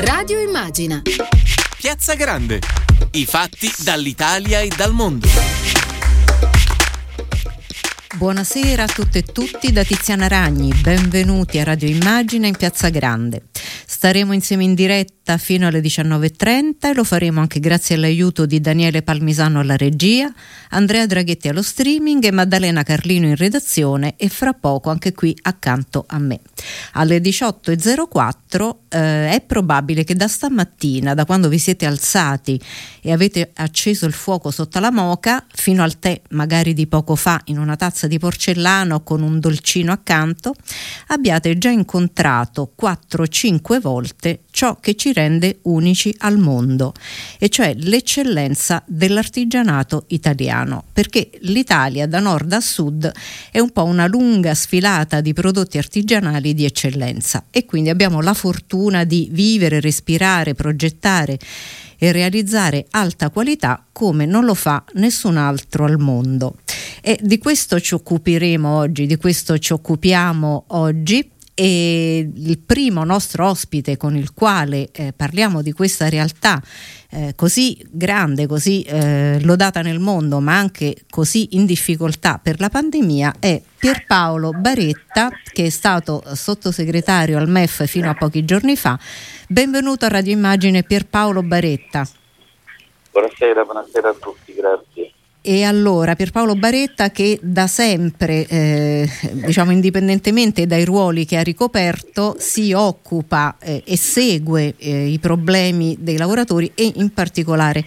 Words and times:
Radio 0.00 0.40
Immagina. 0.40 1.02
Piazza 1.76 2.14
Grande. 2.14 2.60
I 3.12 3.26
fatti 3.26 3.68
dall'Italia 3.78 4.60
e 4.60 4.68
dal 4.68 4.92
mondo. 4.92 5.26
Buonasera 8.14 8.84
a 8.84 8.86
tutte 8.86 9.18
e 9.18 9.22
tutti 9.22 9.72
da 9.72 9.82
Tiziana 9.82 10.28
Ragni, 10.28 10.72
benvenuti 10.72 11.58
a 11.58 11.64
Radio 11.64 11.88
Immagina 11.88 12.46
in 12.46 12.56
Piazza 12.56 12.90
Grande. 12.90 13.46
Staremo 13.86 14.32
insieme 14.32 14.62
in 14.62 14.74
diretta 14.74 15.17
fino 15.36 15.66
alle 15.66 15.80
19.30 15.80 16.88
e 16.90 16.94
lo 16.94 17.04
faremo 17.04 17.40
anche 17.40 17.60
grazie 17.60 17.96
all'aiuto 17.96 18.46
di 18.46 18.60
Daniele 18.60 19.02
Palmisano 19.02 19.60
alla 19.60 19.76
regia, 19.76 20.32
Andrea 20.70 21.04
Draghetti 21.06 21.48
allo 21.48 21.62
streaming 21.62 22.24
e 22.24 22.30
Maddalena 22.30 22.82
Carlino 22.82 23.26
in 23.26 23.36
redazione 23.36 24.14
e 24.16 24.28
fra 24.28 24.54
poco 24.54 24.90
anche 24.90 25.12
qui 25.12 25.36
accanto 25.42 26.04
a 26.08 26.18
me. 26.18 26.40
Alle 26.92 27.18
18.04 27.18 28.74
eh, 28.88 29.30
è 29.30 29.42
probabile 29.46 30.04
che 30.04 30.14
da 30.14 30.28
stamattina, 30.28 31.14
da 31.14 31.24
quando 31.24 31.48
vi 31.48 31.58
siete 31.58 31.84
alzati 31.84 32.60
e 33.00 33.12
avete 33.12 33.50
acceso 33.54 34.06
il 34.06 34.12
fuoco 34.12 34.50
sotto 34.50 34.78
la 34.80 34.90
moca, 34.90 35.44
fino 35.52 35.82
al 35.82 35.98
tè 35.98 36.20
magari 36.30 36.74
di 36.74 36.86
poco 36.86 37.14
fa 37.16 37.40
in 37.46 37.58
una 37.58 37.76
tazza 37.76 38.06
di 38.06 38.18
porcellano 38.18 39.02
con 39.02 39.22
un 39.22 39.40
dolcino 39.40 39.92
accanto, 39.92 40.54
abbiate 41.08 41.58
già 41.58 41.70
incontrato 41.70 42.72
4-5 42.80 43.80
volte 43.80 44.40
ciò 44.50 44.76
che 44.80 44.94
ci 44.94 45.12
rende 45.18 45.58
unici 45.62 46.14
al 46.18 46.38
mondo, 46.38 46.94
e 47.38 47.48
cioè 47.48 47.74
l'eccellenza 47.74 48.82
dell'artigianato 48.86 50.04
italiano, 50.08 50.84
perché 50.92 51.30
l'Italia 51.40 52.06
da 52.06 52.20
nord 52.20 52.52
a 52.52 52.60
sud 52.60 53.10
è 53.50 53.58
un 53.58 53.70
po' 53.70 53.84
una 53.84 54.06
lunga 54.06 54.54
sfilata 54.54 55.20
di 55.20 55.32
prodotti 55.32 55.76
artigianali 55.76 56.54
di 56.54 56.64
eccellenza 56.64 57.46
e 57.50 57.64
quindi 57.64 57.90
abbiamo 57.90 58.20
la 58.20 58.34
fortuna 58.34 59.02
di 59.02 59.28
vivere, 59.32 59.80
respirare, 59.80 60.54
progettare 60.54 61.38
e 61.98 62.12
realizzare 62.12 62.86
alta 62.90 63.30
qualità 63.30 63.84
come 63.90 64.24
non 64.24 64.44
lo 64.44 64.54
fa 64.54 64.84
nessun 64.94 65.36
altro 65.36 65.84
al 65.84 65.98
mondo. 65.98 66.58
E 67.02 67.18
di 67.20 67.38
questo 67.38 67.80
ci 67.80 67.94
occuperemo 67.94 68.68
oggi, 68.68 69.06
di 69.06 69.16
questo 69.16 69.58
ci 69.58 69.72
occupiamo 69.72 70.64
oggi 70.68 71.28
e 71.60 72.30
il 72.32 72.58
primo 72.60 73.02
nostro 73.02 73.48
ospite 73.48 73.96
con 73.96 74.14
il 74.14 74.32
quale 74.32 74.90
eh, 74.92 75.12
parliamo 75.12 75.60
di 75.60 75.72
questa 75.72 76.08
realtà 76.08 76.62
eh, 77.10 77.32
così 77.34 77.84
grande, 77.90 78.46
così 78.46 78.82
eh, 78.82 79.40
lodata 79.42 79.82
nel 79.82 79.98
mondo, 79.98 80.38
ma 80.38 80.56
anche 80.56 80.98
così 81.10 81.56
in 81.56 81.66
difficoltà 81.66 82.38
per 82.40 82.60
la 82.60 82.68
pandemia 82.68 83.34
è 83.40 83.60
Pierpaolo 83.76 84.52
Baretta, 84.52 85.30
che 85.52 85.66
è 85.66 85.70
stato 85.70 86.22
sottosegretario 86.32 87.36
al 87.36 87.48
MEF 87.48 87.86
fino 87.86 88.08
a 88.08 88.14
pochi 88.14 88.44
giorni 88.44 88.76
fa. 88.76 88.96
Benvenuto 89.48 90.04
a 90.04 90.08
Radio 90.10 90.34
Immagine 90.34 90.84
Pierpaolo 90.84 91.42
Baretta. 91.42 92.06
Buonasera, 93.10 93.64
buonasera 93.64 94.08
a 94.10 94.14
tutti, 94.14 94.54
grazie. 94.54 95.12
E 95.50 95.62
allora 95.62 96.14
Pierpaolo 96.14 96.56
Baretta 96.56 97.10
che 97.10 97.38
da 97.40 97.66
sempre, 97.66 98.46
eh, 98.46 99.10
diciamo 99.32 99.70
indipendentemente 99.70 100.66
dai 100.66 100.84
ruoli 100.84 101.24
che 101.24 101.38
ha 101.38 101.42
ricoperto, 101.42 102.36
si 102.38 102.74
occupa 102.74 103.56
eh, 103.58 103.82
e 103.82 103.96
segue 103.96 104.74
eh, 104.76 105.06
i 105.06 105.18
problemi 105.18 105.96
dei 105.98 106.18
lavoratori 106.18 106.70
e 106.74 106.92
in 106.96 107.14
particolare 107.14 107.82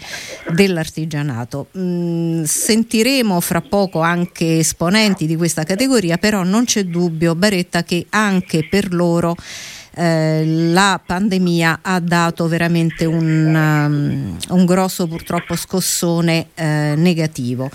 dell'artigianato. 0.51 1.67
Mm, 1.77 2.41
sentiremo 2.41 3.39
fra 3.39 3.61
poco 3.61 3.99
anche 3.99 4.57
esponenti 4.57 5.27
di 5.27 5.35
questa 5.35 5.61
categoria, 5.61 6.17
però 6.17 6.41
non 6.41 6.65
c'è 6.65 6.85
dubbio 6.85 7.35
Baretta 7.35 7.83
che 7.83 8.07
anche 8.09 8.67
per 8.67 8.91
loro 8.91 9.35
eh, 9.93 10.43
la 10.45 11.01
pandemia 11.03 11.79
ha 11.81 11.99
dato 11.99 12.47
veramente 12.47 13.05
un, 13.05 13.53
um, 13.53 14.37
un 14.49 14.65
grosso 14.65 15.07
purtroppo 15.07 15.55
scossone 15.55 16.47
eh, 16.55 16.93
negativo. 16.95 17.69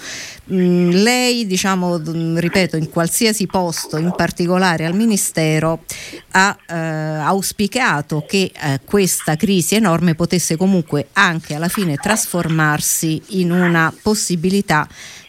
Mm, 0.52 0.90
lei, 0.90 1.46
diciamo, 1.46 2.00
ripeto, 2.36 2.76
in 2.76 2.88
qualsiasi 2.88 3.46
posto, 3.46 3.98
in 3.98 4.12
particolare 4.16 4.86
al 4.86 4.94
Ministero, 4.94 5.84
ha 6.32 6.56
eh, 6.66 6.74
auspicato 6.74 8.24
che 8.26 8.50
eh, 8.52 8.80
questa 8.84 9.36
crisi 9.36 9.74
enorme 9.74 10.14
potesse 10.14 10.56
comunque 10.56 11.08
anche 11.12 11.54
alla 11.54 11.68
fine 11.68 11.96
trasformarsi 11.96 13.20
in 13.28 13.50
una 13.50 13.92
possibilità 14.02 14.88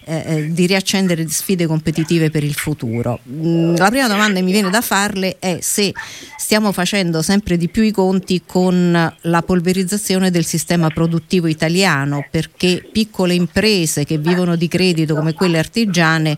eh, 0.09 0.23
eh, 0.25 0.53
di 0.53 0.65
riaccendere 0.65 1.27
sfide 1.27 1.67
competitive 1.67 2.31
per 2.31 2.41
il 2.41 2.53
futuro. 2.53 3.19
Mm, 3.29 3.75
la 3.75 3.89
prima 3.89 4.07
domanda 4.07 4.39
che 4.39 4.45
mi 4.45 4.53
viene 4.53 4.69
da 4.69 4.79
farle 4.79 5.35
è 5.37 5.57
se 5.59 5.91
stiamo 6.37 6.71
facendo 6.71 7.21
sempre 7.21 7.57
di 7.57 7.67
più 7.67 7.83
i 7.83 7.91
conti 7.91 8.43
con 8.45 9.13
la 9.19 9.41
polverizzazione 9.41 10.31
del 10.31 10.45
sistema 10.45 10.87
produttivo 10.89 11.47
italiano, 11.47 12.25
perché 12.31 12.87
piccole 12.89 13.33
imprese 13.33 14.05
che 14.05 14.17
vivono 14.17 14.55
di 14.55 14.69
credito 14.69 15.13
come 15.13 15.33
quelle 15.33 15.59
artigiane 15.59 16.37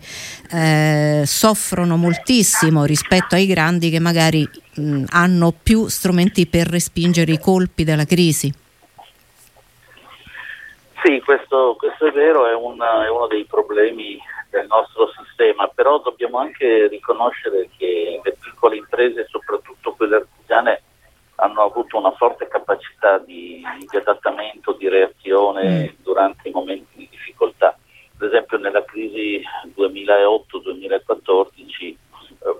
eh, 0.50 1.22
soffrono 1.24 1.96
moltissimo 1.96 2.84
rispetto 2.84 3.36
ai 3.36 3.46
grandi 3.46 3.88
che 3.88 4.00
magari 4.00 4.48
mh, 4.74 4.82
mm, 4.82 5.04
hanno 5.10 5.54
più 5.62 5.86
strumenti 5.86 6.46
per 6.46 6.66
respingere 6.66 7.30
i 7.30 7.38
colpi 7.38 7.84
della 7.84 8.04
crisi. 8.04 8.52
Sì, 11.02 11.20
questo, 11.20 11.76
questo 11.78 12.06
è 12.06 12.12
vero, 12.12 12.46
è, 12.46 12.54
una, 12.54 13.06
è, 13.06 13.08
uno 13.08 13.26
dei 13.26 13.46
problemi 13.46 14.18
del 14.50 14.66
nostro 14.66 15.10
sistema, 15.16 15.66
però 15.68 15.98
dobbiamo 16.00 16.38
anche 16.38 16.88
riconoscere 16.88 17.70
che 17.78 18.20
le 18.22 18.36
piccole 18.38 18.76
imprese, 18.76 19.26
soprattutto 19.30 19.94
quelle 19.94 20.16
artigiane, 20.16 20.82
hanno 21.36 21.62
avuto 21.62 21.96
una 21.96 22.10
forte 22.12 22.48
capacità 22.48 23.16
di, 23.18 23.64
di 23.88 23.96
adattamento, 23.96 24.72
di 24.72 24.88
reazione 24.88 25.84
mm. 25.84 26.02
durante 26.02 26.48
i 26.48 26.52
momenti 26.52 26.98
di 26.98 27.08
difficoltà. 27.10 27.74
Per 28.18 28.28
esempio 28.28 28.58
nella 28.58 28.84
crisi 28.84 29.42
2008-2014 29.74 31.56
eh, 31.80 31.96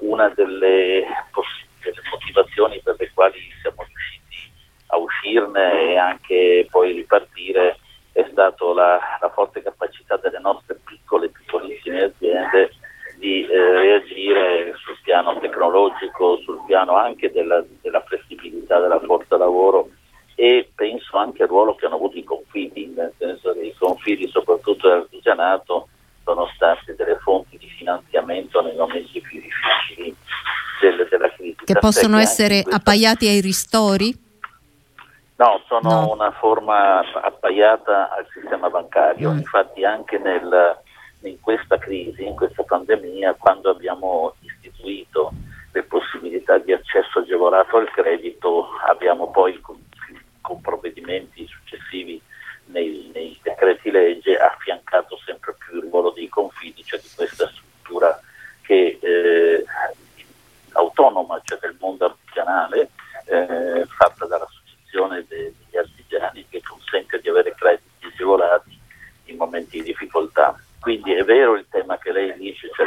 una 0.00 0.30
delle, 0.30 1.04
delle 1.82 2.02
motivazioni 2.10 2.80
per 2.80 2.96
le 2.98 3.10
quali 3.12 3.38
siamo 3.60 3.84
riusciti 3.84 4.50
a 4.86 4.96
uscirne 4.96 5.90
e 5.90 5.98
anche 5.98 6.66
poi 6.70 6.92
ripartire 6.92 7.76
è 8.12 8.26
stata 8.30 8.64
la, 8.72 8.98
la, 9.20 9.30
forte 9.30 9.62
capacità 9.62 10.16
delle 10.16 10.40
nostre 10.40 10.78
piccole, 10.84 11.28
piccolissime 11.28 12.02
aziende 12.04 12.72
di 13.18 13.44
eh, 13.46 13.72
reagire 13.72 14.74
sul 14.82 14.96
piano 15.02 15.38
tecnologico, 15.38 16.38
sul 16.38 16.60
piano 16.66 16.96
anche 16.96 17.30
della, 17.30 17.62
della, 17.82 18.00
flessibilità 18.00 18.80
della 18.80 18.98
forza 19.00 19.36
lavoro 19.36 19.90
e 20.34 20.70
penso 20.74 21.18
anche 21.18 21.42
al 21.42 21.48
ruolo 21.48 21.74
che 21.74 21.86
hanno 21.86 21.96
avuto 21.96 22.16
i 22.16 22.24
confidi, 22.24 22.92
nel 22.96 23.12
senso 23.18 23.52
che 23.52 23.60
i 23.60 23.74
confidi 23.78 24.26
soprattutto 24.28 24.88
dell'artigianato 24.88 25.88
sono 26.24 26.50
stati 26.54 26.94
delle 26.96 27.18
fonti 27.18 27.58
di 27.58 27.68
finanziamento 27.68 28.62
nei 28.62 28.74
momenti 28.74 29.20
più 29.20 29.40
difficili 29.40 30.14
del, 30.80 31.06
della 31.10 31.30
crisi. 31.32 31.56
Che 31.64 31.78
possono 31.78 32.18
essere 32.18 32.62
appaiati 32.66 33.26
ai 33.28 33.40
ristori? 33.40 34.28
No, 35.40 35.62
sono 35.68 35.88
no. 35.88 36.12
una 36.12 36.32
forma 36.32 37.00
appaiata 37.14 38.10
al 38.10 38.26
sistema 38.30 38.68
bancario, 38.68 39.30
mm. 39.30 39.38
infatti 39.38 39.86
anche 39.86 40.18
nel, 40.18 40.78
in 41.22 41.40
questa 41.40 41.78
crisi, 41.78 42.26
in 42.26 42.34
questa 42.34 42.62
pandemia, 42.62 43.36
quando 43.38 43.70
abbiamo 43.70 44.34
istituito 44.40 45.32
le 45.72 45.82
possibilità 45.84 46.58
di 46.58 46.74
accesso 46.74 47.20
agevolato 47.20 47.78
al 47.78 47.90
credito, 47.90 48.68
abbiamo 48.86 49.30
poi 49.30 49.58
con, 49.62 49.82
con 50.42 50.60
provvedimenti 50.60 51.46
successivi 51.46 52.20
nei, 52.66 53.10
nei, 53.14 53.40
decreti 53.42 53.90
legge 53.90 54.36
affiancato 54.36 55.16
sempre 55.24 55.54
più 55.56 55.78
il 55.78 55.88
ruolo 55.88 56.10
dei 56.10 56.28
confidi, 56.28 56.84
cioè 56.84 57.00
di 57.00 57.08
questa 57.16 57.48
struttura 57.48 58.20
che 58.60 58.98
eh, 59.00 59.64
autonoma, 60.72 61.40
cioè 61.44 61.58
del 61.60 61.78
mondo 61.80 62.04
artigianale, 62.04 62.90
eh, 63.24 63.86
fatta 63.86 64.26
dalla 64.26 64.44
società 64.44 64.59
associazione 64.90 65.24
degli 65.28 65.76
artigiani 65.76 66.46
che 66.48 66.60
consente 66.62 67.20
di 67.20 67.28
avere 67.28 67.54
crediti 67.54 68.06
agevolati 68.06 68.78
in 69.26 69.36
momenti 69.36 69.78
di 69.78 69.84
difficoltà. 69.84 70.58
Quindi 70.80 71.12
è 71.12 71.24
vero 71.24 71.54
il 71.54 71.66
tema 71.70 71.98
che 71.98 72.10
lei 72.10 72.34
dice, 72.36 72.68
c'è 72.70 72.84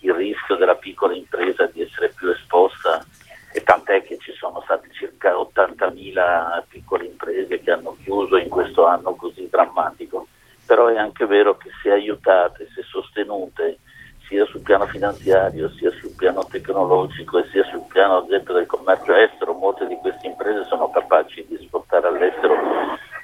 il 0.00 0.12
rischio 0.12 0.56
della 0.56 0.76
piccola 0.76 1.14
impresa 1.14 1.66
di 1.66 1.82
essere 1.82 2.12
più 2.14 2.28
esposta 2.28 3.04
e 3.52 3.62
tant'è 3.62 4.02
che 4.02 4.18
ci 4.18 4.32
sono 4.32 4.60
state 4.64 4.90
circa 4.92 5.32
80.000 5.32 6.64
piccole 6.68 7.06
imprese 7.06 7.60
che 7.60 7.70
hanno 7.70 7.96
chiuso 8.02 8.36
in 8.36 8.48
questo 8.48 8.86
anno 8.86 9.14
così 9.14 9.48
drammatico, 9.48 10.26
però 10.66 10.88
è 10.88 10.98
anche 10.98 11.24
vero 11.26 11.56
che 11.56 11.70
se 11.82 11.90
aiutate, 11.90 12.68
se 12.74 12.82
sostenute 12.82 13.78
sia 14.28 14.44
sul 14.46 14.60
piano 14.60 14.86
finanziario, 14.86 15.70
sia 15.70 15.90
sul 15.92 16.14
piano 16.16 16.44
tecnologico 16.44 17.38
e 17.38 17.48
sia 17.50 17.64
sul 17.64 17.84
piano 17.88 18.24
esempio 18.24 18.54
del 18.54 18.66
commercio 18.66 19.14
estero, 19.14 19.54
molte 19.54 19.86
di 19.86 19.96
queste 19.96 20.26
imprese 20.26 20.64
sono 20.64 20.90
capaci 20.90 21.44
di 21.48 21.54
esportare 21.54 22.06
all'estero 22.06 22.54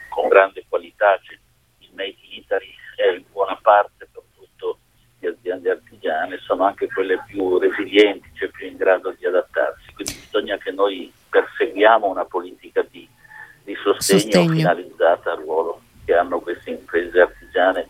con 0.09 0.29
grande 0.29 0.65
qualità, 0.69 1.19
cioè 1.23 1.39
il 1.79 1.91
Made 1.95 2.17
in 2.23 2.39
Italy 2.41 2.75
è 2.97 3.09
in 3.17 3.25
buona 3.31 3.59
parte 3.61 4.09
soprattutto 4.13 4.79
di 5.19 5.27
aziende 5.27 5.71
artigiane, 5.71 6.39
sono 6.39 6.65
anche 6.65 6.89
quelle 6.89 7.23
più 7.27 7.59
resilienti, 7.59 8.31
cioè 8.35 8.49
più 8.49 8.67
in 8.67 8.77
grado 8.77 9.15
di 9.17 9.27
adattarsi, 9.27 9.93
quindi 9.93 10.15
bisogna 10.15 10.57
che 10.57 10.71
noi 10.73 11.13
perseguiamo 11.29 12.09
una 12.09 12.25
politica 12.25 12.83
di 12.89 13.09
di 13.65 13.75
sostegno, 13.83 14.21
sostegno. 14.21 14.53
finalizzata 14.53 15.33
al 15.33 15.39
ruolo 15.39 15.81
che 16.05 16.15
hanno 16.15 16.39
queste 16.39 16.71
imprese 16.71 17.21
artigiane. 17.21 17.89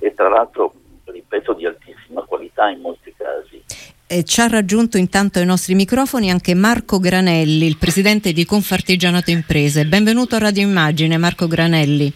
E 0.00 0.14
tra 0.14 0.28
l'altro, 0.28 0.72
ripeto, 1.10 1.54
di 1.54 1.66
altissima 1.66 2.22
qualità 2.22 2.68
in 2.68 2.80
molti 2.80 3.14
casi. 3.16 3.62
E 4.06 4.24
ci 4.24 4.40
ha 4.40 4.48
raggiunto 4.48 4.96
intanto 4.96 5.38
ai 5.38 5.46
nostri 5.46 5.74
microfoni 5.74 6.30
anche 6.30 6.54
Marco 6.54 6.98
Granelli, 6.98 7.66
il 7.66 7.76
presidente 7.76 8.32
di 8.32 8.44
Confartigianato 8.44 9.30
Imprese. 9.30 9.86
Benvenuto 9.86 10.34
a 10.34 10.38
Radio 10.38 10.62
Immagine, 10.62 11.16
Marco 11.16 11.46
Granelli. 11.46 12.12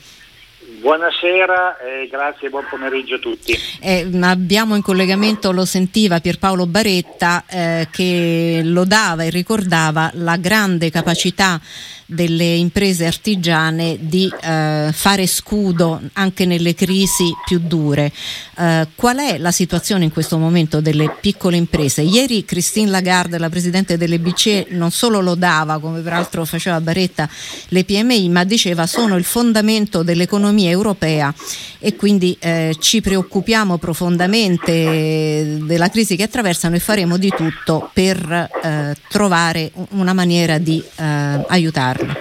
Buonasera 0.85 1.79
e 1.79 2.09
grazie 2.11 2.51
buon 2.51 2.67
pomeriggio 2.69 3.15
a 3.15 3.19
tutti. 3.19 3.59
Eh, 3.81 4.07
abbiamo 4.21 4.77
in 4.77 4.83
collegamento, 4.83 5.51
lo 5.51 5.65
sentiva 5.65 6.21
Pierpaolo 6.21 6.67
Baretta, 6.67 7.45
eh, 7.49 7.89
che 7.91 8.61
lodava 8.63 9.23
e 9.23 9.31
ricordava 9.31 10.11
la 10.13 10.37
grande 10.37 10.91
capacità 10.91 11.59
delle 12.07 12.55
imprese 12.55 13.07
artigiane 13.07 13.97
di 13.99 14.31
eh, 14.43 14.91
fare 14.93 15.27
scudo 15.27 16.01
anche 16.15 16.45
nelle 16.45 16.75
crisi 16.75 17.33
più 17.45 17.61
dure. 17.61 18.13
Eh, 18.59 18.89
qual 18.95 19.17
è 19.19 19.39
la 19.39 19.51
situazione 19.51 20.05
in 20.05 20.13
questo 20.13 20.37
momento 20.37 20.81
delle 20.81 21.17
piccole 21.21 21.57
imprese? 21.57 22.03
Ieri 22.03 22.45
Christine 22.45 22.91
Lagarde, 22.91 23.39
la 23.39 23.49
Presidente 23.49 23.97
delle 23.97 24.19
BCE, 24.19 24.67
non 24.71 24.91
solo 24.91 25.21
lodava, 25.21 25.79
come 25.79 26.01
peraltro 26.01 26.45
faceva 26.45 26.81
Baretta, 26.81 27.29
le 27.69 27.85
PMI, 27.85 28.29
ma 28.29 28.45
diceva 28.45 28.87
sono 28.87 29.17
il 29.17 29.25
fondamento 29.25 30.03
dell'economia 30.03 30.71
europea 30.75 31.33
e 31.79 31.97
quindi 31.97 32.37
eh, 32.39 32.77
ci 32.79 33.01
preoccupiamo 33.01 33.79
profondamente 33.79 35.57
della 35.63 35.89
crisi 35.89 36.17
che 36.17 36.25
attraversano 36.25 36.77
e 36.77 36.81
faremo 36.81 37.17
di 37.17 37.31
tutto 37.31 37.89
per 37.93 38.19
eh, 38.63 38.95
trovare 39.09 39.71
una 39.91 40.13
maniera 40.13 40.59
di 40.59 40.83
eh, 40.99 41.45
aiutare 41.49 41.95
farlo. 41.95 42.15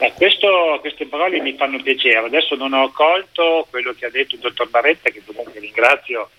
Eh, 0.00 0.12
questo, 0.14 0.78
queste 0.80 1.06
parole 1.06 1.40
mi 1.40 1.54
fanno 1.54 1.80
piacere. 1.80 2.18
Adesso 2.18 2.54
non 2.54 2.72
ho 2.72 2.90
colto 2.90 3.66
quello 3.70 3.92
che 3.92 4.06
ha 4.06 4.10
detto 4.10 4.34
il 4.34 4.40
dottor 4.40 4.68
Baretta, 4.68 5.10
che 5.10 5.22
comunque 5.24 5.58
ringrazio, 5.58 6.30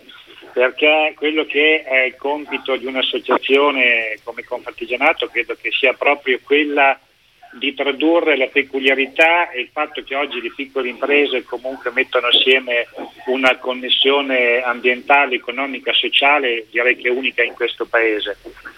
perché 0.54 1.14
quello 1.16 1.46
che 1.46 1.84
è 1.84 2.04
il 2.04 2.16
compito 2.16 2.76
di 2.78 2.86
un'associazione 2.86 4.20
come 4.24 4.44
Confartigianato 4.44 5.28
credo 5.28 5.58
che 5.60 5.72
sia 5.72 5.94
proprio 5.94 6.40
quella 6.44 6.98
di 7.52 7.74
tradurre 7.74 8.38
la 8.38 8.48
peculiarità 8.48 9.50
e 9.50 9.62
il 9.62 9.70
fatto 9.72 10.04
che 10.04 10.16
oggi 10.16 10.42
le 10.42 10.52
piccole 10.56 10.90
imprese 10.90 11.44
comunque 11.44 11.92
mettono 11.92 12.28
assieme 12.28 12.88
una 13.26 13.58
connessione 13.58 14.62
ambientale, 14.62 15.36
economica, 15.36 15.92
sociale, 15.94 16.68
direi 16.70 16.96
che 16.96 17.10
unica 17.10 17.44
in 17.44 17.54
questo 17.54 17.86
paese. 17.86 18.38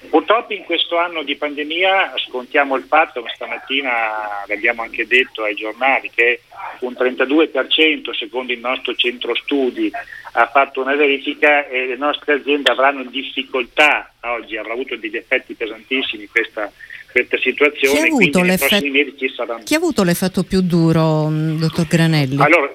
Purtroppo 0.09 0.53
in 0.53 0.63
questo 0.63 0.97
anno 0.97 1.23
di 1.23 1.35
pandemia 1.35 2.13
scontiamo 2.27 2.75
il 2.75 2.83
fatto, 2.83 3.23
stamattina 3.33 4.43
l'abbiamo 4.47 4.83
anche 4.83 5.05
detto 5.05 5.43
ai 5.43 5.55
giornali, 5.55 6.09
che 6.09 6.41
un 6.79 6.93
32% 6.93 8.11
secondo 8.13 8.53
il 8.53 8.59
nostro 8.59 8.95
centro 8.95 9.35
studi 9.35 9.91
ha 10.33 10.47
fatto 10.47 10.81
una 10.81 10.95
verifica 10.95 11.67
e 11.67 11.87
le 11.87 11.97
nostre 11.97 12.35
aziende 12.35 12.71
avranno 12.71 13.03
difficoltà 13.03 14.13
oggi, 14.21 14.55
avrà 14.55 14.73
avuto 14.73 14.95
degli 14.95 15.17
effetti 15.17 15.55
pesantissimi 15.55 16.27
questa 16.27 16.71
questa 17.11 17.37
situazione. 17.37 18.09
Chi 18.09 19.25
ha, 19.25 19.29
saranno... 19.35 19.63
chi 19.63 19.73
ha 19.73 19.77
avuto 19.77 20.03
l'effetto 20.03 20.43
più 20.43 20.61
duro, 20.61 21.27
mm, 21.27 21.59
dottor 21.59 21.87
Granelli? 21.87 22.41
Allora, 22.41 22.71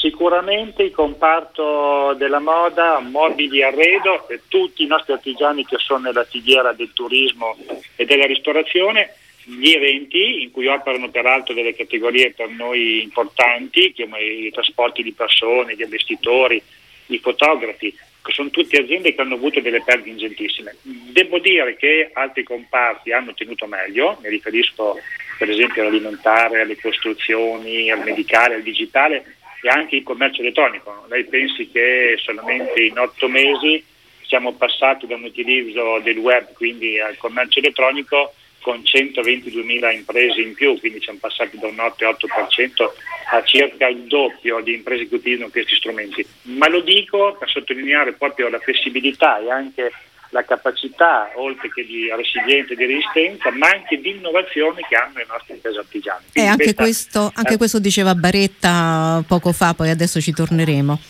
sicuramente 0.00 0.82
il 0.82 0.92
comparto 0.92 2.14
della 2.16 2.40
moda, 2.40 3.00
mobili 3.00 3.62
arredo, 3.62 4.28
e 4.28 4.40
tutti 4.48 4.82
i 4.82 4.86
nostri 4.86 5.12
artigiani 5.12 5.64
che 5.66 5.76
sono 5.78 6.00
nella 6.00 6.24
filiera 6.24 6.72
del 6.72 6.90
turismo 6.92 7.56
e 7.96 8.04
della 8.04 8.26
ristorazione, 8.26 9.14
gli 9.44 9.70
eventi 9.70 10.42
in 10.42 10.50
cui 10.50 10.66
operano 10.66 11.10
peraltro 11.10 11.54
delle 11.54 11.74
categorie 11.74 12.32
per 12.32 12.48
noi 12.50 13.02
importanti, 13.02 13.94
come 13.96 14.20
i 14.22 14.50
trasporti 14.50 15.02
di 15.02 15.12
persone, 15.12 15.74
gli 15.74 15.82
investitori, 15.82 16.62
i 17.06 17.18
fotografi, 17.18 17.94
che 18.22 18.32
sono 18.32 18.50
tutte 18.50 18.78
aziende 18.80 19.14
che 19.14 19.20
hanno 19.20 19.34
avuto 19.34 19.60
delle 19.60 19.82
perdite 19.82 20.10
ingentissime. 20.10 20.76
Devo 20.82 21.38
dire 21.38 21.76
che 21.76 22.10
altri 22.12 22.42
comparti 22.42 23.12
hanno 23.12 23.34
tenuto 23.34 23.66
meglio, 23.66 24.18
mi 24.22 24.28
riferisco 24.28 24.98
per 25.38 25.48
esempio 25.48 25.82
all'alimentare, 25.82 26.60
alle 26.60 26.76
costruzioni, 26.78 27.90
al 27.90 28.02
medicale, 28.02 28.56
al 28.56 28.62
digitale 28.62 29.36
e 29.62 29.68
anche 29.68 29.96
il 29.96 30.02
commercio 30.02 30.42
elettronico. 30.42 31.06
Lei 31.08 31.24
pensi 31.24 31.70
che 31.70 32.18
solamente 32.22 32.82
in 32.82 32.98
otto 32.98 33.28
mesi 33.28 33.82
siamo 34.22 34.52
passati 34.52 35.06
da 35.06 35.16
un 35.16 35.24
utilizzo 35.24 35.98
del 36.00 36.18
web, 36.18 36.52
quindi 36.52 37.00
al 37.00 37.16
commercio 37.16 37.58
elettronico, 37.58 38.34
con 38.60 38.80
122.000 38.80 39.94
imprese 39.94 40.40
in 40.40 40.54
più, 40.54 40.78
quindi 40.78 41.00
siamo 41.02 41.18
passati 41.20 41.58
da 41.58 41.66
un 41.66 41.76
8,8% 41.76 42.90
a 43.32 43.42
circa 43.44 43.88
il 43.88 44.04
doppio 44.04 44.60
di 44.60 44.74
imprese 44.74 45.08
che 45.08 45.14
utilizzano 45.14 45.50
questi 45.50 45.74
strumenti. 45.76 46.24
Ma 46.42 46.68
lo 46.68 46.80
dico 46.80 47.36
per 47.38 47.48
sottolineare 47.48 48.12
proprio 48.12 48.48
la 48.48 48.58
flessibilità 48.58 49.40
e 49.40 49.50
anche 49.50 49.92
la 50.30 50.44
capacità, 50.44 51.32
oltre 51.34 51.70
che 51.70 51.84
di 51.84 52.08
resilienza 52.14 52.72
e 52.72 52.76
di 52.76 52.86
resistenza, 52.86 53.50
ma 53.50 53.68
anche 53.68 54.00
di 54.00 54.10
innovazione 54.10 54.80
che 54.88 54.94
hanno 54.94 55.14
le 55.18 55.26
nostre 55.28 55.54
imprese 55.54 55.78
artigiane. 55.78 56.24
Eh, 56.32 56.46
anche, 56.46 56.74
questa, 56.74 56.82
questo, 56.82 57.32
anche 57.34 57.54
eh, 57.54 57.56
questo 57.56 57.78
diceva 57.78 58.14
Baretta 58.14 59.24
poco 59.26 59.52
fa, 59.52 59.74
poi 59.74 59.90
adesso 59.90 60.20
ci 60.20 60.32
torneremo, 60.32 61.00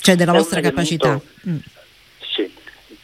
cioè 0.00 0.16
della 0.16 0.32
vostra 0.32 0.60
capacità. 0.60 1.20
Mm 1.48 1.58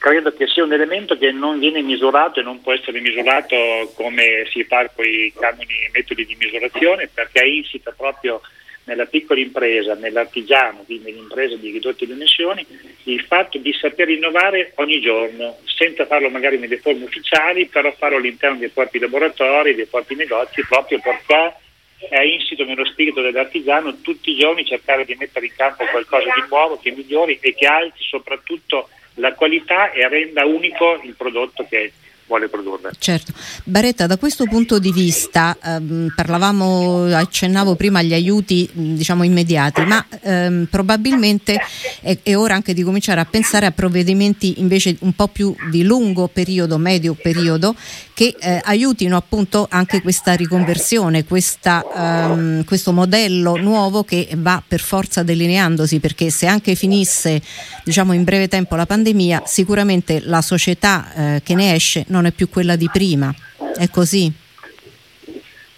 credo 0.00 0.32
che 0.32 0.46
sia 0.46 0.64
un 0.64 0.72
elemento 0.72 1.18
che 1.18 1.30
non 1.30 1.58
viene 1.58 1.82
misurato 1.82 2.40
e 2.40 2.42
non 2.42 2.62
può 2.62 2.72
essere 2.72 3.00
misurato 3.00 3.92
come 3.94 4.46
si 4.50 4.64
fa 4.64 4.88
con 4.88 5.04
i 5.04 5.30
canoni 5.38 5.90
metodi 5.92 6.24
di 6.24 6.36
misurazione 6.40 7.10
perché 7.12 7.42
è 7.42 7.46
insita 7.46 7.92
proprio 7.94 8.40
nella 8.84 9.04
piccola 9.04 9.38
impresa, 9.38 9.92
nell'artigiano, 9.94 10.84
quindi 10.86 11.10
nell'impresa 11.10 11.54
di 11.56 11.70
ridotte 11.70 12.06
dimensioni, 12.06 12.66
il 13.04 13.20
fatto 13.20 13.58
di 13.58 13.74
saper 13.74 14.08
innovare 14.08 14.72
ogni 14.76 15.02
giorno, 15.02 15.58
senza 15.64 16.06
farlo 16.06 16.30
magari 16.30 16.56
nelle 16.56 16.78
forme 16.78 17.04
ufficiali, 17.04 17.66
però 17.66 17.92
farlo 17.92 18.16
all'interno 18.16 18.56
dei 18.56 18.70
propri 18.70 18.98
laboratori, 18.98 19.74
dei 19.74 19.84
propri 19.84 20.14
negozi, 20.14 20.64
proprio 20.66 20.98
perché 20.98 21.56
è 22.08 22.22
insito 22.22 22.64
nello 22.64 22.86
spirito 22.86 23.20
dell'artigiano 23.20 24.00
tutti 24.00 24.30
i 24.30 24.38
giorni 24.38 24.64
cercare 24.64 25.04
di 25.04 25.14
mettere 25.14 25.44
in 25.44 25.52
campo 25.54 25.84
qualcosa 25.84 26.24
di 26.24 26.44
nuovo, 26.48 26.78
che 26.78 26.90
migliori 26.90 27.38
e 27.42 27.54
che 27.54 27.66
alzi 27.66 28.02
soprattutto 28.02 28.88
la 29.14 29.34
qualità 29.34 29.90
e 29.92 30.08
renda 30.08 30.44
unico 30.44 31.00
il 31.02 31.14
prodotto 31.14 31.66
che 31.68 31.92
vuole 32.30 32.48
produrre. 32.48 32.92
Certo. 32.96 33.32
Baretta, 33.64 34.06
da 34.06 34.16
questo 34.16 34.44
punto 34.44 34.78
di 34.78 34.92
vista, 34.92 35.56
ehm, 35.60 36.12
parlavamo, 36.14 37.06
accennavo 37.12 37.74
prima 37.74 37.98
agli 37.98 38.14
aiuti 38.14 38.70
diciamo 38.72 39.24
immediati, 39.24 39.82
ma 39.82 40.06
ehm, 40.22 40.68
probabilmente 40.70 41.60
è, 42.00 42.16
è, 42.22 42.36
ora 42.36 42.54
anche 42.54 42.72
di 42.72 42.84
cominciare 42.84 43.20
a 43.20 43.24
pensare 43.24 43.66
a 43.66 43.72
provvedimenti 43.72 44.60
invece 44.60 44.96
un 45.00 45.12
po' 45.14 45.26
più 45.26 45.54
di 45.72 45.82
lungo 45.82 46.28
periodo, 46.28 46.78
medio 46.78 47.14
periodo, 47.14 47.74
che 48.14 48.36
eh, 48.38 48.60
aiutino 48.62 49.16
appunto 49.16 49.66
anche 49.68 50.00
questa 50.00 50.34
riconversione, 50.34 51.24
questa, 51.24 51.84
ehm, 52.30 52.64
questo 52.64 52.92
modello 52.92 53.56
nuovo 53.56 54.04
che 54.04 54.28
va 54.36 54.62
per 54.66 54.80
forza 54.80 55.24
delineandosi, 55.24 55.98
perché 55.98 56.30
se 56.30 56.46
anche 56.46 56.76
finisse 56.76 57.42
diciamo 57.82 58.12
in 58.12 58.22
breve 58.22 58.46
tempo 58.46 58.76
la 58.76 58.86
pandemia, 58.86 59.42
sicuramente 59.46 60.20
la 60.22 60.42
società 60.42 61.12
eh, 61.14 61.40
che 61.42 61.54
ne 61.54 61.74
esce 61.74 62.04
non 62.08 62.19
non 62.20 62.26
è 62.26 62.32
più 62.32 62.50
quella 62.50 62.76
di 62.76 62.88
prima, 62.92 63.34
è 63.76 63.88
così? 63.88 64.30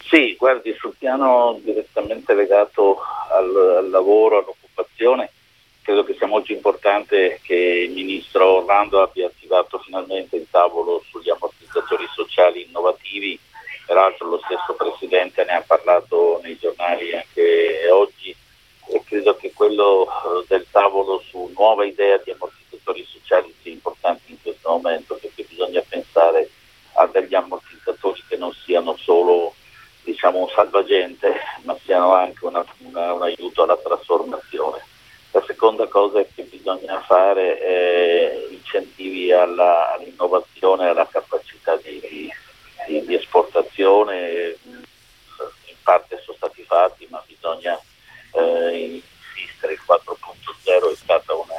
Sì, 0.08 0.34
guardi, 0.36 0.74
sul 0.76 0.94
piano 0.98 1.58
direttamente 1.62 2.34
legato 2.34 2.98
al, 3.30 3.76
al 3.78 3.90
lavoro, 3.90 4.38
all'occupazione, 4.38 5.30
credo 5.82 6.02
che 6.02 6.14
sia 6.18 6.26
molto 6.26 6.52
importante 6.52 7.38
che 7.42 7.54
il 7.54 7.92
ministro 7.92 8.56
Orlando 8.56 9.00
abbia 9.00 9.26
attivato 9.26 9.78
finalmente 9.78 10.36
il 10.36 10.48
tavolo 10.50 11.02
sugli 11.08 11.30
ammortizzatori 11.30 12.06
sociali 12.12 12.66
innovativi, 12.66 13.38
peraltro 13.86 14.28
lo 14.28 14.40
stesso 14.44 14.74
Presidente 14.74 15.44
ne 15.44 15.52
ha 15.52 15.64
parlato 15.64 16.40
nei 16.42 16.58
giornali 16.58 17.14
anche 17.14 17.88
oggi 17.90 18.34
e 18.88 19.02
credo 19.04 19.36
che 19.36 19.52
quello 19.54 20.06
eh, 20.06 20.44
del 20.48 20.66
tavolo 20.70 21.22
su 21.28 21.50
nuova 21.54 21.84
idea 21.84 22.16
di 22.18 22.32
ammortizzatori 22.32 22.61
sociali 23.04 23.54
sia 23.62 23.72
importante 23.72 24.22
in 24.26 24.40
questo 24.42 24.68
momento 24.70 25.14
perché 25.20 25.44
bisogna 25.48 25.82
pensare 25.88 26.50
a 26.94 27.06
degli 27.06 27.34
ammortizzatori 27.34 28.22
che 28.28 28.36
non 28.36 28.52
siano 28.52 28.96
solo 28.96 29.54
diciamo, 30.02 30.38
un 30.38 30.48
salvagente, 30.48 31.34
ma 31.62 31.76
siano 31.84 32.12
anche 32.12 32.44
una, 32.44 32.64
una, 32.78 33.12
un 33.12 33.22
aiuto 33.22 33.62
alla 33.62 33.76
trasformazione. 33.76 34.84
La 35.30 35.42
seconda 35.46 35.86
cosa 35.86 36.22
che 36.34 36.42
bisogna 36.42 37.00
fare 37.00 37.58
è 37.58 38.46
incentivi 38.50 39.32
alla, 39.32 39.94
all'innovazione 39.94 40.88
alla 40.88 41.06
capacità 41.06 41.74
di, 41.76 42.00
di, 42.86 43.06
di, 43.06 43.14
esportazione, 43.14 44.56
in 44.64 45.76
parte 45.82 46.20
sono 46.22 46.36
stati 46.36 46.62
fatti, 46.64 47.06
ma 47.08 47.22
bisogna 47.26 47.80
eh, 48.34 49.02
insistere. 49.34 49.72
Il 49.72 49.80
4.0 49.86 50.92
è 50.92 50.96
stata 50.96 51.32
una, 51.32 51.54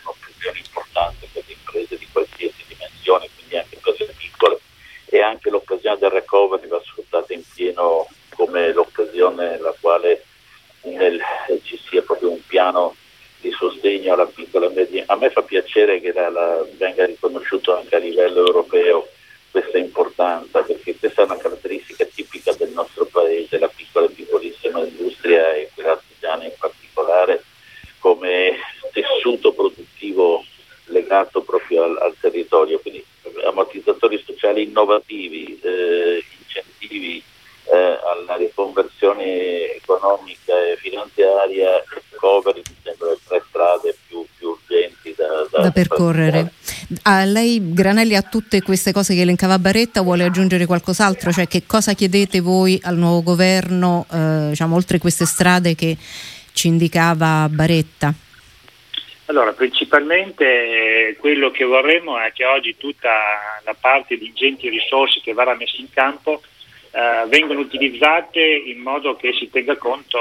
un'occasione 0.00 0.58
importante 0.60 1.28
per 1.30 1.44
le 1.46 1.56
imprese 1.88 1.96
di 1.96 2.06
qualsiasi 2.12 2.64
dimensione, 2.66 3.28
quindi 3.34 3.56
anche 3.56 3.78
per 3.82 3.94
le 3.98 4.14
piccole, 4.16 4.58
e 5.06 5.20
anche 5.20 5.50
l'occasione 5.50 5.98
del 5.98 6.10
recovery 6.10 6.68
va 6.68 6.80
sfruttata 6.84 7.32
in 7.32 7.42
pieno 7.54 8.06
come 8.34 8.72
l'occasione 8.72 9.50
nella 9.50 9.74
quale 9.80 10.24
nel, 10.82 11.20
ci 11.64 11.80
sia 11.88 12.02
proprio 12.02 12.30
un 12.30 12.40
piano 12.46 12.94
di 13.40 13.50
sostegno 13.52 14.12
alla 14.12 14.26
piccola 14.26 14.66
e 14.66 14.74
media. 14.74 15.04
A 15.06 15.16
me 15.16 15.30
fa 15.30 15.42
piacere 15.42 16.00
che 16.00 16.12
la, 16.12 16.28
la, 16.28 16.64
venga 16.76 17.06
riconosciuto 17.06 17.76
anche 17.76 17.96
a 17.96 17.98
livello 17.98 18.46
europeo 18.46 19.08
questa 19.50 19.78
importanza, 19.78 20.60
perché 20.62 20.96
questa 20.96 21.22
è 21.22 21.24
una 21.24 21.36
caratteristica 21.36 22.04
tipica 22.04 22.52
del 22.52 22.70
nostro 22.70 23.06
paese, 23.06 23.58
la 23.58 23.68
piccola 23.68 24.06
e 24.06 24.10
piccolissima 24.10 24.80
industria 24.80 25.54
e 25.54 25.70
quella 25.74 25.92
artigiana 25.92 26.44
in 26.44 26.52
particolare, 26.58 27.42
come 27.98 28.56
tessuto 28.92 29.52
produttivo 29.52 30.44
al, 31.82 31.96
al 32.00 32.14
territorio. 32.20 32.78
Quindi 32.80 33.04
ammortizzatori 33.46 34.22
sociali 34.24 34.64
innovativi, 34.64 35.58
eh, 35.62 36.22
incentivi 36.40 37.22
eh, 37.70 37.76
alla 37.76 38.36
riconversione 38.36 39.74
economica 39.74 40.54
e 40.54 40.76
finanziaria, 40.78 41.82
recovery, 42.10 42.62
mi 42.66 42.76
sembra 42.82 43.08
le 43.10 43.18
tre 43.26 43.42
strade 43.48 43.96
più, 44.06 44.24
più 44.36 44.48
urgenti 44.48 45.14
da, 45.16 45.46
da, 45.50 45.62
da 45.64 45.70
percorrere. 45.70 46.52
A 47.02 47.24
lei 47.24 47.72
Granelli 47.72 48.14
a 48.14 48.22
tutte 48.22 48.62
queste 48.62 48.92
cose 48.92 49.14
che 49.14 49.20
elencava 49.20 49.58
Baretta 49.58 50.00
vuole 50.00 50.24
aggiungere 50.24 50.64
qualcos'altro? 50.66 51.32
Cioè 51.32 51.46
che 51.46 51.64
cosa 51.66 51.92
chiedete 51.92 52.40
voi 52.40 52.80
al 52.82 52.96
nuovo 52.96 53.22
governo, 53.22 54.06
eh, 54.10 54.46
diciamo, 54.50 54.74
oltre 54.74 54.98
queste 54.98 55.26
strade 55.26 55.74
che 55.74 55.96
ci 56.52 56.68
indicava 56.68 57.48
Baretta? 57.50 58.14
Allora, 59.28 59.52
principalmente 59.52 61.14
quello 61.18 61.50
che 61.50 61.64
vorremmo 61.64 62.18
è 62.18 62.32
che 62.32 62.46
oggi 62.46 62.78
tutta 62.78 63.60
la 63.62 63.76
parte 63.78 64.16
di 64.16 64.28
ingenti 64.28 64.70
risorse 64.70 65.20
che 65.20 65.34
verrà 65.34 65.54
messa 65.54 65.76
in 65.76 65.90
campo 65.90 66.40
eh, 66.92 67.26
vengono 67.28 67.60
utilizzate 67.60 68.40
in 68.40 68.78
modo 68.78 69.16
che 69.16 69.34
si 69.34 69.50
tenga 69.50 69.76
conto 69.76 70.18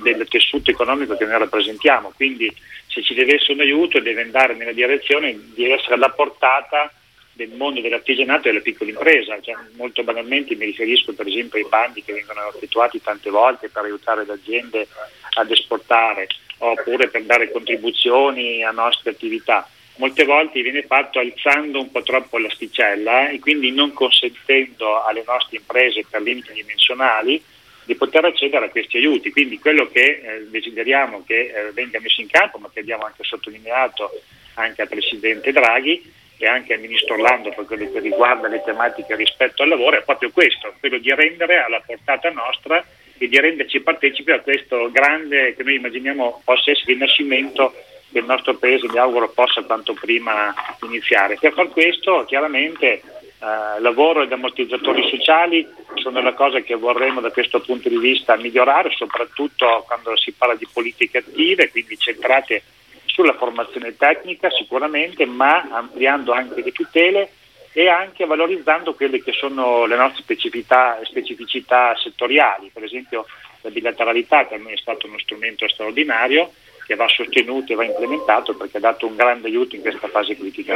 del 0.00 0.28
tessuto 0.28 0.70
economico 0.70 1.16
che 1.16 1.24
noi 1.24 1.38
rappresentiamo. 1.38 2.12
Quindi 2.14 2.54
se 2.86 3.02
ci 3.02 3.14
deve 3.14 3.34
essere 3.34 3.54
un 3.54 3.60
aiuto 3.60 3.98
deve 3.98 4.22
andare 4.22 4.54
nella 4.54 4.72
direzione 4.72 5.36
di 5.52 5.68
essere 5.68 5.94
alla 5.94 6.10
portata 6.10 6.92
del 7.32 7.50
mondo 7.50 7.80
dell'artigianato 7.80 8.46
e 8.46 8.52
della 8.52 8.62
piccola 8.62 8.90
impresa. 8.90 9.40
Cioè, 9.40 9.56
molto 9.74 10.04
banalmente 10.04 10.54
mi 10.54 10.66
riferisco 10.66 11.12
per 11.14 11.26
esempio 11.26 11.58
ai 11.58 11.68
bandi 11.68 12.04
che 12.04 12.12
vengono 12.12 12.48
effettuati 12.54 13.02
tante 13.02 13.28
volte 13.28 13.70
per 13.70 13.82
aiutare 13.82 14.24
le 14.24 14.34
aziende 14.34 14.86
ad 15.34 15.50
esportare 15.50 16.28
oppure 16.58 17.08
per 17.08 17.22
dare 17.24 17.50
contribuzioni 17.50 18.64
a 18.64 18.70
nostre 18.70 19.10
attività 19.10 19.68
molte 19.96 20.24
volte 20.24 20.62
viene 20.62 20.82
fatto 20.82 21.18
alzando 21.18 21.80
un 21.80 21.90
po' 21.90 22.02
troppo 22.02 22.38
l'asticella 22.38 23.28
e 23.28 23.38
quindi 23.38 23.70
non 23.70 23.92
consentendo 23.92 25.02
alle 25.04 25.22
nostre 25.26 25.58
imprese 25.58 26.04
per 26.08 26.22
limiti 26.22 26.52
dimensionali 26.52 27.42
di 27.84 27.94
poter 27.94 28.24
accedere 28.24 28.66
a 28.66 28.68
questi 28.68 28.96
aiuti. 28.96 29.30
Quindi 29.30 29.58
quello 29.58 29.88
che 29.88 30.20
eh, 30.22 30.46
desideriamo 30.48 31.24
che 31.24 31.40
eh, 31.40 31.72
venga 31.72 32.00
messo 32.00 32.20
in 32.20 32.28
campo, 32.28 32.58
ma 32.58 32.68
che 32.72 32.80
abbiamo 32.80 33.04
anche 33.04 33.22
sottolineato 33.22 34.10
anche 34.54 34.82
al 34.82 34.88
Presidente 34.88 35.52
Draghi 35.52 36.12
e 36.38 36.46
anche 36.46 36.74
al 36.74 36.80
Ministro 36.80 37.14
Orlando 37.14 37.50
per 37.50 37.64
quello 37.64 37.90
che 37.90 38.00
riguarda 38.00 38.48
le 38.48 38.62
tematiche 38.64 39.14
rispetto 39.16 39.62
al 39.62 39.68
lavoro, 39.68 39.98
è 39.98 40.02
proprio 40.02 40.30
questo, 40.30 40.74
quello 40.80 40.98
di 40.98 41.14
rendere 41.14 41.62
alla 41.62 41.80
portata 41.84 42.28
nostra 42.30 42.84
e 43.18 43.28
di 43.28 43.40
renderci 43.40 43.80
partecipi 43.80 44.30
a 44.32 44.40
questo 44.40 44.90
grande 44.90 45.54
che 45.54 45.62
noi 45.62 45.76
immaginiamo 45.76 46.42
possa 46.44 46.70
essere 46.70 46.92
il 46.92 46.98
nascimento 46.98 47.74
che 48.12 48.18
il 48.18 48.24
nostro 48.24 48.54
Paese 48.54 48.88
mi 48.88 48.98
auguro 48.98 49.28
possa 49.30 49.62
quanto 49.62 49.94
prima 49.94 50.54
iniziare. 50.82 51.36
Per 51.40 51.52
far 51.52 51.68
questo 51.68 52.24
chiaramente 52.26 52.86
eh, 52.86 53.80
lavoro 53.80 54.22
ed 54.22 54.32
ammortizzatori 54.32 55.08
sociali 55.08 55.66
sono 55.94 56.22
le 56.22 56.34
cose 56.34 56.62
che 56.62 56.74
vorremmo 56.74 57.20
da 57.20 57.30
questo 57.30 57.60
punto 57.60 57.88
di 57.88 57.98
vista 57.98 58.36
migliorare, 58.36 58.90
soprattutto 58.96 59.84
quando 59.86 60.16
si 60.16 60.32
parla 60.32 60.54
di 60.54 60.66
politiche 60.72 61.18
attive, 61.18 61.70
quindi 61.70 61.98
centrate 61.98 62.62
sulla 63.04 63.34
formazione 63.34 63.96
tecnica 63.96 64.50
sicuramente, 64.50 65.26
ma 65.26 65.68
ampliando 65.70 66.32
anche 66.32 66.62
le 66.62 66.72
tutele 66.72 67.30
e 67.78 67.88
anche 67.90 68.24
valorizzando 68.24 68.94
quelle 68.94 69.22
che 69.22 69.32
sono 69.32 69.84
le 69.84 69.96
nostre 69.96 70.22
specificità, 70.22 70.98
specificità 71.02 71.94
settoriali, 71.94 72.70
per 72.72 72.84
esempio 72.84 73.26
la 73.60 73.68
bilateralità 73.68 74.44
per 74.44 74.58
me 74.60 74.72
è 74.72 74.76
stato 74.78 75.06
uno 75.06 75.18
strumento 75.18 75.68
straordinario 75.68 76.52
che 76.86 76.94
va 76.94 77.06
sostenuto 77.06 77.72
e 77.72 77.76
va 77.76 77.84
implementato 77.84 78.54
perché 78.54 78.78
ha 78.78 78.80
dato 78.80 79.06
un 79.06 79.14
grande 79.14 79.48
aiuto 79.48 79.76
in 79.76 79.82
questa 79.82 80.08
fase 80.08 80.38
critica. 80.38 80.74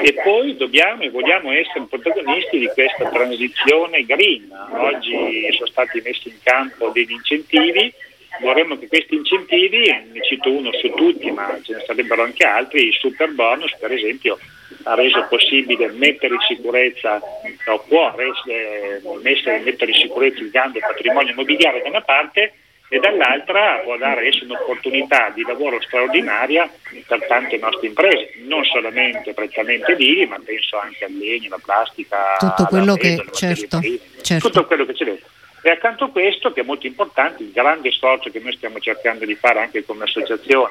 E 0.00 0.14
poi 0.22 0.56
dobbiamo 0.56 1.02
e 1.02 1.10
vogliamo 1.10 1.50
essere 1.50 1.84
protagonisti 1.88 2.60
di 2.60 2.70
questa 2.72 3.08
transizione 3.08 4.04
green. 4.04 4.48
Oggi 4.70 5.48
sono 5.50 5.66
stati 5.66 6.00
messi 6.04 6.28
in 6.28 6.36
campo 6.44 6.90
degli 6.90 7.10
incentivi, 7.10 7.92
vorremmo 8.40 8.78
che 8.78 8.86
questi 8.86 9.16
incentivi, 9.16 9.88
ne 10.12 10.22
cito 10.22 10.52
uno 10.52 10.70
su 10.74 10.92
tutti, 10.94 11.28
ma 11.32 11.58
ce 11.60 11.72
ne 11.72 11.82
sarebbero 11.84 12.22
anche 12.22 12.46
altri, 12.46 12.86
il 12.86 12.94
super 12.94 13.32
bonus 13.32 13.76
per 13.80 13.90
esempio 13.90 14.38
ha 14.86 14.94
reso 14.94 15.26
possibile 15.28 15.88
mettere 15.88 16.34
in 16.34 16.40
sicurezza 16.40 17.20
o 17.66 17.78
può 17.88 18.14
eh, 18.16 19.00
mettere 19.20 19.90
in 19.90 19.94
sicurezza 19.94 20.40
il 20.40 20.50
grande 20.50 20.78
patrimonio 20.78 21.32
immobiliare 21.32 21.82
da 21.82 21.88
una 21.88 22.02
parte 22.02 22.52
e 22.88 23.00
dall'altra 23.00 23.80
può 23.82 23.96
dare 23.96 24.30
un'opportunità 24.42 25.30
di 25.34 25.42
lavoro 25.42 25.80
straordinaria 25.82 26.70
per 27.04 27.26
tante 27.26 27.56
nostre 27.56 27.88
imprese, 27.88 28.34
non 28.44 28.64
solamente 28.64 29.34
prettamente 29.34 29.92
edili, 29.92 30.24
ma 30.26 30.40
penso 30.44 30.78
anche 30.78 31.04
al 31.04 31.12
legno, 31.12 31.48
alla 31.48 31.62
plastica, 31.64 32.36
tutto 32.38 32.66
quello 32.66 32.94
che 32.94 33.24
certo, 33.32 33.80
certo. 34.22 34.46
tutto 34.46 34.66
quello 34.66 34.84
che 34.86 34.92
c'è 34.92 35.04
dentro. 35.04 35.26
E 35.62 35.70
accanto 35.70 36.04
a 36.04 36.10
questo, 36.10 36.52
che 36.52 36.60
è 36.60 36.64
molto 36.64 36.86
importante, 36.86 37.42
il 37.42 37.50
grande 37.50 37.90
sforzo 37.90 38.30
che 38.30 38.38
noi 38.38 38.52
stiamo 38.52 38.78
cercando 38.78 39.24
di 39.24 39.34
fare 39.34 39.58
anche 39.58 39.84
come 39.84 40.04
associazione, 40.04 40.70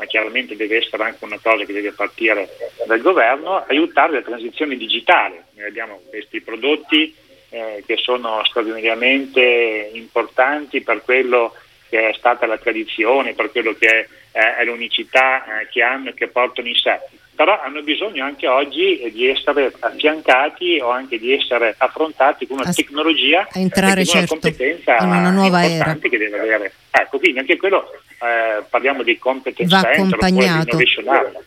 ma 0.00 0.06
chiaramente 0.06 0.56
deve 0.56 0.78
essere 0.78 1.02
anche 1.02 1.22
una 1.26 1.38
cosa 1.42 1.62
che 1.66 1.74
deve 1.74 1.92
partire 1.92 2.48
dal 2.86 3.02
governo, 3.02 3.62
aiutare 3.68 4.14
la 4.14 4.22
transizione 4.22 4.74
digitale. 4.76 5.44
Noi 5.56 5.68
abbiamo 5.68 6.00
questi 6.08 6.40
prodotti 6.40 7.14
eh, 7.50 7.84
che 7.86 7.98
sono 7.98 8.42
straordinariamente 8.44 9.90
importanti 9.92 10.80
per 10.80 11.02
quello 11.02 11.54
che 11.90 12.08
è 12.08 12.14
stata 12.14 12.46
la 12.46 12.56
tradizione, 12.56 13.34
per 13.34 13.50
quello 13.50 13.74
che 13.78 14.08
è, 14.30 14.54
è 14.56 14.64
l'unicità 14.64 15.44
eh, 15.44 15.68
che 15.70 15.82
hanno 15.82 16.08
e 16.08 16.14
che 16.14 16.28
portano 16.28 16.68
in 16.68 16.76
sé. 16.76 16.98
Però 17.34 17.60
hanno 17.60 17.82
bisogno 17.82 18.24
anche 18.24 18.46
oggi 18.46 19.06
di 19.12 19.28
essere 19.28 19.70
affiancati 19.80 20.78
o 20.80 20.88
anche 20.88 21.18
di 21.18 21.32
essere 21.34 21.74
affrontati 21.76 22.46
con 22.46 22.58
una 22.58 22.70
a 22.70 22.72
tecnologia 22.72 23.46
a 23.50 23.58
entrare 23.58 24.00
e 24.00 24.04
con 24.04 24.14
certo, 24.14 24.32
una 24.32 24.42
competenza 24.42 24.96
in 24.98 25.08
una 25.08 25.30
nuova 25.30 25.64
era. 25.64 25.94
che 25.96 26.18
deve 26.18 26.38
avere. 26.38 26.72
Ecco, 26.90 27.18
quindi 27.18 27.38
anche 27.38 27.56
quello 27.56 27.90
eh, 28.22 28.62
parliamo 28.68 29.02
di 29.02 29.18
competence 29.18 29.74
va 29.74 29.82
center, 29.82 29.98
accompagnato. 29.98 30.78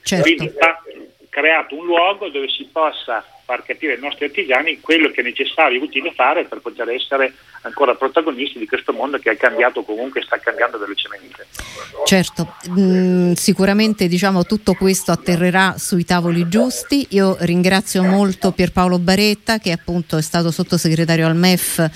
Certo. 0.01 0.23
Quindi 0.23 0.51
va 0.59 0.81
creato 1.29 1.75
un 1.75 1.85
luogo 1.85 2.29
dove 2.29 2.47
si 2.49 2.67
possa 2.71 3.25
far 3.45 3.63
capire 3.63 3.93
ai 3.93 3.99
nostri 3.99 4.25
artigiani 4.25 4.79
quello 4.79 5.09
che 5.09 5.21
è 5.21 5.23
necessario 5.23 5.79
e 5.79 5.83
utile 5.83 6.11
fare 6.13 6.45
per 6.45 6.59
poter 6.59 6.89
essere 6.89 7.33
ancora 7.61 7.95
protagonisti 7.95 8.59
di 8.59 8.67
questo 8.67 8.93
mondo 8.93 9.17
che 9.17 9.31
è 9.31 9.37
cambiato 9.37 9.83
comunque 9.83 10.21
sta 10.21 10.37
cambiando 10.39 10.77
velocemente. 10.77 11.45
Certo, 12.05 12.55
mm, 12.69 13.33
sicuramente 13.33 14.07
diciamo, 14.07 14.43
tutto 14.45 14.73
questo 14.73 15.11
atterrerà 15.11 15.75
sui 15.77 16.03
tavoli 16.05 16.47
giusti. 16.49 17.07
Io 17.11 17.37
ringrazio 17.39 18.03
molto 18.03 18.51
Pierpaolo 18.51 18.99
Baretta 18.99 19.57
che 19.57 19.71
appunto 19.71 20.17
è 20.17 20.21
stato 20.21 20.51
sottosegretario 20.51 21.25
al 21.25 21.35
MEF 21.35 21.89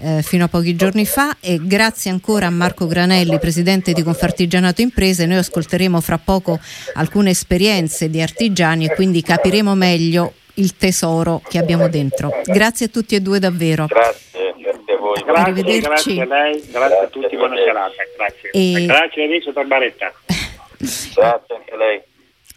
eh, 0.00 0.22
fino 0.22 0.44
a 0.44 0.48
pochi 0.48 0.76
giorni 0.76 1.06
fa 1.06 1.36
e 1.40 1.58
grazie 1.62 2.10
ancora 2.10 2.46
a 2.46 2.50
Marco 2.50 2.86
Granelli, 2.86 3.38
presidente 3.38 3.92
di 3.92 4.02
Confartigianato 4.02 4.82
Imprese. 4.82 5.26
Noi 5.26 5.38
ascolteremo 5.38 6.00
fra 6.00 6.18
poco 6.18 6.58
alcune 6.94 7.30
esperienze 7.30 8.10
di 8.10 8.20
artigiani 8.20 8.86
e 8.86 8.94
quindi 8.94 9.22
capiremo 9.22 9.74
meglio 9.74 10.34
il 10.54 10.76
tesoro 10.76 11.40
che 11.48 11.58
abbiamo 11.58 11.88
dentro. 11.88 12.30
Grazie 12.44 12.86
a 12.86 12.88
tutti 12.88 13.14
e 13.14 13.20
due 13.20 13.38
davvero. 13.38 13.86
Grazie, 13.86 14.54
grazie 14.58 14.94
a 14.94 14.98
voi. 14.98 15.22
Grazie, 15.24 15.42
Arrivederci. 15.42 16.14
grazie 16.14 16.22
a 16.22 16.26
lei, 16.26 16.52
grazie, 16.52 16.72
grazie 16.72 16.98
a 16.98 17.06
tutti, 17.08 17.36
buona 17.36 17.56
serata. 17.56 17.94
Grazie. 18.16 18.50
E... 18.50 18.86
Grazie 18.86 19.24
a 19.24 19.26
lei, 19.26 19.40
dottor 19.40 19.66
Baretta. 19.66 20.12
grazie 21.14 21.54
anche 21.54 21.72
a 21.72 21.76
lei. 21.76 22.02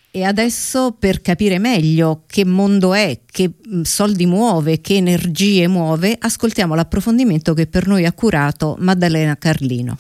E 0.10 0.24
adesso 0.24 0.96
per 0.98 1.22
capire 1.22 1.60
meglio 1.60 2.24
che 2.26 2.44
mondo 2.44 2.94
è, 2.96 3.20
che 3.30 3.52
soldi 3.84 4.26
muove, 4.26 4.82
che 4.82 4.96
energie 4.96 5.68
muove, 5.68 6.16
ascoltiamo 6.20 6.74
l'approfondimento 6.74 7.54
che 7.54 7.68
per 7.68 7.86
noi 7.86 8.06
ha 8.06 8.14
curato 8.14 8.76
Maddalena 8.80 9.38
Carlino. 9.38 9.96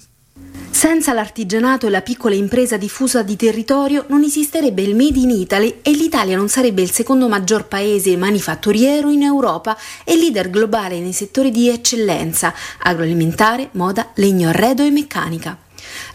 Senza 0.77 1.11
l'artigianato 1.11 1.87
e 1.87 1.89
la 1.89 2.03
piccola 2.03 2.35
impresa 2.35 2.77
diffusa 2.77 3.23
di 3.23 3.35
territorio 3.35 4.05
non 4.09 4.21
esisterebbe 4.21 4.83
il 4.83 4.95
Made 4.95 5.17
in 5.17 5.31
Italy 5.31 5.79
e 5.81 5.89
l'Italia 5.89 6.37
non 6.37 6.49
sarebbe 6.49 6.83
il 6.83 6.91
secondo 6.91 7.27
maggior 7.27 7.65
paese 7.65 8.15
manifatturiero 8.15 9.09
in 9.09 9.23
Europa 9.23 9.75
e 10.03 10.15
leader 10.15 10.51
globale 10.51 10.99
nei 10.99 11.13
settori 11.13 11.49
di 11.49 11.67
eccellenza 11.67 12.53
agroalimentare, 12.77 13.69
moda, 13.71 14.11
legno 14.13 14.49
arredo 14.49 14.83
e 14.83 14.91
meccanica. 14.91 15.66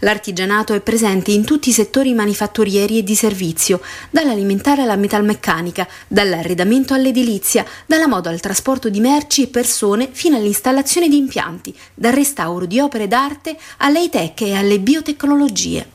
L'artigianato 0.03 0.73
è 0.73 0.81
presente 0.81 1.31
in 1.31 1.45
tutti 1.45 1.69
i 1.69 1.71
settori 1.71 2.13
manifatturieri 2.13 2.97
e 2.97 3.03
di 3.03 3.15
servizio, 3.15 3.79
dall'alimentare 4.09 4.81
alla 4.81 4.97
metalmeccanica, 4.97 5.87
dall'arredamento 6.09 6.93
all'edilizia, 6.93 7.65
dalla 7.85 8.07
moda 8.07 8.29
al 8.29 8.41
trasporto 8.41 8.89
di 8.89 8.99
merci 8.99 9.43
e 9.43 9.47
persone 9.47 10.09
fino 10.11 10.35
all'installazione 10.35 11.07
di 11.07 11.15
impianti, 11.15 11.73
dal 11.93 12.11
restauro 12.11 12.65
di 12.65 12.81
opere 12.81 13.07
d'arte 13.07 13.57
alle 13.77 14.01
high-tech 14.01 14.41
e 14.41 14.53
alle 14.55 14.79
biotecnologie. 14.79 15.92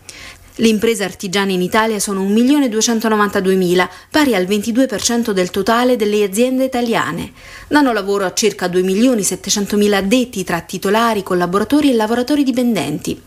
Le 0.60 0.66
imprese 0.66 1.04
artigiane 1.04 1.52
in 1.52 1.62
Italia 1.62 2.00
sono 2.00 2.24
1.292.000, 2.24 3.88
pari 4.10 4.34
al 4.34 4.44
22% 4.44 5.30
del 5.30 5.50
totale 5.50 5.94
delle 5.94 6.24
aziende 6.24 6.64
italiane. 6.64 7.30
Danno 7.68 7.92
lavoro 7.92 8.24
a 8.24 8.32
circa 8.32 8.66
2.700.000 8.66 9.92
addetti 9.92 10.42
tra 10.42 10.60
titolari, 10.60 11.22
collaboratori 11.22 11.90
e 11.90 11.94
lavoratori 11.94 12.42
dipendenti. 12.42 13.22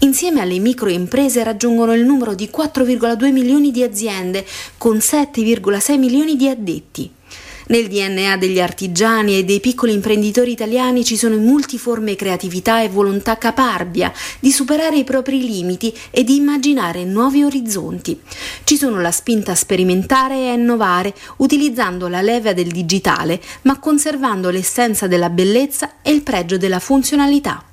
Insieme 0.00 0.40
alle 0.40 0.60
microimprese 0.60 1.42
raggiungono 1.42 1.94
il 1.94 2.04
numero 2.04 2.36
di 2.36 2.48
4,2 2.48 3.32
milioni 3.32 3.72
di 3.72 3.82
aziende, 3.82 4.46
con 4.76 4.98
7,6 4.98 5.98
milioni 5.98 6.36
di 6.36 6.48
addetti. 6.48 7.10
Nel 7.68 7.86
DNA 7.86 8.38
degli 8.38 8.60
artigiani 8.60 9.36
e 9.36 9.44
dei 9.44 9.60
piccoli 9.60 9.92
imprenditori 9.92 10.52
italiani 10.52 11.04
ci 11.04 11.18
sono 11.18 11.36
multiforme 11.36 12.16
creatività 12.16 12.82
e 12.82 12.88
volontà 12.88 13.36
caparbia 13.36 14.10
di 14.40 14.50
superare 14.50 14.96
i 14.96 15.04
propri 15.04 15.46
limiti 15.46 15.94
e 16.10 16.24
di 16.24 16.36
immaginare 16.36 17.04
nuovi 17.04 17.42
orizzonti. 17.42 18.18
Ci 18.64 18.76
sono 18.78 19.02
la 19.02 19.10
spinta 19.10 19.52
a 19.52 19.54
sperimentare 19.54 20.36
e 20.36 20.48
a 20.48 20.54
innovare 20.54 21.12
utilizzando 21.36 22.08
la 22.08 22.22
leva 22.22 22.54
del 22.54 22.68
digitale, 22.68 23.38
ma 23.62 23.78
conservando 23.78 24.48
l'essenza 24.48 25.06
della 25.06 25.28
bellezza 25.28 26.00
e 26.00 26.10
il 26.10 26.22
pregio 26.22 26.56
della 26.56 26.78
funzionalità. 26.78 27.67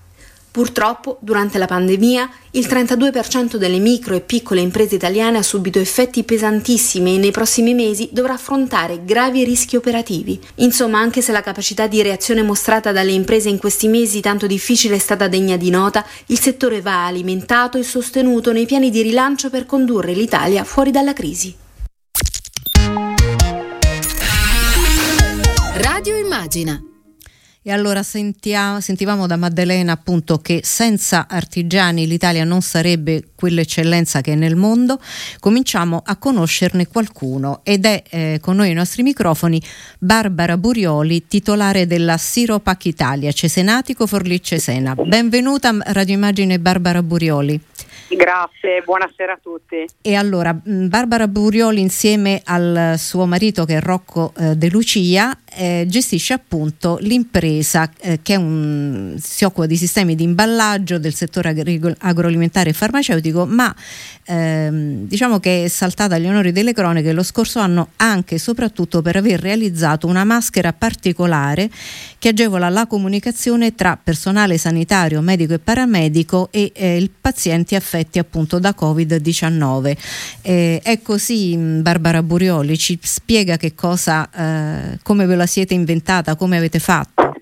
Purtroppo, 0.56 1.18
durante 1.20 1.58
la 1.58 1.66
pandemia, 1.66 2.30
il 2.52 2.66
32% 2.66 3.58
delle 3.58 3.78
micro 3.78 4.16
e 4.16 4.22
piccole 4.22 4.62
imprese 4.62 4.96
italiane 4.96 5.38
ha 5.38 5.44
subito 5.44 5.80
effetti 5.80 6.24
pesantissimi 6.24 7.16
e 7.16 7.18
nei 7.18 7.32
prossimi 7.32 7.74
mesi 7.74 8.08
dovrà 8.14 8.36
affrontare 8.36 9.04
gravi 9.04 9.44
rischi 9.44 9.76
operativi. 9.76 10.40
Insomma, 10.60 11.00
anche 11.00 11.22
se 11.22 11.34
la 11.34 11.42
capacità 11.42 11.88
di 11.88 12.02
reazione 12.02 12.42
mostrata 12.42 12.94
dalle 12.94 13.12
imprese 13.12 13.50
in 13.50 13.58
questi 13.58 13.90
mesi 13.90 14.22
tanto 14.22 14.48
difficile 14.48 14.96
è 14.96 15.00
stata 15.00 15.28
degna 15.28 15.58
di 15.58 15.70
nota, 15.70 16.06
il 16.28 16.40
settore 16.40 16.80
va 16.80 17.06
alimentato 17.06 17.78
e 17.78 17.84
sostenuto 17.84 18.54
nei 18.54 18.66
piani 18.66 18.90
di 18.90 19.02
rilancio 19.02 19.50
per 19.50 19.66
condurre 19.66 20.14
l'Italia 20.14 20.64
fuori 20.64 20.92
dalla 20.92 21.12
crisi. 21.12 21.54
Radio 25.74 26.16
Immagina 26.16 26.82
e 27.68 27.72
allora 27.72 28.04
sentia, 28.04 28.80
sentivamo 28.80 29.26
da 29.26 29.38
Maddalena 29.38 29.94
appunto 29.94 30.38
che 30.38 30.60
senza 30.64 31.26
artigiani 31.28 32.06
l'Italia 32.06 32.44
non 32.44 32.62
sarebbe 32.62 33.30
quell'eccellenza 33.34 34.22
che 34.22 34.34
è 34.34 34.36
nel 34.36 34.56
mondo. 34.56 35.00
Cominciamo 35.40 36.00
a 36.06 36.16
conoscerne 36.18 36.86
qualcuno 36.86 37.62
ed 37.64 37.86
è 37.86 38.04
eh, 38.08 38.38
con 38.40 38.58
noi 38.58 38.68
ai 38.68 38.76
nostri 38.76 39.02
microfoni 39.02 39.60
Barbara 39.98 40.58
Burioli, 40.58 41.26
titolare 41.26 41.88
della 41.88 42.18
Siropac 42.18 42.86
Italia, 42.86 43.32
Cesenatico 43.32 44.06
Forlì 44.06 44.44
Cesena. 44.44 44.94
Benvenuta 44.94 45.70
a 45.70 45.92
Radio 45.92 46.14
Immagine 46.14 46.60
Barbara 46.60 47.02
Burioli. 47.02 47.60
Grazie, 48.08 48.84
buonasera 48.86 49.34
a 49.34 49.40
tutti. 49.42 49.84
E 50.02 50.16
allora, 50.16 50.54
Barbara 50.54 51.28
Burioli 51.28 51.82
insieme 51.82 52.42
al 52.46 52.96
suo 52.98 53.26
marito 53.26 53.66
che 53.66 53.78
è 53.78 53.82
Rocco 53.82 54.32
eh, 54.38 54.56
De 54.56 54.70
Lucia 54.70 55.36
eh, 55.56 55.86
gestisce 55.88 56.34
appunto 56.34 56.98
l'impresa 57.02 57.90
eh, 58.02 58.20
che 58.22 58.36
un, 58.36 59.16
si 59.20 59.44
occupa 59.44 59.66
di 59.66 59.76
sistemi 59.76 60.16
di 60.16 60.24
imballaggio 60.24 61.00
del 61.00 61.16
settore 61.16 61.50
agri- 61.50 61.82
agroalimentare 62.00 62.70
e 62.70 62.74
farmaceutico, 62.74 63.46
ma 63.46 63.74
ehm, 64.26 65.08
diciamo 65.08 65.40
che 65.40 65.66
è 65.66 65.68
saltata 65.68 66.16
agli 66.16 66.28
onori 66.28 66.52
delle 66.52 66.74
cronache 66.74 67.12
lo 67.12 67.24
scorso 67.24 67.60
anno 67.60 67.90
anche 67.98 68.36
e 68.36 68.40
soprattutto 68.40 69.02
per 69.02 69.16
aver 69.16 69.40
realizzato 69.40 70.08
una 70.08 70.24
maschera 70.24 70.74
particolare 70.74 71.70
che 72.20 72.30
agevola 72.30 72.70
la 72.70 72.86
comunicazione 72.88 73.74
tra 73.74 73.98
personale 74.02 74.58
sanitario, 74.58 75.22
medico 75.22 75.54
e 75.54 75.60
paramedico 75.60 76.50
e 76.52 76.72
eh, 76.76 77.10
paziente 77.20 77.76
affetto 77.76 77.94
affetti 77.96 78.20
appunto 78.20 78.60
da 78.60 78.76
Covid-19. 78.78 79.98
Eh, 80.42 80.80
è 80.84 81.02
così 81.02 81.56
Barbara 81.58 82.22
Burioli, 82.22 82.78
ci 82.78 83.00
spiega 83.02 83.58
che 83.58 83.74
cosa, 83.74 84.30
eh, 84.32 85.00
come 85.02 85.26
ve 85.26 85.36
la 85.36 85.45
siete 85.46 85.74
inventata, 85.74 86.36
come 86.36 86.58
avete 86.58 86.80
fatto? 86.80 87.34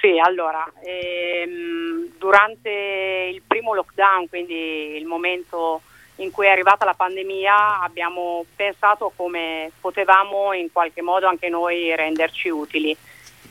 Sì, 0.00 0.18
allora, 0.22 0.64
ehm, 0.82 2.12
durante 2.18 3.30
il 3.32 3.42
primo 3.46 3.74
lockdown, 3.74 4.28
quindi 4.28 4.96
il 4.96 5.06
momento 5.06 5.82
in 6.16 6.30
cui 6.30 6.46
è 6.46 6.50
arrivata 6.50 6.84
la 6.84 6.94
pandemia, 6.94 7.80
abbiamo 7.80 8.44
pensato 8.54 9.12
come 9.14 9.70
potevamo 9.80 10.52
in 10.52 10.70
qualche 10.72 11.02
modo 11.02 11.26
anche 11.26 11.48
noi 11.48 11.94
renderci 11.94 12.48
utili 12.48 12.96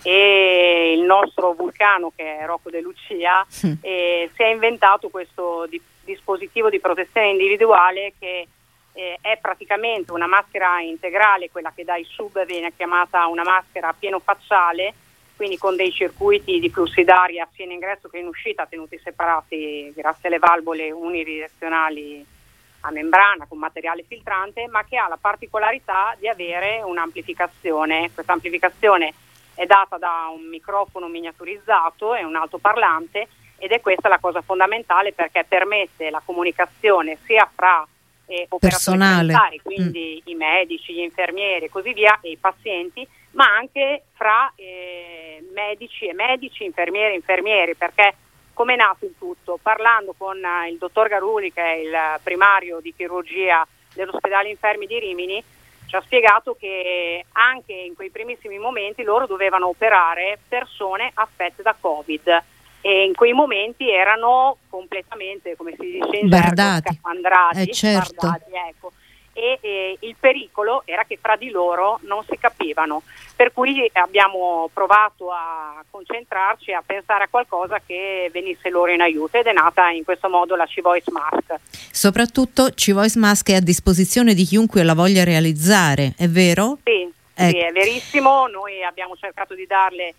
e 0.04 0.94
il 0.96 1.04
nostro 1.04 1.54
vulcano 1.54 2.12
che 2.16 2.38
è 2.38 2.46
Rocco 2.46 2.70
de 2.70 2.82
Lucia 2.82 3.46
mm. 3.66 3.74
eh, 3.82 4.30
si 4.36 4.42
è 4.44 4.48
inventato 4.48 5.10
questo 5.10 5.66
di, 5.68 5.82
dispositivo 6.04 6.70
di 6.70 6.80
protezione 6.80 7.30
individuale 7.30 8.14
che 8.20 8.48
eh, 8.98 9.20
è 9.22 9.38
praticamente 9.40 10.12
una 10.12 10.26
maschera 10.26 10.82
integrale, 10.82 11.52
quella 11.52 11.72
che 11.74 11.84
dai 11.84 12.04
sub 12.04 12.44
viene 12.46 12.74
chiamata 12.76 13.28
una 13.28 13.44
maschera 13.44 13.94
pieno 13.94 14.18
facciale, 14.18 14.92
quindi 15.36 15.60
con 15.60 15.76
dei 15.76 15.92
circuiti 15.92 16.60
di 16.60 16.72
flussi 16.72 17.04
d'aria 17.04 17.48
sia 17.54 17.66
in 17.66 17.72
ingresso 17.72 18.10
che 18.10 18.18
in 18.18 18.26
uscita 18.26 18.66
tenuti 18.66 19.00
separati 19.04 19.94
grazie 19.96 20.30
alle 20.30 20.40
valvole 20.40 20.92
unidirezionali 20.92 22.26
a 22.82 22.92
membrana 22.92 23.46
con 23.48 23.60
materiale 23.60 24.04
filtrante, 24.08 24.68
ma 24.68 24.84
che 24.84 24.98
ha 24.98 25.08
la 25.08 25.18
particolarità 25.22 26.16
di 26.18 26.28
avere 26.28 26.82
un'amplificazione. 26.82 28.10
Questa 28.12 28.34
amplificazione 28.34 29.14
è 29.54 29.68
data 29.68 29.98
da 29.98 30.32
un 30.34 30.48
microfono 30.50 31.08
miniaturizzato 31.08 32.16
e 32.16 32.24
un 32.24 32.36
altoparlante 32.36 33.28
ed 33.60 33.72
è 33.72 33.80
questa 33.80 34.10
la 34.10 34.18
cosa 34.18 34.42
fondamentale 34.42 35.14
perché 35.14 35.46
permette 35.48 36.10
la 36.10 36.22
comunicazione 36.26 37.20
sia 37.26 37.48
fra 37.54 37.88
eh, 38.28 38.46
operatori 38.50 39.00
sanitari, 39.00 39.62
quindi 39.62 40.22
mm. 40.24 40.32
i 40.32 40.36
medici, 40.36 40.94
gli 40.94 41.00
infermieri 41.00 41.66
e 41.66 41.70
così 41.70 41.94
via, 41.94 42.20
e 42.22 42.32
i 42.32 42.38
pazienti, 42.38 43.08
ma 43.32 43.46
anche 43.56 44.04
fra 44.14 44.52
eh, 44.56 45.44
medici 45.54 46.06
e 46.06 46.14
medici, 46.14 46.64
infermieri 46.64 47.14
e 47.14 47.18
infermieri, 47.18 47.76
perché 47.76 48.14
come 48.54 48.74
è 48.74 48.78
nato 48.78 49.06
il 49.06 49.14
tutto? 49.18 49.60
Parlando 49.62 50.14
con 50.18 50.44
eh, 50.44 50.70
il 50.70 50.78
dottor 50.78 51.08
Garuli, 51.08 51.52
che 51.54 51.62
è 51.62 51.76
il 51.76 52.20
primario 52.24 52.80
di 52.82 52.94
chirurgia 52.96 53.66
dell'ospedale 53.94 54.50
infermi 54.50 54.86
di 54.86 55.00
Rimini, 55.00 55.44
ci 55.88 55.96
ha 55.96 56.02
spiegato 56.02 56.56
che 56.60 57.26
anche 57.32 57.72
in 57.72 57.96
quei 57.96 58.10
primissimi 58.10 58.60
momenti 58.60 59.04
loro 59.04 59.26
dovevano 59.26 59.68
operare 59.68 60.38
persone 60.48 61.12
affette 61.14 61.64
da 61.64 61.76
Covid 61.80 62.44
e 62.88 63.04
in 63.04 63.14
quei 63.14 63.34
momenti 63.34 63.92
erano 63.92 64.60
completamente, 64.70 65.58
come 65.58 65.76
si 65.78 66.00
dice 66.00 66.20
in 66.20 66.30
bardati, 66.30 66.94
scafandrati, 66.94 67.60
eh, 67.60 67.74
certo. 67.74 68.16
bardati, 68.16 68.52
ecco. 68.70 68.94
e, 69.34 69.58
e 69.60 69.98
il 70.00 70.16
pericolo 70.18 70.84
era 70.86 71.04
che 71.04 71.18
fra 71.22 71.36
di 71.36 71.50
loro 71.50 72.00
non 72.04 72.24
si 72.30 72.38
capivano, 72.38 73.04
per 73.36 73.52
cui 73.52 73.92
abbiamo 73.92 74.70
provato 74.72 75.32
a 75.32 75.84
concentrarci, 75.92 76.72
a 76.72 76.82
pensare 76.86 77.26
a 77.26 77.28
qualcosa 77.30 77.82
che 77.86 78.30
venisse 78.32 78.70
loro 78.70 78.94
in 78.94 79.02
aiuto 79.02 79.36
ed 79.36 79.48
è 79.48 79.52
nata 79.52 79.90
in 79.90 80.06
questo 80.06 80.30
modo 80.30 80.56
la 80.56 80.66
C-Voice 80.66 81.12
Mask. 81.12 81.56
Soprattutto 81.92 82.70
C-Voice 82.74 83.20
Mask 83.20 83.50
è 83.50 83.56
a 83.56 83.60
disposizione 83.60 84.34
di 84.34 84.46
chiunque 84.46 84.84
la 84.84 84.94
voglia 84.96 85.26
realizzare, 85.26 86.14
è 86.18 86.30
vero? 86.30 86.78
Sì, 86.86 87.02
eh. 87.34 87.50
sì 87.50 87.58
è 87.58 87.72
verissimo, 87.74 88.48
noi 88.48 88.82
abbiamo 88.82 89.18
cercato 89.18 89.56
di 89.56 89.66
darle 89.66 90.14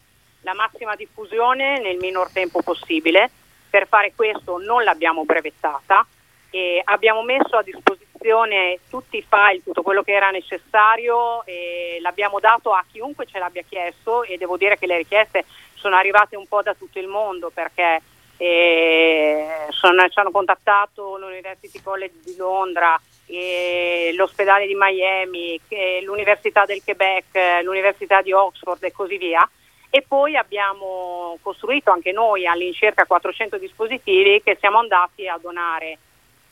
la 0.48 0.54
massima 0.54 0.96
diffusione 0.96 1.78
nel 1.78 1.98
minor 1.98 2.30
tempo 2.32 2.62
possibile. 2.62 3.30
Per 3.68 3.87
fare 3.87 4.12
questo 4.16 4.56
non 4.56 4.82
l'abbiamo 4.82 5.26
brevettata 5.26 6.06
e 6.50 6.80
abbiamo 6.82 7.22
messo 7.22 7.56
a 7.56 7.62
disposizione 7.62 8.78
tutti 8.88 9.18
i 9.18 9.26
file, 9.28 9.62
tutto 9.62 9.82
quello 9.82 10.02
che 10.02 10.12
era 10.12 10.30
necessario 10.30 11.44
e 11.44 11.98
l'abbiamo 12.00 12.40
dato 12.40 12.72
a 12.72 12.82
chiunque 12.90 13.26
ce 13.26 13.38
l'abbia 13.38 13.62
chiesto 13.68 14.22
e 14.22 14.38
devo 14.38 14.56
dire 14.56 14.78
che 14.78 14.87
le 14.87 14.96
richieste 14.96 15.44
sono 15.74 15.96
arrivate 15.96 16.34
un 16.34 16.48
po' 16.48 16.62
da 16.62 16.72
tutto 16.72 16.98
il 16.98 17.08
mondo 17.08 17.50
perché 17.52 18.00
eh, 18.38 19.66
sono, 19.68 20.08
ci 20.08 20.18
hanno 20.18 20.30
contattato 20.30 21.18
l'University 21.18 21.82
College 21.82 22.14
di 22.24 22.37
Londra, 22.37 22.98
eh, 23.26 24.12
l'ospedale 24.14 24.66
di 24.66 24.74
Miami, 24.74 25.61
eh, 25.68 26.00
l'Università 26.02 26.64
del 26.64 26.82
Quebec, 26.82 27.62
l'Università 27.62 28.22
di 28.22 28.32
Oxford 28.32 28.82
e 28.82 28.92
così 28.92 29.18
via 29.18 29.46
e 29.90 30.05
poi 30.07 30.37
abbiamo 30.37 31.38
costruito 31.40 31.90
anche 31.90 32.12
noi 32.12 32.46
all'incirca 32.46 33.07
400 33.07 33.57
dispositivi 33.59 34.42
che 34.42 34.57
siamo 34.61 34.79
andati 34.79 35.27
a 35.27 35.38
donare 35.40 35.98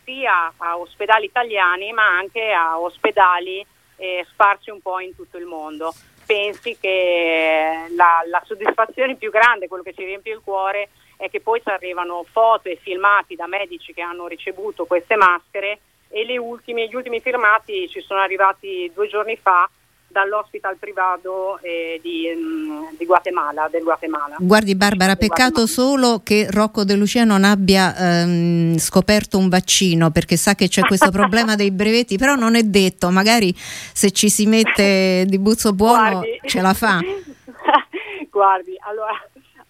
sia 0.04 0.52
a 0.56 0.78
ospedali 0.78 1.26
italiani 1.26 1.92
ma 1.92 2.06
anche 2.06 2.52
a 2.52 2.78
ospedali 2.80 3.64
eh, 3.96 4.24
sparsi 4.30 4.70
un 4.70 4.80
po' 4.80 5.00
in 5.00 5.14
tutto 5.14 5.36
il 5.36 5.46
mondo. 5.46 5.92
pensi 6.24 6.76
che 6.80 7.86
la, 7.94 8.22
la, 8.26 8.42
soddisfazione 8.44 9.14
più 9.14 9.30
grande, 9.30 9.68
quello 9.68 9.84
che 9.84 9.94
ci 9.94 10.04
riempie 10.04 10.32
il 10.32 10.40
cuore, 10.42 10.88
è 11.16 11.30
che 11.30 11.40
poi 11.40 11.62
ci 11.62 11.68
arrivano 11.68 12.24
foto 12.30 12.68
e 12.68 12.78
filmati 12.82 13.36
da 13.36 13.46
medici 13.46 13.94
che 13.94 14.02
hanno 14.02 14.26
ricevuto 14.26 14.86
queste 14.86 15.16
maschere 15.16 15.78
e 16.08 16.38
ultime, 16.38 16.88
gli 16.88 16.94
ultimi 16.94 17.20
filmati 17.20 17.88
ci 17.88 18.00
sono 18.00 18.20
arrivati 18.20 18.90
due 18.94 19.08
giorni 19.08 19.36
fa 19.36 19.68
dall'hospital 20.16 20.76
privato 20.78 21.58
eh, 21.60 22.00
di, 22.02 22.26
mm, 22.34 22.96
di 22.96 23.04
Guatemala, 23.04 23.68
del 23.70 23.82
Guatemala. 23.82 24.36
Guardi 24.38 24.74
Barbara, 24.74 25.14
peccato 25.14 25.66
solo 25.66 26.22
che 26.24 26.46
Rocco 26.50 26.84
De 26.84 26.94
Lucia 26.94 27.24
non 27.24 27.44
abbia 27.44 27.94
ehm, 27.94 28.78
scoperto 28.78 29.36
un 29.36 29.50
vaccino 29.50 30.10
perché 30.10 30.38
sa 30.38 30.54
che 30.54 30.68
c'è 30.68 30.80
questo 30.82 31.10
problema 31.20 31.54
dei 31.54 31.70
brevetti, 31.70 32.16
però 32.16 32.34
non 32.34 32.54
è 32.54 32.62
detto, 32.62 33.10
magari 33.10 33.54
se 33.54 34.10
ci 34.10 34.30
si 34.30 34.46
mette 34.46 35.26
di 35.26 35.38
buzzo 35.38 35.74
buono 35.74 36.20
Guardi. 36.20 36.40
ce 36.46 36.60
la 36.62 36.72
fa. 36.72 36.98
Guardi, 38.30 38.74
allora 38.88 39.12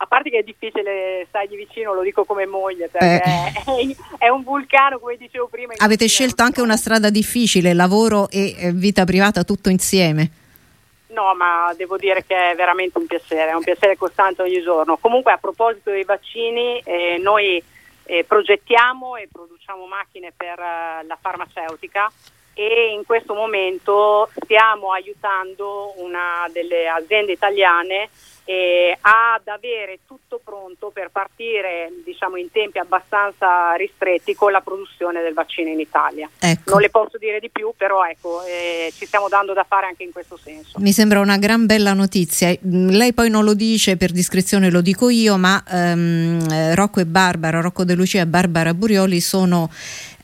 a 0.07 0.09
parte 0.09 0.31
che 0.31 0.39
è 0.39 0.43
difficile 0.43 1.27
stargli 1.29 1.57
vicino, 1.57 1.93
lo 1.93 2.03
dico 2.03 2.25
come 2.25 2.47
moglie, 2.47 2.89
perché 2.89 3.53
eh. 3.67 3.97
è, 4.19 4.29
un 4.29 4.45
vulcano, 4.45 5.01
come 5.01 5.17
dicevo 5.17 5.49
prima. 5.49 5.75
Avete 5.77 6.07
scelto 6.07 6.43
anche 6.43 6.61
una 6.61 6.77
strada 6.77 7.11
difficile, 7.11 7.75
lavoro 7.75 8.31
e 8.31 8.71
vita 8.73 9.05
privata 9.05 9.43
tutto 9.43 9.69
insieme. 9.69 10.31
No, 11.09 11.35
ma 11.35 11.73
devo 11.77 11.97
dire 11.97 12.25
che 12.25 12.53
è 12.53 12.55
veramente 12.55 12.99
un 12.99 13.07
piacere, 13.07 13.51
è 13.51 13.55
un 13.55 13.63
piacere 13.63 13.97
costante 13.97 14.43
ogni 14.43 14.63
giorno. 14.63 14.97
Comunque 14.97 15.33
a 15.33 15.39
proposito 15.39 15.91
dei 15.91 16.05
vaccini, 16.05 16.79
eh, 16.85 17.19
noi 17.21 17.63
eh, 18.05 18.25
progettiamo 18.25 19.17
e 19.17 19.29
produciamo 19.31 19.87
macchine 19.87 20.33
per 20.37 20.59
uh, 20.59 21.07
la 21.07 21.19
farmaceutica 21.21 22.11
e 22.59 22.93
in 22.95 23.05
questo 23.05 23.35
momento 23.35 24.31
stiamo 24.43 24.91
aiutando 24.93 25.93
una 25.99 26.49
delle 26.51 26.89
aziende 26.89 27.33
italiane 27.33 28.09
eh, 28.49 28.97
ad 29.01 29.47
avere 29.49 29.99
tutto 30.07 30.41
pronto 30.43 30.91
per 30.95 31.11
partire 31.11 31.91
diciamo, 32.05 32.37
in 32.37 32.51
tempi 32.53 32.79
abbastanza 32.79 33.75
ristretti 33.75 34.35
con 34.35 34.53
la 34.53 34.61
produzione 34.61 35.21
del 35.21 35.35
vaccino 35.35 35.69
in 35.69 35.81
Italia. 35.81 36.31
Ecco. 36.39 36.71
Non 36.71 36.81
le 36.81 36.89
posso 36.89 37.19
dire 37.19 37.41
di 37.41 37.51
più, 37.51 37.73
però 37.77 38.05
ecco, 38.05 38.43
eh, 38.45 38.93
ci 38.97 39.05
stiamo 39.05 39.29
dando 39.29 39.53
da 39.53 39.65
fare 39.69 39.87
anche 39.87 40.05
in 40.05 40.13
questo 40.13 40.37
senso. 40.37 40.79
Mi 40.79 40.93
sembra 40.93 41.19
una 41.21 41.39
gran 41.39 41.67
bella 41.67 41.93
notizia. 41.93 42.57
Lei 42.63 43.13
poi 43.13 43.29
non 43.29 43.45
lo 43.45 43.55
dice, 43.55 43.97
per 43.97 44.13
discrezione 44.13 44.71
lo 44.71 44.81
dico 44.81 45.11
io, 45.11 45.37
ma 45.37 45.63
ehm, 45.69 46.75
Rocco 46.75 47.01
e 47.01 47.07
Barbara, 47.07 47.61
Rocco 47.61 47.85
De 47.85 47.95
Lucia 47.95 48.23
e 48.23 48.27
Barbara 48.27 48.73
Burioli 48.75 49.21
sono 49.21 49.69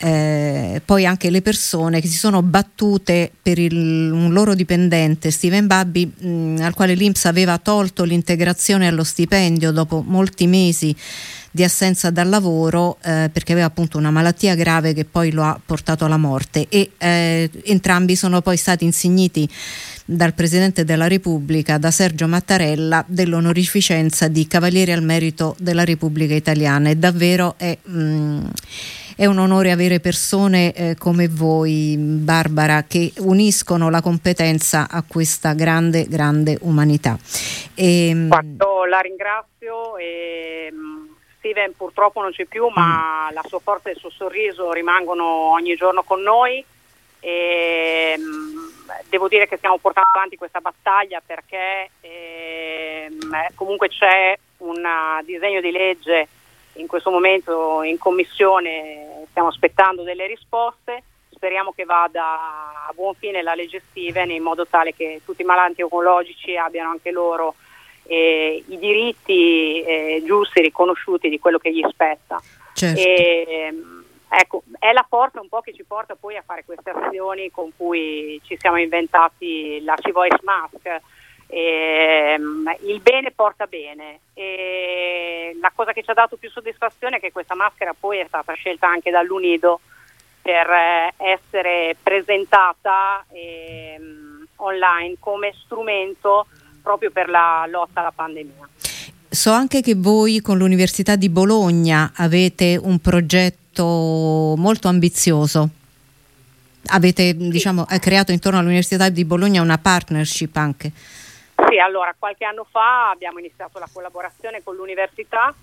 eh, 0.04 0.82
poi 0.84 1.06
anche 1.06 1.30
le 1.30 1.42
persone 1.42 2.00
che 2.00 2.08
si 2.08 2.16
sono 2.16 2.42
battute 2.42 3.30
per 3.40 3.60
il, 3.60 4.10
un 4.10 4.32
loro 4.32 4.56
dipendente, 4.56 5.30
Steven 5.30 5.68
Babbi, 5.68 6.12
al 6.60 6.74
quale 6.74 6.94
l'Inps 6.94 7.26
aveva 7.26 7.58
tolto 7.58 8.02
l'integrazione 8.02 8.88
allo 8.88 9.04
stipendio 9.04 9.70
dopo 9.70 10.02
molti 10.04 10.48
mesi 10.48 10.94
di 11.52 11.62
assenza 11.62 12.10
dal 12.10 12.28
lavoro 12.28 12.96
eh, 13.02 13.30
perché 13.32 13.52
aveva 13.52 13.68
appunto 13.68 13.96
una 13.96 14.10
malattia 14.10 14.56
grave 14.56 14.92
che 14.92 15.04
poi 15.04 15.30
lo 15.30 15.44
ha 15.44 15.60
portato 15.64 16.04
alla 16.04 16.16
morte. 16.16 16.66
E 16.68 16.90
eh, 16.98 17.48
entrambi 17.64 18.16
sono 18.16 18.40
poi 18.40 18.56
stati 18.56 18.84
insigniti 18.84 19.48
dal 20.04 20.34
Presidente 20.34 20.84
della 20.84 21.06
Repubblica, 21.06 21.78
da 21.78 21.92
Sergio 21.92 22.26
Mattarella, 22.26 23.04
dell'onorificenza 23.06 24.26
di 24.26 24.48
Cavaliere 24.48 24.92
al 24.92 25.04
Merito 25.04 25.54
della 25.60 25.84
Repubblica 25.84 26.34
Italiana. 26.34 26.88
E 26.88 26.96
davvero 26.96 27.54
è... 27.56 27.78
Mh, 27.80 28.48
è 29.16 29.26
un 29.26 29.38
onore 29.38 29.70
avere 29.70 30.00
persone 30.00 30.72
eh, 30.72 30.96
come 30.96 31.28
voi, 31.28 31.96
Barbara, 31.98 32.84
che 32.84 33.12
uniscono 33.18 33.90
la 33.90 34.00
competenza 34.00 34.88
a 34.90 35.04
questa 35.06 35.54
grande, 35.54 36.06
grande 36.08 36.58
umanità. 36.62 37.18
E, 37.74 38.08
ehm, 38.08 38.28
Quando 38.28 38.84
la 38.84 39.00
ringrazio 39.00 39.96
e 39.96 40.68
mm, 40.72 41.04
Steven 41.38 41.74
purtroppo 41.76 42.20
non 42.20 42.32
c'è 42.32 42.44
più, 42.44 42.68
ma 42.68 43.28
mm. 43.30 43.34
la 43.34 43.42
sua 43.46 43.58
forza 43.58 43.88
e 43.88 43.92
il 43.92 43.98
suo 43.98 44.10
sorriso 44.10 44.72
rimangono 44.72 45.24
ogni 45.24 45.74
giorno 45.74 46.02
con 46.02 46.22
noi. 46.22 46.64
E, 47.20 48.14
mm, 48.18 48.62
devo 49.08 49.28
dire 49.28 49.46
che 49.46 49.56
stiamo 49.56 49.78
portando 49.78 50.10
avanti 50.12 50.36
questa 50.36 50.60
battaglia 50.60 51.22
perché 51.24 51.90
eh, 52.00 53.10
comunque 53.54 53.88
c'è 53.88 54.36
un 54.58 54.82
disegno 55.24 55.60
di 55.60 55.70
legge 55.70 56.28
in 56.74 56.86
questo 56.86 57.10
momento 57.10 57.82
in 57.82 57.98
commissione 57.98 59.26
stiamo 59.30 59.48
aspettando 59.48 60.02
delle 60.02 60.26
risposte, 60.26 61.02
speriamo 61.28 61.72
che 61.72 61.84
vada 61.84 62.86
a 62.88 62.92
buon 62.94 63.14
fine 63.14 63.42
la 63.42 63.54
legge 63.54 63.82
Steven 63.90 64.30
in 64.30 64.42
modo 64.42 64.66
tale 64.66 64.94
che 64.94 65.20
tutti 65.24 65.42
i 65.42 65.44
malati 65.44 65.82
oncologici 65.82 66.56
abbiano 66.56 66.90
anche 66.90 67.10
loro 67.10 67.54
eh, 68.04 68.62
i 68.66 68.78
diritti 68.78 69.82
eh, 69.82 70.22
giusti 70.24 70.60
riconosciuti 70.60 71.28
di 71.28 71.38
quello 71.38 71.58
che 71.58 71.72
gli 71.72 71.84
spetta. 71.88 72.40
Certo. 72.72 73.00
E, 73.00 73.74
ecco, 74.28 74.62
è 74.78 74.92
la 74.92 75.04
forza 75.08 75.40
un 75.40 75.48
po' 75.48 75.60
che 75.60 75.74
ci 75.74 75.84
porta 75.84 76.14
poi 76.14 76.36
a 76.36 76.42
fare 76.44 76.64
queste 76.64 76.90
azioni 76.90 77.50
con 77.50 77.70
cui 77.76 78.40
ci 78.44 78.56
siamo 78.58 78.78
inventati 78.78 79.82
la 79.82 79.94
C-Voice 79.94 80.40
Mask, 80.42 81.00
eh, 81.54 82.38
il 82.86 83.00
bene 83.00 83.30
porta 83.30 83.66
bene 83.66 84.20
e 84.32 85.54
la 85.60 85.70
cosa 85.74 85.92
che 85.92 86.02
ci 86.02 86.10
ha 86.10 86.14
dato 86.14 86.36
più 86.36 86.48
soddisfazione 86.48 87.16
è 87.16 87.20
che 87.20 87.30
questa 87.30 87.54
maschera 87.54 87.94
poi 87.98 88.20
è 88.20 88.24
stata 88.26 88.54
scelta 88.54 88.88
anche 88.88 89.10
dall'Unido 89.10 89.80
per 90.40 90.66
eh, 90.70 91.12
essere 91.18 91.94
presentata 92.02 93.22
eh, 93.30 94.00
online 94.56 95.16
come 95.20 95.52
strumento 95.62 96.46
proprio 96.82 97.10
per 97.10 97.28
la 97.28 97.66
lotta 97.68 98.00
alla 98.00 98.12
pandemia. 98.12 98.68
So 99.28 99.50
anche 99.50 99.82
che 99.82 99.94
voi 99.94 100.40
con 100.40 100.56
l'Università 100.56 101.16
di 101.16 101.28
Bologna 101.28 102.12
avete 102.16 102.80
un 102.82 102.98
progetto 102.98 104.54
molto 104.56 104.88
ambizioso. 104.88 105.68
Avete 106.86 107.36
diciamo, 107.36 107.84
creato 108.00 108.32
intorno 108.32 108.58
all'Università 108.58 109.10
di 109.10 109.24
Bologna 109.26 109.60
una 109.60 109.78
partnership 109.78 110.56
anche. 110.56 110.92
Sì, 111.72 111.78
allora 111.78 112.14
qualche 112.18 112.44
anno 112.44 112.66
fa 112.70 113.08
abbiamo 113.08 113.38
iniziato 113.38 113.78
la 113.78 113.88
collaborazione 113.90 114.62
con 114.62 114.76
l'università 114.76 115.54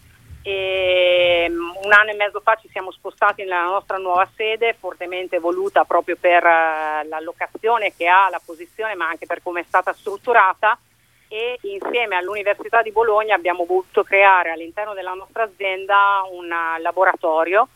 e 0.41 1.45
mm, 1.47 1.69
un 1.83 1.93
anno 1.93 2.09
e 2.09 2.15
mezzo 2.15 2.39
fa 2.39 2.55
ci 2.55 2.67
siamo 2.69 2.89
spostati 2.89 3.43
nella 3.43 3.65
nostra 3.65 3.97
nuova 3.97 4.27
sede, 4.35 4.73
fortemente 4.73 5.37
voluta 5.37 5.83
proprio 5.83 6.17
per 6.19 6.43
uh, 6.43 7.07
l'allocazione 7.07 7.93
che 7.95 8.07
ha, 8.07 8.27
la 8.31 8.41
posizione, 8.43 8.95
ma 8.95 9.07
anche 9.07 9.27
per 9.27 9.43
come 9.43 9.59
è 9.59 9.65
stata 9.67 9.93
strutturata. 9.93 10.79
E 11.27 11.59
insieme 11.61 12.15
all'Università 12.15 12.81
di 12.81 12.91
Bologna 12.91 13.35
abbiamo 13.35 13.65
voluto 13.65 14.01
creare 14.01 14.49
all'interno 14.49 14.95
della 14.95 15.13
nostra 15.13 15.43
azienda 15.43 16.23
un 16.31 16.47
laboratorio, 16.81 17.67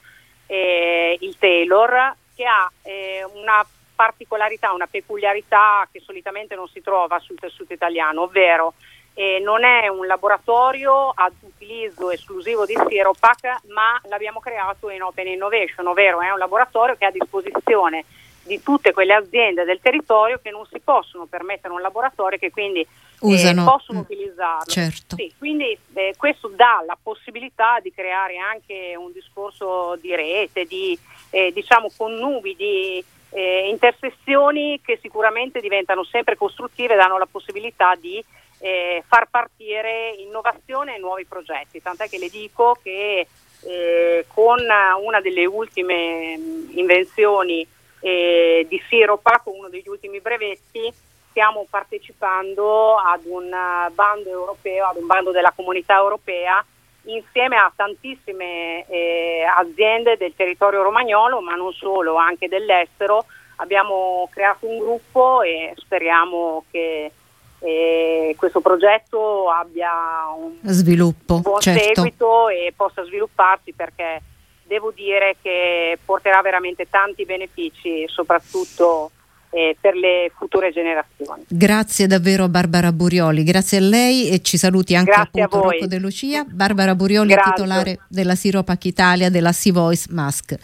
eh, 0.48 1.19
il 1.19 1.38
Taylor, 1.38 2.15
che 2.36 2.46
ha 2.46 2.72
eh, 2.82 3.24
una 3.36 3.63
particolarità, 4.04 4.74
una 4.74 4.88
peculiarità 4.88 5.88
che 5.89 6.02
solitamente 6.02 6.56
non 6.56 6.68
si 6.68 6.82
trova 6.82 7.20
sul 7.20 7.39
tessuto 7.39 7.72
italiano, 7.72 8.24
ovvero 8.24 8.74
eh, 9.13 9.39
non 9.42 9.63
è 9.63 9.88
un 9.88 10.06
laboratorio 10.06 11.10
ad 11.16 11.32
utilizzo 11.39 12.12
esclusivo 12.12 12.66
di 12.66 12.76
Siropac, 12.86 13.62
ma 13.68 13.98
l'abbiamo 14.10 14.42
creato 14.42 14.89
in 14.89 15.02
Open 15.04 15.28
Innovation, 15.28 15.88
ovvero 15.88 16.20
è 16.20 16.32
un 16.32 16.38
laboratorio 16.38 16.98
che 16.98 17.06
è 17.06 17.08
a 17.08 17.12
disposizione 17.12 18.04
di 18.46 18.62
tutte 18.62 18.92
quelle 18.92 19.13
aziende 19.13 19.63
del 19.63 19.80
territorio 19.82 20.38
che 20.44 20.52
non 20.52 20.66
si 20.70 20.82
possono 20.84 21.26
permettere 21.26 21.74
un 21.74 21.80
laboratorio 21.80 22.38
che 22.38 22.52
quindi 22.52 22.82
eh, 22.82 23.54
possono 23.63 24.00
mm, 24.00 24.02
utilizzarlo. 24.02 24.66
Certo. 24.70 25.16
Sì, 25.16 25.32
quindi 25.38 25.78
eh, 25.94 26.13
questo 26.18 26.50
dà 26.50 26.84
la 26.86 26.98
possibilità 27.02 27.80
di 27.82 27.94
creare 27.94 28.36
anche 28.36 28.96
un 28.98 29.13
discorso 29.13 29.96
di 30.02 30.13
rete, 30.13 30.66
di, 30.66 31.00
eh, 31.30 31.54
diciamo 31.54 31.89
con 31.96 32.12
nubi 32.16 32.54
di 32.58 33.02
eh, 33.34 33.67
intersezioni 33.69 34.80
che 34.84 35.00
sicuramente 35.02 35.60
diventano 35.60 36.04
sempre 36.04 36.38
costruttive 36.38 36.93
e 36.93 36.98
danno 36.98 37.17
la 37.17 37.28
possibilità 37.30 37.96
di 37.96 38.24
eh, 38.60 39.04
far 39.08 39.28
partire 39.30 40.15
innovazione 40.19 40.96
e 40.96 41.00
nuovi 41.00 41.26
progetti, 41.26 41.82
tant'è 41.82 42.08
che 42.08 42.17
le 42.17 42.30
dico 42.30 42.78
che 42.82 43.28
eh, 43.65 44.26
con 44.28 44.60
una 45.02 45.22
delle 45.22 45.46
ultime 45.46 46.34
invenzioni 46.72 47.65
eh, 48.00 48.65
di 48.69 48.82
Siropa, 48.88 49.41
con 49.43 49.56
uno 49.58 49.69
degli 49.69 49.88
ultimi 49.88 50.19
brevetti, 50.19 50.93
stiamo 51.30 51.65
partecipando 51.69 52.98
ad 52.98 53.22
un 53.26 53.50
bando 53.93 54.30
europeo, 54.30 54.88
ad 54.88 54.98
un 54.98 55.08
bando 55.08 55.32
della 55.32 55.52
comunità 55.56 55.98
europea 55.98 56.63
insieme 57.06 57.58
a 57.58 57.72
tantissime 57.76 58.86
eh, 58.88 59.44
aziende 59.44 60.18
del 60.18 60.34
territorio 60.36 60.84
romagnolo, 60.84 61.42
ma 61.42 61.56
non 61.56 61.74
solo, 61.74 62.16
anche 62.16 62.48
dell'estero. 62.48 63.26
Abbiamo 63.58 64.28
creato 64.32 64.68
un 64.68 64.80
gruppo 64.80 65.42
e 65.42 65.74
speriamo 65.78 66.66
che 66.72 67.12
eh, 67.60 68.36
questo 68.38 68.60
progetto 68.62 69.50
abbia 69.50 69.92
un 70.38 70.58
Sviluppo, 70.63 71.39
buon 71.39 71.62
certo. 71.62 71.94
seguito 71.94 72.50
e 72.50 72.74
possa 72.76 73.04
svilupparsi 73.04 73.72
perché 73.74 74.22
devo 74.63 74.92
dire 74.92 75.38
che 75.42 75.98
porterà 76.04 76.42
veramente 76.42 76.89
tanti 76.89 77.26
benefici, 77.26 78.06
soprattutto 78.08 79.12
eh, 79.54 79.78
per 79.80 79.96
le 79.96 80.32
future 80.38 80.72
generazioni. 80.72 81.44
Grazie 81.48 82.08
davvero 82.08 82.50
Barbara 82.50 82.92
Burioli, 82.92 83.44
grazie 83.44 83.78
a 83.78 83.82
lei 83.82 84.30
e 84.30 84.42
ci 84.42 84.58
saluti 84.58 84.96
anche 84.96 85.12
grazie 85.12 85.44
appunto 85.44 85.70
Rocco 85.70 85.86
De 85.86 86.00
Lucia. 86.00 86.44
Barbara 86.48 86.96
Burioli, 86.96 87.34
grazie. 87.34 87.52
titolare 87.54 88.00
della 88.08 88.36
Siropac 88.36 88.86
Italia 88.86 89.30
della 89.30 89.52
Sea 89.52 89.74
Voice 89.74 90.08
Mask. 90.10 90.58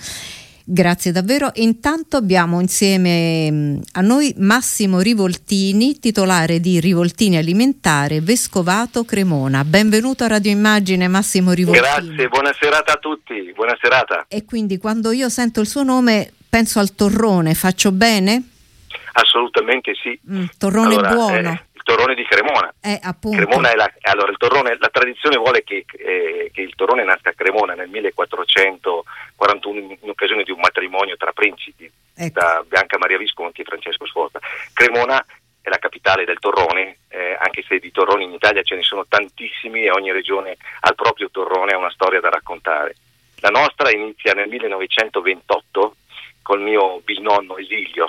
Grazie 0.71 1.11
davvero. 1.11 1.49
Intanto 1.55 2.17
abbiamo 2.17 2.59
insieme 2.59 3.49
mm, 3.49 3.79
a 3.93 4.01
noi 4.01 4.33
Massimo 4.37 4.99
Rivoltini, 4.99 5.97
titolare 5.97 6.59
di 6.59 6.79
Rivoltini 6.79 7.37
Alimentare 7.37 8.21
Vescovato 8.21 9.03
Cremona. 9.03 9.65
Benvenuto 9.65 10.25
a 10.25 10.27
Radio 10.27 10.51
Immagine 10.51 11.07
Massimo 11.07 11.53
Rivoltini. 11.53 11.87
Grazie, 11.87 12.27
buona 12.27 12.53
serata 12.59 12.93
a 12.93 12.97
tutti. 12.97 13.51
Buona 13.55 13.75
serata. 13.81 14.25
E 14.27 14.45
quindi 14.45 14.77
quando 14.77 15.11
io 15.11 15.27
sento 15.29 15.59
il 15.59 15.67
suo 15.67 15.81
nome 15.81 16.31
penso 16.47 16.77
al 16.77 16.93
torrone, 16.93 17.55
faccio 17.55 17.91
bene? 17.91 18.43
Assolutamente 19.19 19.93
sì. 19.95 20.19
Mm, 20.29 20.45
torrone 20.57 20.95
allora, 20.95 21.13
buono. 21.13 21.51
Eh, 21.51 21.63
torrone 21.89 22.13
di 22.13 22.23
Cremona. 22.23 22.71
Eh, 22.81 22.99
Cremona 23.19 23.71
è 23.71 23.75
la, 23.75 23.91
allora, 24.01 24.31
torrone, 24.37 24.77
la 24.79 24.89
tradizione 24.89 25.37
vuole 25.37 25.63
che, 25.63 25.85
eh, 25.97 26.51
che, 26.53 26.61
il 26.61 26.75
torrone 26.75 27.03
nasca 27.03 27.31
a 27.31 27.33
Cremona 27.33 27.73
nel 27.73 27.89
1441 27.89 29.79
in, 29.79 29.97
in 29.99 30.09
occasione 30.09 30.43
di 30.43 30.51
un 30.51 30.59
matrimonio 30.59 31.17
tra 31.17 31.31
principi, 31.31 31.91
ecco. 32.15 32.39
da 32.39 32.63
Bianca 32.67 32.99
Maria 32.99 33.17
Visconti 33.17 33.61
e 33.61 33.63
Francesco 33.63 34.05
Sforza. 34.05 34.39
Cremona 34.71 35.25
è 35.61 35.69
la 35.69 35.79
capitale 35.79 36.25
del 36.25 36.37
torrone, 36.37 36.97
eh, 37.09 37.35
anche 37.39 37.63
se 37.67 37.79
di 37.79 37.91
torroni 37.91 38.25
in 38.25 38.33
Italia 38.33 38.61
ce 38.61 38.75
ne 38.75 38.83
sono 38.83 39.05
tantissimi 39.07 39.83
e 39.83 39.91
ogni 39.91 40.11
regione 40.11 40.57
ha 40.81 40.89
il 40.89 40.95
proprio 40.95 41.31
torrone, 41.31 41.73
ha 41.73 41.77
una 41.77 41.91
storia 41.91 42.19
da 42.19 42.29
raccontare. 42.29 42.95
La 43.39 43.49
nostra 43.49 43.89
inizia 43.89 44.33
nel 44.33 44.47
1928 44.47 45.95
col 46.43 46.61
mio 46.61 46.99
bisnonno 47.03 47.57
Esilio, 47.57 48.07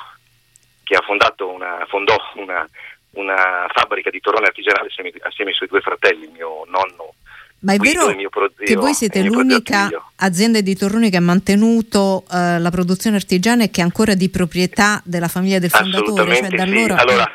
che 0.91 0.97
ha 0.97 1.03
fondato 1.03 1.49
una, 1.49 1.87
fondò 1.87 2.17
una, 2.35 2.69
una 3.13 3.71
fabbrica 3.73 4.11
di 4.11 4.19
torrone 4.19 4.47
artigianale 4.47 4.89
assieme, 4.89 5.13
assieme, 5.21 5.51
ai 5.51 5.57
suoi 5.57 5.69
due 5.69 5.81
fratelli, 5.81 6.25
il 6.25 6.33
mio 6.33 6.65
nonno. 6.67 7.15
Ma 7.61 7.75
è 7.75 7.77
Guido, 7.77 8.07
vero 8.07 8.29
prozio, 8.29 8.65
che 8.65 8.75
voi 8.75 8.93
siete 8.93 9.23
l'unica 9.23 9.89
azienda 10.17 10.61
di 10.61 10.75
torroni 10.75 11.09
che 11.09 11.19
ha 11.19 11.21
mantenuto 11.21 12.25
uh, 12.29 12.59
la 12.59 12.71
produzione 12.73 13.17
artigiana 13.17 13.63
e 13.63 13.71
che 13.71 13.83
è 13.83 13.85
ancora 13.85 14.15
di 14.15 14.31
proprietà 14.31 15.01
della 15.05 15.29
famiglia 15.29 15.61
del 15.61 15.71
fondatore? 15.71 16.37
Cioè, 16.37 16.49
da 16.49 16.63
allora... 16.65 16.97
Sì. 16.97 17.03
allora 17.03 17.33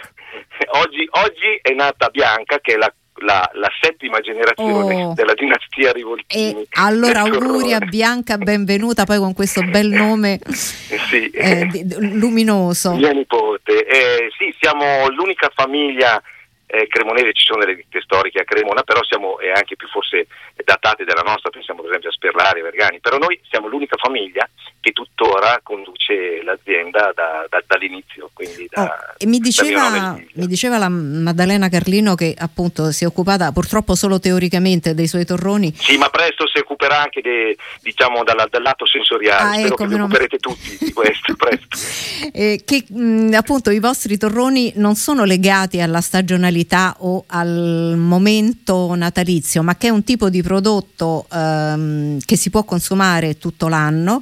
oggi, 0.84 1.08
oggi, 1.12 1.60
è 1.62 1.72
nata 1.72 2.10
Bianca, 2.10 2.60
che 2.60 2.74
è 2.74 2.78
la 2.78 2.94
la, 3.20 3.50
la, 3.54 3.70
settima 3.80 4.20
generazione 4.20 5.06
oh. 5.06 5.14
della 5.14 5.34
dinastia 5.34 5.92
Rivoltini. 5.92 6.62
E 6.62 6.68
allora 6.74 7.22
auguri 7.22 7.74
a 7.74 7.80
Bianca, 7.80 8.38
benvenuta 8.38 9.06
poi 9.06 9.18
con 9.20 9.34
questo 9.34 9.62
bel 9.64 9.88
nome 9.88 10.40
sì. 10.46 11.30
eh, 11.30 11.68
luminoso. 12.00 12.94
Mia 12.96 13.12
nipote. 13.12 13.86
Eh, 13.86 14.30
sì, 14.38 14.54
siamo 14.60 15.08
l'unica 15.10 15.50
famiglia 15.54 16.22
eh, 16.68 16.88
cremonese, 16.88 17.34
ci 17.34 17.46
sono 17.46 17.60
delle 17.60 17.76
ditte 17.76 18.02
storiche 18.02 18.42
a 18.42 18.44
Cremona, 18.44 18.82
però 18.84 19.04
siamo 19.04 19.40
eh, 19.40 19.52
anche 19.52 19.76
più 19.76 19.88
forse 19.88 20.28
datate 20.64 21.06
della 21.06 21.22
nostra, 21.22 21.50
pensiamo 21.50 21.82
per 21.82 21.90
esempio 21.92 22.10
a 22.10 22.14
Sperlari, 22.14 22.60
a 22.60 22.64
Vergani, 22.64 23.00
però 23.00 23.18
noi 23.18 23.40
siamo 23.50 23.68
l'unica 23.68 23.96
famiglia 23.98 24.48
che 24.86 24.92
tuttora 24.92 25.60
conduce 25.64 26.44
l'azienda 26.44 27.12
da, 27.16 27.48
da, 27.50 27.64
dall'inizio. 27.66 28.30
Da, 28.70 28.84
oh, 28.84 29.16
e 29.18 29.26
mi 29.26 29.40
diceva, 29.40 30.16
mi 30.34 30.46
diceva, 30.46 30.78
la 30.78 30.90
Maddalena 30.90 31.70
Carlino 31.70 32.14
che 32.14 32.36
appunto 32.38 32.92
si 32.92 33.04
è 33.04 33.08
occupata 33.08 33.52
purtroppo 33.52 33.96
solo 33.96 34.20
teoricamente 34.20 34.94
dei 34.94 35.08
suoi 35.08 35.26
torroni. 35.26 35.74
Sì, 35.76 35.98
ma 35.98 36.10
presto 36.10 36.48
si 36.48 36.60
occuperà 36.60 37.02
anche 37.02 37.22
de, 37.22 37.58
diciamo, 37.82 38.24
dal, 38.24 38.46
dal, 38.48 38.62
lato 38.62 38.86
sensoriale, 38.86 39.42
ah, 39.42 39.54
spero 39.54 39.68
ecco, 39.70 39.76
che 39.76 39.88
vi 39.88 39.94
occuperete 39.96 40.38
tutti 40.38 40.78
di 40.80 40.94
questo 40.94 41.34
presto. 41.36 42.30
eh, 42.32 42.62
che 42.64 42.86
mh, 42.88 43.34
appunto 43.34 43.72
i 43.72 43.80
vostri 43.80 44.18
torroni 44.18 44.74
non 44.76 44.94
sono 44.94 45.24
legati 45.24 45.82
alla 45.82 46.02
stagionalità 46.02 46.96
o 47.00 47.24
al 47.26 47.96
momento 47.98 48.94
natalizio, 48.94 49.64
ma 49.64 49.76
che 49.78 49.88
è 49.88 49.90
un 49.90 50.04
tipo 50.04 50.30
di 50.30 50.44
prodotto 50.44 51.26
ehm, 51.32 52.20
che 52.24 52.38
si 52.38 52.52
può 52.52 52.64
consumare 52.64 53.40
tutto 53.40 53.68
l'anno 53.68 54.22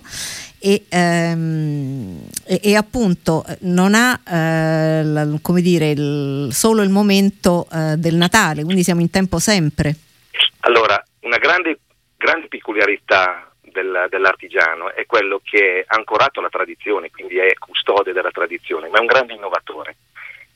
e, 0.66 0.86
ehm, 0.88 2.26
e, 2.46 2.60
e 2.64 2.76
appunto 2.78 3.44
non 3.62 3.94
ha 3.94 4.18
eh, 4.26 5.04
la, 5.04 5.28
come 5.42 5.62
dire, 5.62 5.90
il, 5.90 6.48
solo 6.52 6.84
il 6.84 6.90
momento 6.90 7.68
eh, 7.70 7.98
del 7.98 8.16
Natale, 8.16 8.64
quindi 8.64 8.82
siamo 8.82 9.02
in 9.02 9.10
tempo 9.10 9.40
sempre. 9.40 9.94
Allora, 10.62 11.04
una 11.22 11.38
grande, 11.38 11.80
grande 12.16 12.48
peculiarità 12.48 13.52
del, 13.60 14.08
dell'artigiano 14.10 14.94
è 14.94 15.06
quello 15.06 15.42
che 15.44 15.82
è 15.82 15.86
ancorato 15.88 16.40
alla 16.40 16.48
tradizione, 16.48 17.12
quindi 17.12 17.38
è 17.38 17.54
custode 17.56 18.14
della 18.14 18.32
tradizione, 18.32 18.88
ma 18.88 19.00
è 19.00 19.02
un 19.02 19.08
grande 19.08 19.34
innovatore. 19.34 19.98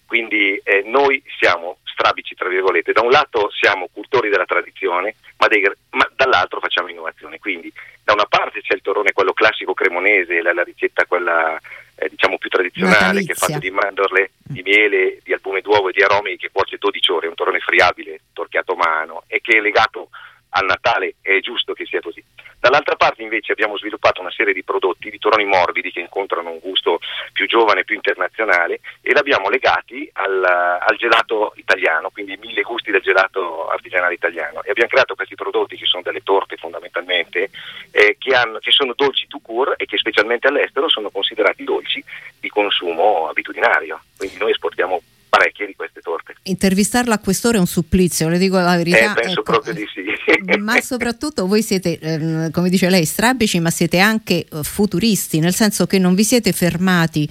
Quindi 0.05 0.57
eh, 0.63 0.83
noi 0.85 1.21
siamo 1.37 1.79
strabici, 1.97 2.36
tra 2.36 2.47
virgolette, 2.47 2.91
da 2.93 3.01
un 3.01 3.10
lato 3.10 3.49
siamo 3.49 3.89
cultori 3.91 4.29
della 4.29 4.45
tradizione, 4.45 5.15
ma, 5.38 5.47
dei, 5.47 5.63
ma, 5.89 6.07
dall'altro 6.15 6.60
facciamo 6.60 6.89
innovazione. 6.89 7.39
Quindi 7.39 7.73
da 8.03 8.13
una 8.13 8.25
parte 8.25 8.62
c'è 8.62 8.75
il 8.75 8.81
torrone, 8.81 9.12
quello 9.12 9.33
classico 9.33 9.73
cremonese, 9.73 10.41
la, 10.43 10.53
la 10.53 10.63
ricetta 10.63 11.05
quella 11.05 11.60
eh, 11.95 12.10
diciamo 12.10 12.38
più 12.38 12.49
tradizionale, 12.49 13.23
che 13.23 13.31
è 13.31 13.36
fatta 13.36 13.57
di 13.57 13.71
mandorle, 13.71 14.31
di 14.38 14.62
miele, 14.62 15.19
di 15.23 15.33
albume 15.33 15.62
d'uovo 15.62 15.89
e 15.89 15.93
di 15.93 16.03
aromi 16.03 16.38
che 16.38 16.51
cuoce 16.51 16.77
12 16.77 17.12
ore, 17.12 17.25
è 17.25 17.29
un 17.29 17.36
torrone 17.36 17.60
friabile, 17.60 18.21
torchiato 18.33 18.73
a 18.73 18.77
mano 18.77 19.23
e 19.27 19.41
che 19.41 19.57
è 19.57 19.60
legato 19.60 20.10
al 20.49 20.65
Natale, 20.65 21.15
è 21.21 21.39
giusto 21.39 21.73
che 21.73 21.86
sia 21.86 22.01
così. 22.01 22.23
Dall'altra 22.60 22.95
parte 22.95 23.21
invece 23.21 23.51
abbiamo 23.51 23.77
sviluppato 23.77 24.19
una 24.19 24.31
serie 24.31 24.53
di 24.53 24.63
prodotti 24.63 25.12
di 25.12 25.19
toroni 25.19 25.45
morbidi 25.45 25.91
che 25.91 25.99
incontrano 25.99 26.49
un 26.49 26.60
gusto 26.60 26.99
più 27.31 27.47
giovane, 27.47 27.83
più 27.83 27.95
internazionale 27.95 28.79
e 29.01 29.13
l'abbiamo 29.13 29.49
legati 29.49 30.10
al, 30.13 30.43
al, 30.43 30.97
gelato 30.97 31.53
italiano, 31.55 32.10
quindi 32.10 32.36
mille 32.38 32.63
gusti 32.63 32.89
del 32.89 33.01
gelato 33.01 33.69
artigianale 33.69 34.15
italiano 34.15 34.63
e 34.63 34.71
abbiamo 34.71 34.89
creato 34.89 35.13
questi 35.13 35.36
prodotti 35.36 35.77
che 35.77 35.86
sono 35.86 36.01
delle 36.01 36.23
torte 36.23 36.57
fondamentalmente 36.57 37.51
eh, 37.91 38.15
che, 38.17 38.33
hanno, 38.33 38.57
che, 38.57 38.71
sono 38.71 38.93
dolci 38.95 39.27
to 39.27 39.39
cure 39.39 39.75
e 39.77 39.86
che 39.86 39.97
specialmente 39.97 40.47
all'estero 40.47 40.89
sono 40.89 41.12
considerati 41.12 41.63
dolci 41.63 42.03
di 42.39 42.49
consumo 42.49 43.29
abitudinario, 43.29 44.01
quindi 44.17 44.38
noi 44.38 44.51
esportiamo 44.51 45.01
parecchie 45.29 45.65
di 45.65 45.75
queste 45.75 46.01
torte. 46.01 46.35
Intervistarla 46.43 47.15
a 47.15 47.19
quest'ora 47.19 47.57
è 47.57 47.59
un 47.59 47.67
supplizio, 47.67 48.29
le 48.29 48.37
dico 48.37 48.57
la 48.57 48.75
verità. 48.75 49.11
Eh, 49.11 49.21
penso 49.21 49.31
ecco, 49.31 49.43
proprio 49.43 49.73
di 49.73 49.85
sì. 49.93 50.05
ma 50.59 50.79
soprattutto 50.81 51.47
voi 51.47 51.61
siete, 51.61 51.97
ehm, 51.99 52.51
come 52.51 52.69
dice 52.69 52.89
lei, 52.89 53.05
strabici, 53.05 53.59
ma 53.59 53.69
siete 53.69 53.99
anche 53.99 54.45
eh, 54.45 54.63
futuristi, 54.63 55.39
nel 55.39 55.53
senso 55.53 55.87
che 55.87 55.99
non 55.99 56.15
vi 56.15 56.23
siete 56.23 56.51
fermati 56.51 57.29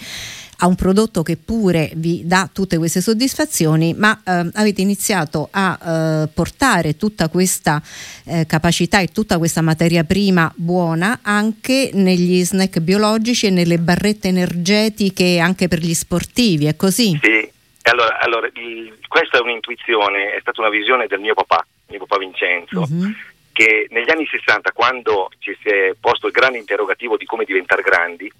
a 0.58 0.66
un 0.66 0.74
prodotto 0.74 1.22
che 1.22 1.36
pure 1.36 1.90
vi 1.96 2.22
dà 2.24 2.48
tutte 2.50 2.78
queste 2.78 3.00
soddisfazioni, 3.00 3.94
ma 3.94 4.18
eh, 4.24 4.48
avete 4.54 4.80
iniziato 4.80 5.48
a 5.50 6.22
eh, 6.22 6.28
portare 6.32 6.96
tutta 6.96 7.28
questa 7.28 7.82
eh, 8.24 8.46
capacità 8.46 9.00
e 9.00 9.08
tutta 9.08 9.38
questa 9.38 9.60
materia 9.60 10.04
prima 10.04 10.50
buona 10.56 11.18
anche 11.22 11.90
negli 11.92 12.42
snack 12.44 12.80
biologici 12.80 13.46
e 13.46 13.50
nelle 13.50 13.78
barrette 13.78 14.28
energetiche 14.28 15.38
anche 15.38 15.68
per 15.68 15.80
gli 15.80 15.94
sportivi, 15.94 16.66
è 16.66 16.76
così? 16.76 17.18
Sì, 17.20 17.50
allora, 17.90 18.18
allora 18.18 18.48
il, 18.54 18.98
questa 19.08 19.38
è 19.38 19.40
un'intuizione, 19.40 20.32
è 20.32 20.40
stata 20.40 20.60
una 20.60 20.70
visione 20.70 21.06
del 21.06 21.20
mio 21.20 21.34
papà, 21.34 21.66
mio 21.88 21.98
papà 22.00 22.18
Vincenzo, 22.18 22.80
uh-huh. 22.80 23.12
che 23.52 23.86
negli 23.90 24.10
anni 24.10 24.26
60, 24.26 24.72
quando 24.72 25.30
ci 25.38 25.56
si 25.62 25.68
è 25.68 25.94
posto 26.00 26.26
il 26.26 26.32
grande 26.32 26.58
interrogativo 26.58 27.16
di 27.16 27.24
come 27.24 27.44
diventare 27.44 27.82
grandi, 27.82 28.32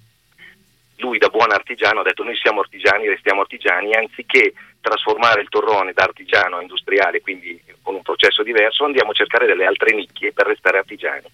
lui 0.97 1.17
da 1.17 1.29
buon 1.29 1.51
artigiano 1.51 1.99
ha 1.99 2.03
detto 2.03 2.23
noi 2.23 2.35
siamo 2.35 2.61
artigiani, 2.61 3.07
restiamo 3.07 3.41
artigiani, 3.41 3.93
anziché 3.93 4.53
trasformare 4.81 5.41
il 5.41 5.49
torrone 5.49 5.93
da 5.93 6.03
artigiano 6.03 6.57
a 6.57 6.61
industriale, 6.61 7.21
quindi 7.21 7.61
con 7.81 7.95
un 7.95 8.01
processo 8.01 8.43
diverso, 8.43 8.85
andiamo 8.85 9.11
a 9.11 9.13
cercare 9.13 9.45
delle 9.45 9.65
altre 9.65 9.93
nicchie 9.93 10.33
per 10.33 10.47
restare 10.47 10.79
artigiani. 10.79 11.25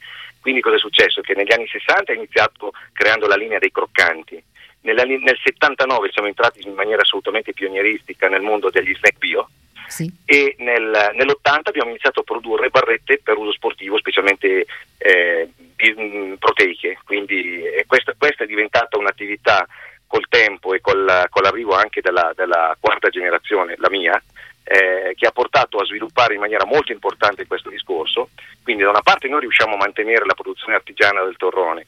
Quindi 0.41 0.62
cosa 0.62 0.76
è 0.76 0.80
successo? 0.80 1.21
Che 1.21 1.34
negli 1.36 1.54
anni 1.54 1.67
60 1.67 2.12
è 2.12 2.15
iniziato 2.15 2.73
creando 2.91 3.28
la 3.28 3.36
linea 3.36 3.60
dei 3.60 3.71
croccanti, 3.71 4.43
nella, 4.84 5.04
nel 5.04 5.39
79 5.41 6.10
siamo 6.12 6.28
entrati 6.28 6.65
in 6.65 6.74
maniera 6.74 7.02
assolutamente 7.02 7.54
pionieristica 7.54 8.28
nel 8.28 8.41
mondo 8.41 8.69
degli 8.69 8.93
snack 8.96 9.17
bio 9.17 9.50
sì. 9.88 10.12
e 10.26 10.56
nel, 10.60 11.12
nell'80 11.13 11.62
abbiamo 11.63 11.89
iniziato 11.89 12.22
a 12.22 12.24
produrre 12.24 12.69
barrette 12.69 13.19
per 13.24 13.38
uso 13.38 13.52
sportivo, 13.52 13.98
specialmente 13.98 14.65
eh, 14.98 15.50
mm, 16.00 16.34
proteiche, 16.36 17.00
quindi 17.06 17.63
eh, 17.63 17.86
questa, 17.86 18.13
questa, 18.17 18.43
è 18.43 18.48
diventata 18.48 18.98
un'attività 18.98 19.67
col 20.08 20.26
tempo 20.30 20.74
e 20.74 20.82
col, 20.82 21.26
con 21.30 21.41
l'arrivo 21.41 21.74
anche 21.74 22.02
della, 22.02 22.34
della, 22.36 22.76
quarta 22.80 23.10
generazione, 23.10 23.76
la 23.78 23.89
mia, 23.89 24.22
eh, 24.63 25.13
che 25.15 25.26
ha 25.26 25.32
portato 25.32 25.78
a 25.78 25.86
sviluppare 25.86 26.36
in 26.36 26.39
maniera 26.39 26.65
molto 26.65 26.91
importante 26.91 27.48
questo 27.48 27.69
discorso. 27.69 28.30
Quindi 28.62 28.84
da 28.84 28.89
una 28.89 29.02
parte 29.02 29.28
noi 29.28 29.41
riusciamo 29.41 29.74
a 29.74 29.78
mantenere 29.78 30.26
la 30.26 30.36
produzione 30.36 30.76
artigiana 30.76 31.24
del 31.24 31.38
torrone, 31.38 31.86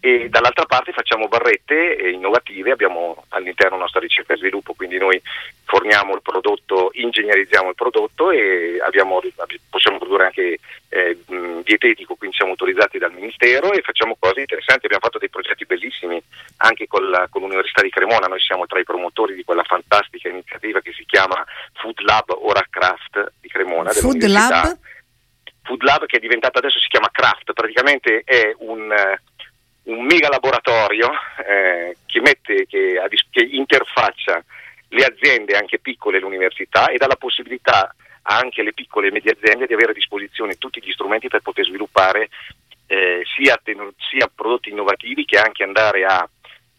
e 0.00 0.30
dall'altra 0.30 0.64
parte 0.64 0.92
facciamo 0.92 1.28
barrette 1.28 2.10
innovative, 2.10 2.72
abbiamo 2.72 3.24
all'interno 3.28 3.76
nostra 3.76 4.00
ricerca 4.00 4.32
e 4.32 4.38
sviluppo, 4.38 4.72
quindi 4.72 4.96
noi 4.96 5.20
forniamo 5.64 6.14
il 6.14 6.22
prodotto, 6.22 6.90
ingegnerizziamo 6.94 7.68
il 7.68 7.74
prodotto 7.74 8.30
e 8.30 8.80
abbiamo, 8.82 9.20
possiamo 9.68 9.98
produrre 9.98 10.24
anche 10.24 10.58
eh, 10.88 11.18
dietetico, 11.62 12.16
quindi 12.16 12.34
siamo 12.34 12.52
autorizzati 12.52 12.98
dal 12.98 13.12
Ministero 13.12 13.72
e 13.72 13.82
facciamo 13.82 14.16
cose 14.18 14.40
interessanti. 14.40 14.86
Abbiamo 14.86 15.04
fatto 15.04 15.18
dei 15.18 15.28
progetti 15.28 15.66
bellissimi 15.66 16.20
anche 16.56 16.86
con, 16.86 17.08
la, 17.10 17.28
con 17.30 17.42
l'Università 17.42 17.82
di 17.82 17.90
Cremona, 17.90 18.26
noi 18.26 18.40
siamo 18.40 18.66
tra 18.66 18.80
i 18.80 18.84
promotori 18.84 19.34
di 19.34 19.44
quella 19.44 19.64
fantastica 19.64 20.28
iniziativa 20.28 20.80
che 20.80 20.92
si 20.92 21.04
chiama 21.04 21.44
Food 21.74 22.00
Lab 22.00 22.30
Ora 22.30 22.64
Craft 22.68 23.32
di 23.40 23.48
Cremona. 23.48 23.90
Food 23.90 24.24
Lab? 24.24 24.78
Food 25.62 25.82
Lab 25.82 26.06
che 26.06 26.16
è 26.16 26.20
diventato 26.20 26.58
adesso 26.58 26.80
si 26.80 26.88
chiama 26.88 27.10
Craft, 27.12 27.52
praticamente 27.52 28.22
è 28.24 28.52
un, 28.58 28.92
un 29.90 30.04
mega 30.04 30.28
laboratorio 30.28 31.10
eh, 31.46 31.96
che, 32.06 32.20
mette, 32.20 32.66
che, 32.66 33.00
che 33.30 33.42
interfaccia 33.42 34.42
le 34.88 35.04
aziende 35.04 35.56
anche 35.56 35.78
piccole 35.78 36.16
e 36.16 36.20
l'università 36.20 36.88
e 36.88 36.96
dà 36.96 37.06
la 37.06 37.16
possibilità 37.16 37.94
anche 38.22 38.60
alle 38.60 38.72
piccole 38.72 39.08
e 39.08 39.12
medie 39.12 39.36
aziende 39.38 39.66
di 39.66 39.74
avere 39.74 39.90
a 39.90 39.94
disposizione 39.94 40.56
tutti 40.56 40.80
gli 40.82 40.92
strumenti 40.92 41.28
per 41.28 41.40
poter 41.40 41.64
sviluppare 41.64 42.28
eh, 42.86 43.22
sia, 43.36 43.60
sia, 43.98 44.30
prodotti 44.34 44.70
innovativi 44.70 45.24
che 45.24 45.38
anche 45.38 45.62
andare 45.62 46.04
a 46.04 46.28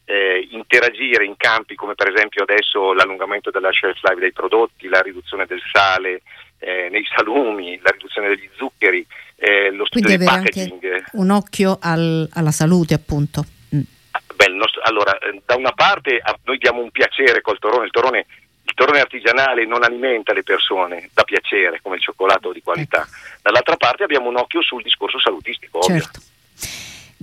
eh, 0.05 0.47
interagire 0.51 1.25
in 1.25 1.37
campi 1.37 1.75
come 1.75 1.95
per 1.95 2.11
esempio 2.11 2.43
adesso 2.43 2.93
l'allungamento 2.93 3.49
della 3.49 3.71
shelf 3.71 3.99
life 4.03 4.19
dei 4.19 4.33
prodotti, 4.33 4.87
la 4.87 5.01
riduzione 5.01 5.45
del 5.45 5.61
sale 5.71 6.21
eh, 6.61 6.87
nei 6.89 7.03
salumi, 7.15 7.77
la 7.83 7.89
riduzione 7.91 8.29
degli 8.29 8.47
zuccheri, 8.55 9.05
eh, 9.35 9.71
lo 9.71 9.85
studio 9.85 10.07
Quindi 10.07 10.17
del 10.17 10.27
avere 10.27 10.43
packaging. 10.49 10.71
anche 10.93 11.03
un 11.13 11.29
occhio 11.31 11.77
al- 11.81 12.29
alla 12.33 12.51
salute 12.51 12.93
appunto. 12.93 13.43
Mm. 13.75 13.81
Beh, 14.35 14.47
nostro, 14.49 14.81
allora, 14.83 15.17
eh, 15.17 15.41
da 15.45 15.55
una 15.55 15.71
parte 15.73 16.21
noi 16.43 16.57
diamo 16.57 16.81
un 16.81 16.91
piacere 16.91 17.41
col 17.41 17.57
torone, 17.59 17.85
il 17.85 17.91
torone, 17.91 18.25
il 18.63 18.73
torone 18.75 18.99
artigianale 18.99 19.65
non 19.65 19.83
alimenta 19.83 20.33
le 20.33 20.43
persone 20.43 21.09
da 21.13 21.23
piacere 21.23 21.79
come 21.81 21.95
il 21.95 22.01
cioccolato 22.01 22.51
di 22.51 22.61
qualità, 22.61 23.01
Ecco. 23.01 23.39
dall'altra 23.41 23.75
parte 23.77 24.03
abbiamo 24.03 24.29
un 24.29 24.37
occhio 24.37 24.61
sul 24.61 24.83
discorso 24.83 25.19
salutistico, 25.19 25.79
ovvio. 25.79 26.05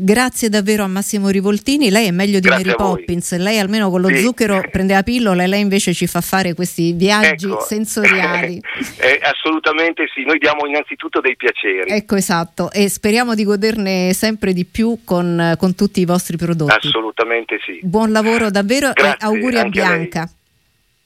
Grazie 0.00 0.48
davvero 0.48 0.84
a 0.84 0.87
Massimo 0.87 1.28
Rivoltini, 1.28 1.90
lei 1.90 2.06
è 2.06 2.12
meglio 2.12 2.38
di 2.38 2.46
Grazie 2.46 2.66
Mary. 2.66 2.76
Poppins, 2.76 3.37
lei 3.37 3.58
almeno 3.58 3.90
con 3.90 4.00
lo 4.00 4.06
Sì. 4.08 4.20
zucchero 4.20 4.62
prende 4.70 4.94
la 4.94 5.02
pillola 5.02 5.42
e 5.42 5.48
lei 5.48 5.61
invece 5.61 5.92
ci 5.92 6.06
fa 6.06 6.20
fare 6.20 6.54
questi 6.54 6.92
viaggi 6.92 7.46
Ecco, 7.46 7.61
sensoriali. 7.61 8.62
eh, 8.98 9.18
assolutamente 9.22 10.04
sì, 10.14 10.22
noi 10.22 10.38
diamo 10.38 10.66
innanzitutto 10.66 11.20
dei 11.20 11.34
piaceri. 11.34 11.90
Ecco 11.90 12.14
esatto, 12.14 12.70
e 12.70 12.88
speriamo 12.88 13.34
di 13.34 13.42
goderne 13.42 14.12
sempre 14.12 14.52
di 14.52 14.64
più 14.64 15.00
con, 15.04 15.56
con 15.58 15.74
tutti 15.74 15.98
i 16.00 16.04
vostri 16.04 16.37
prodotti. 16.37 16.87
Assolutamente 16.87 17.58
sì. 17.66 17.80
Buon 17.82 18.12
lavoro 18.12 18.50
davvero 18.50 18.92
Grazie, 18.92 19.14
e 19.14 19.16
auguri 19.18 19.56
a 19.56 19.62
anche 19.62 19.82
a. 19.82 19.87
Bianca. 19.88 20.30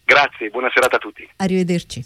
Grazie, 0.05 0.51
buona 0.51 0.69
serata 0.71 0.97
a 0.97 0.99
tutti. 0.99 1.27
Arrivederci. 1.37 2.05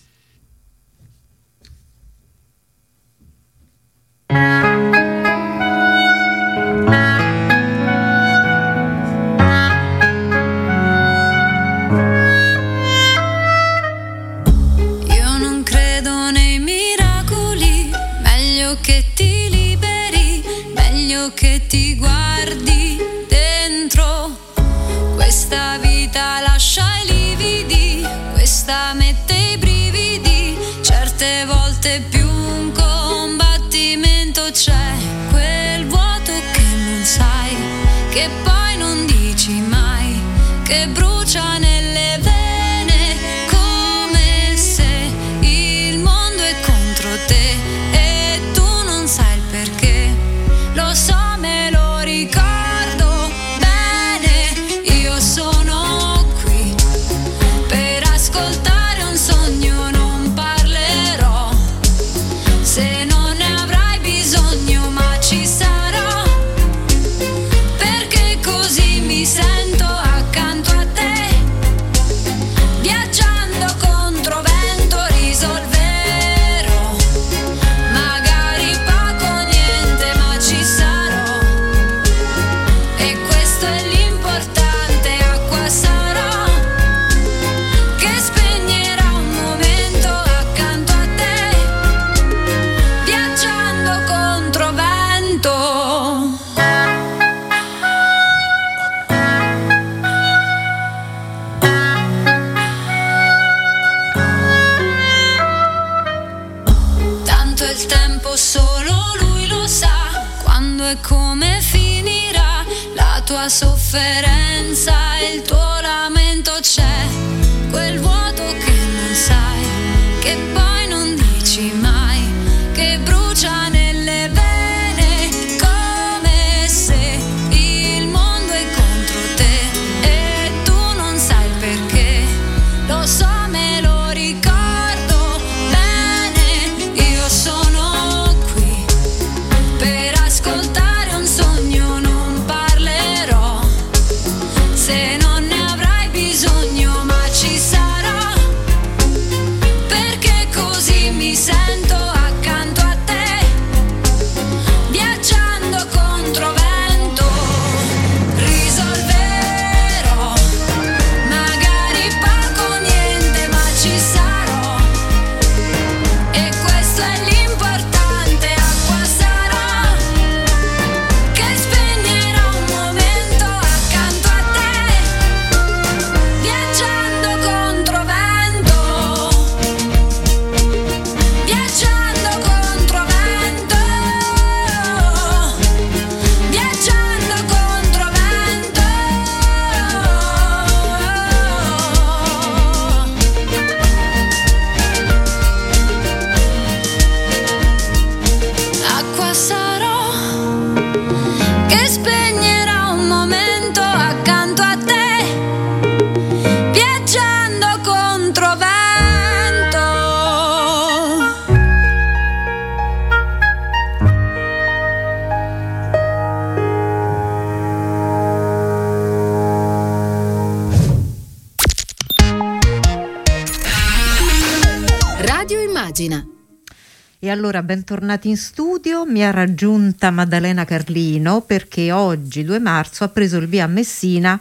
Allora 227.46 227.62
bentornati 227.62 228.28
in 228.28 228.36
studio, 228.36 229.06
mi 229.06 229.24
ha 229.24 229.30
raggiunta 229.30 230.10
Maddalena 230.10 230.64
Carlino 230.64 231.42
perché 231.42 231.92
oggi 231.92 232.42
2 232.42 232.58
marzo 232.58 233.04
ha 233.04 233.08
preso 233.08 233.36
il 233.36 233.46
via 233.46 233.62
a 233.62 233.68
Messina 233.68 234.40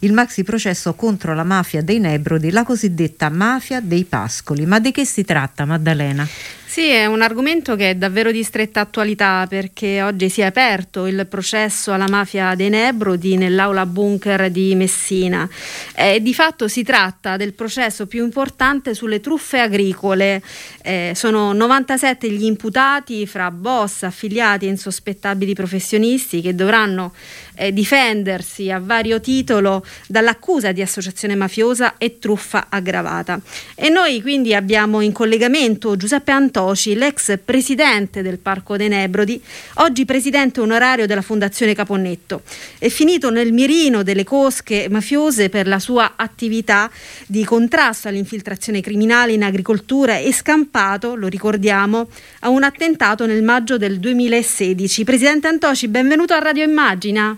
il 0.00 0.12
maxi 0.12 0.42
processo 0.42 0.94
contro 0.94 1.32
la 1.32 1.44
mafia 1.44 1.80
dei 1.80 2.00
Nebrodi, 2.00 2.50
la 2.50 2.64
cosiddetta 2.64 3.28
mafia 3.28 3.80
dei 3.80 4.02
Pascoli. 4.02 4.66
Ma 4.66 4.80
di 4.80 4.90
che 4.90 5.04
si 5.04 5.22
tratta 5.22 5.64
Maddalena? 5.64 6.26
Sì, 6.70 6.86
è 6.86 7.04
un 7.06 7.20
argomento 7.20 7.74
che 7.74 7.90
è 7.90 7.94
davvero 7.96 8.30
di 8.30 8.44
stretta 8.44 8.78
attualità 8.78 9.44
perché 9.48 10.02
oggi 10.02 10.28
si 10.28 10.40
è 10.40 10.44
aperto 10.44 11.06
il 11.06 11.26
processo 11.28 11.92
alla 11.92 12.06
mafia 12.08 12.54
dei 12.54 12.68
Nebrodi 12.68 13.36
nell'aula 13.36 13.86
bunker 13.86 14.52
di 14.52 14.76
Messina. 14.76 15.48
Eh, 15.96 16.22
di 16.22 16.32
fatto 16.32 16.68
si 16.68 16.84
tratta 16.84 17.36
del 17.36 17.54
processo 17.54 18.06
più 18.06 18.22
importante 18.22 18.94
sulle 18.94 19.18
truffe 19.18 19.58
agricole. 19.58 20.40
Eh, 20.80 21.10
sono 21.16 21.52
97 21.52 22.30
gli 22.30 22.44
imputati 22.44 23.26
fra 23.26 23.50
boss, 23.50 24.04
affiliati 24.04 24.66
e 24.66 24.68
insospettabili 24.68 25.54
professionisti 25.54 26.40
che 26.40 26.54
dovranno 26.54 27.12
eh, 27.56 27.72
difendersi 27.72 28.70
a 28.70 28.78
vario 28.78 29.20
titolo 29.20 29.84
dall'accusa 30.06 30.70
di 30.70 30.82
associazione 30.82 31.34
mafiosa 31.34 31.98
e 31.98 32.20
truffa 32.20 32.66
aggravata. 32.68 33.40
E 33.74 33.88
noi 33.88 34.22
quindi 34.22 34.54
abbiamo 34.54 35.00
in 35.00 35.10
collegamento 35.10 35.96
Giuseppe 35.96 36.30
Antonio 36.30 36.58
Toci, 36.60 36.94
l'ex 36.94 37.38
presidente 37.42 38.20
del 38.20 38.38
Parco 38.38 38.76
dei 38.76 38.88
Nebrodi, 38.88 39.42
oggi 39.76 40.04
presidente 40.04 40.60
onorario 40.60 41.06
della 41.06 41.22
Fondazione 41.22 41.74
Caponnetto. 41.74 42.42
È 42.78 42.88
finito 42.88 43.30
nel 43.30 43.50
mirino 43.50 44.02
delle 44.02 44.24
cosche 44.24 44.86
mafiose 44.90 45.48
per 45.48 45.66
la 45.66 45.78
sua 45.78 46.12
attività 46.16 46.90
di 47.26 47.46
contrasto 47.46 48.08
all'infiltrazione 48.08 48.82
criminale 48.82 49.32
in 49.32 49.42
agricoltura 49.42 50.18
e 50.18 50.34
scampato, 50.34 51.14
lo 51.14 51.28
ricordiamo, 51.28 52.10
a 52.40 52.50
un 52.50 52.62
attentato 52.62 53.24
nel 53.24 53.42
maggio 53.42 53.78
del 53.78 53.98
2016. 53.98 55.02
Presidente 55.04 55.48
Antoci, 55.48 55.88
benvenuto 55.88 56.34
a 56.34 56.40
Radio 56.40 56.64
Immagina. 56.64 57.34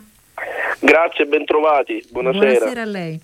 Grazie, 0.81 1.27
bentrovati. 1.27 2.05
Buonasera. 2.11 2.45
Buonasera 2.45 2.83
a 2.83 2.87
lei. 2.87 3.21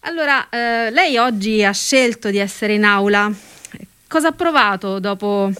Allora, 0.00 0.46
eh, 0.50 0.90
lei 0.90 1.16
oggi 1.16 1.64
ha 1.64 1.72
scelto 1.72 2.28
di 2.28 2.36
essere 2.36 2.74
in 2.74 2.84
aula 2.84 3.32
cosa 4.08 4.28
ha 4.28 4.32
provato 4.32 4.98
dopo 4.98 5.50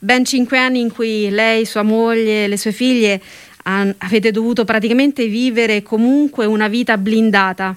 ben 0.00 0.24
cinque 0.24 0.58
anni 0.58 0.80
in 0.80 0.92
cui 0.92 1.30
lei, 1.30 1.64
sua 1.64 1.82
moglie 1.82 2.46
le 2.46 2.56
sue 2.56 2.72
figlie 2.72 3.20
han, 3.64 3.94
avete 3.98 4.30
dovuto 4.30 4.64
praticamente 4.64 5.26
vivere 5.26 5.82
comunque 5.82 6.46
una 6.46 6.68
vita 6.68 6.96
blindata? 6.96 7.74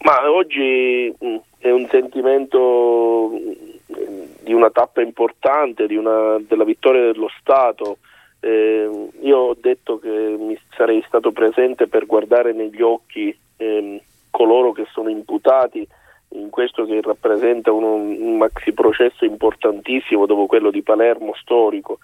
Ma 0.00 0.30
oggi 0.30 1.12
mm, 1.24 1.36
è 1.58 1.70
un 1.70 1.86
sentimento 1.90 3.30
mm, 3.32 4.22
di 4.42 4.52
una 4.52 4.70
tappa 4.70 5.02
importante, 5.02 5.84
una, 5.84 6.38
della 6.40 6.64
vittoria 6.64 7.12
dello 7.12 7.28
Stato. 7.38 7.98
Eh, 8.40 9.08
io 9.20 9.36
ho 9.36 9.56
detto 9.60 9.98
che 9.98 10.08
mi 10.08 10.58
sarei 10.76 11.02
stato 11.06 11.32
presente 11.32 11.88
per 11.88 12.06
guardare 12.06 12.52
negli 12.52 12.80
occhi 12.80 13.36
eh, 13.56 14.00
coloro 14.30 14.72
che 14.72 14.86
sono 14.92 15.08
imputati 15.08 15.86
in 16.30 16.50
questo 16.50 16.84
che 16.84 17.00
rappresenta 17.00 17.72
uno, 17.72 17.94
un 17.94 18.36
maxi 18.36 18.72
processo 18.72 19.24
importantissimo 19.24 20.26
dopo 20.26 20.46
quello 20.46 20.70
di 20.70 20.82
Palermo 20.82 21.34
storico. 21.34 21.98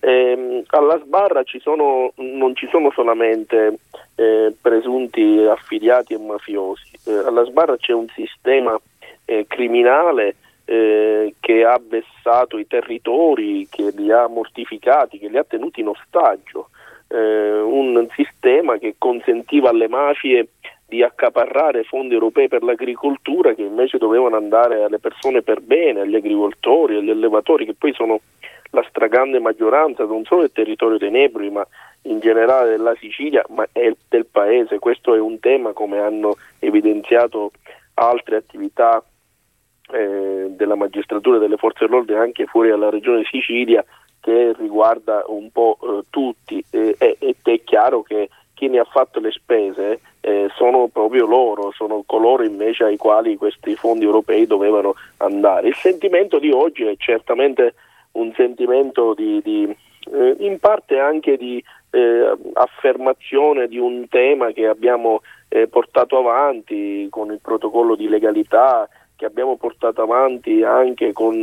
Eh, 0.00 0.62
alla 0.66 1.00
sbarra 1.02 1.44
ci 1.44 1.58
sono, 1.60 2.12
non 2.16 2.54
ci 2.54 2.68
sono 2.70 2.90
solamente 2.90 3.78
eh, 4.16 4.52
presunti 4.60 5.38
affiliati 5.48 6.12
e 6.12 6.18
mafiosi, 6.18 6.90
eh, 7.06 7.12
alla 7.24 7.44
sbarra 7.44 7.76
c'è 7.78 7.92
un 7.92 8.06
sistema 8.14 8.78
eh, 9.24 9.46
criminale 9.48 10.36
eh, 10.66 11.34
che 11.40 11.64
ha 11.64 11.80
vessato 11.82 12.58
i 12.58 12.66
territori, 12.66 13.66
che 13.70 13.92
li 13.96 14.10
ha 14.10 14.26
mortificati, 14.28 15.18
che 15.18 15.28
li 15.28 15.38
ha 15.38 15.44
tenuti 15.44 15.80
in 15.80 15.88
ostaggio, 15.88 16.68
eh, 17.08 17.60
un 17.60 18.06
sistema 18.14 18.78
che 18.78 18.96
consentiva 18.98 19.70
alle 19.70 19.88
mafie 19.88 20.48
di 20.94 21.02
accaparrare 21.02 21.82
fondi 21.82 22.14
europei 22.14 22.46
per 22.46 22.62
l'agricoltura 22.62 23.52
che 23.52 23.62
invece 23.62 23.98
dovevano 23.98 24.36
andare 24.36 24.84
alle 24.84 25.00
persone 25.00 25.42
per 25.42 25.60
bene, 25.60 26.02
agli 26.02 26.14
agricoltori, 26.14 26.96
agli 26.96 27.10
allevatori 27.10 27.64
che 27.64 27.74
poi 27.74 27.92
sono 27.94 28.20
la 28.70 28.84
stragrande 28.88 29.40
maggioranza 29.40 30.04
non 30.04 30.24
solo 30.24 30.42
del 30.42 30.52
territorio 30.52 30.96
dei 30.96 31.10
Nebri 31.10 31.50
ma 31.50 31.66
in 32.02 32.20
generale 32.20 32.70
della 32.70 32.94
Sicilia 33.00 33.44
ma 33.48 33.66
del 33.72 34.26
paese. 34.30 34.78
Questo 34.78 35.16
è 35.16 35.18
un 35.18 35.40
tema 35.40 35.72
come 35.72 35.98
hanno 35.98 36.36
evidenziato 36.60 37.50
altre 37.94 38.36
attività 38.36 39.02
eh, 39.92 40.46
della 40.50 40.76
magistratura 40.76 41.38
e 41.38 41.40
delle 41.40 41.56
forze 41.56 41.86
dell'ordine 41.86 42.20
anche 42.20 42.46
fuori 42.46 42.68
dalla 42.68 42.90
regione 42.90 43.24
Sicilia 43.24 43.84
che 44.20 44.54
riguarda 44.56 45.24
un 45.26 45.50
po' 45.50 45.76
eh, 45.82 46.04
tutti 46.08 46.64
eh, 46.70 46.94
ed 46.98 47.36
è 47.42 47.64
chiaro 47.64 48.02
che 48.02 48.28
chi 48.54 48.68
ne 48.68 48.78
ha 48.78 48.84
fatto 48.84 49.18
le 49.18 49.32
spese 49.32 50.00
eh, 50.24 50.48
sono 50.56 50.88
proprio 50.88 51.26
loro, 51.26 51.70
sono 51.72 52.02
coloro 52.06 52.44
invece 52.44 52.84
ai 52.84 52.96
quali 52.96 53.36
questi 53.36 53.76
fondi 53.76 54.06
europei 54.06 54.46
dovevano 54.46 54.94
andare. 55.18 55.68
Il 55.68 55.74
sentimento 55.74 56.38
di 56.38 56.50
oggi 56.50 56.84
è 56.84 56.94
certamente 56.96 57.74
un 58.12 58.32
sentimento 58.34 59.12
di, 59.12 59.42
di 59.42 59.76
eh, 60.10 60.36
in 60.38 60.58
parte 60.60 60.98
anche 60.98 61.36
di 61.36 61.62
eh, 61.90 62.32
affermazione 62.54 63.68
di 63.68 63.76
un 63.76 64.08
tema 64.08 64.52
che 64.52 64.66
abbiamo 64.66 65.20
eh, 65.48 65.66
portato 65.66 66.16
avanti 66.16 67.06
con 67.10 67.30
il 67.30 67.40
protocollo 67.42 67.94
di 67.94 68.08
legalità, 68.08 68.88
che 69.16 69.26
abbiamo 69.26 69.56
portato 69.56 70.00
avanti 70.00 70.62
anche 70.62 71.12
con, 71.12 71.36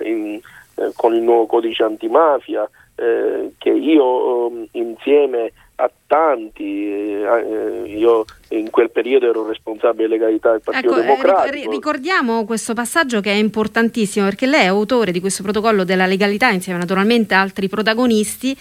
in, 0.00 0.38
eh, 0.74 0.92
con 0.94 1.14
il 1.14 1.22
nuovo 1.22 1.46
codice 1.46 1.84
antimafia, 1.84 2.68
eh, 2.96 3.52
che 3.56 3.70
io 3.70 4.50
insieme 4.72 5.52
a 5.78 5.90
tanti, 6.06 6.90
eh, 6.90 7.82
io 7.86 8.24
in 8.50 8.70
quel 8.70 8.90
periodo 8.90 9.28
ero 9.28 9.46
responsabile 9.46 10.08
legalità 10.08 10.52
del 10.52 10.62
Partito 10.62 10.88
ecco, 10.88 10.98
eh, 11.00 11.02
Democratico. 11.02 11.70
ricordiamo 11.70 12.46
questo 12.46 12.72
passaggio 12.72 13.20
che 13.20 13.30
è 13.30 13.34
importantissimo 13.34 14.24
perché 14.24 14.46
lei 14.46 14.62
è 14.62 14.66
autore 14.68 15.12
di 15.12 15.20
questo 15.20 15.42
protocollo 15.42 15.84
della 15.84 16.06
legalità 16.06 16.48
insieme 16.48 16.78
naturalmente 16.78 17.34
a 17.34 17.40
altri 17.40 17.68
protagonisti, 17.68 18.56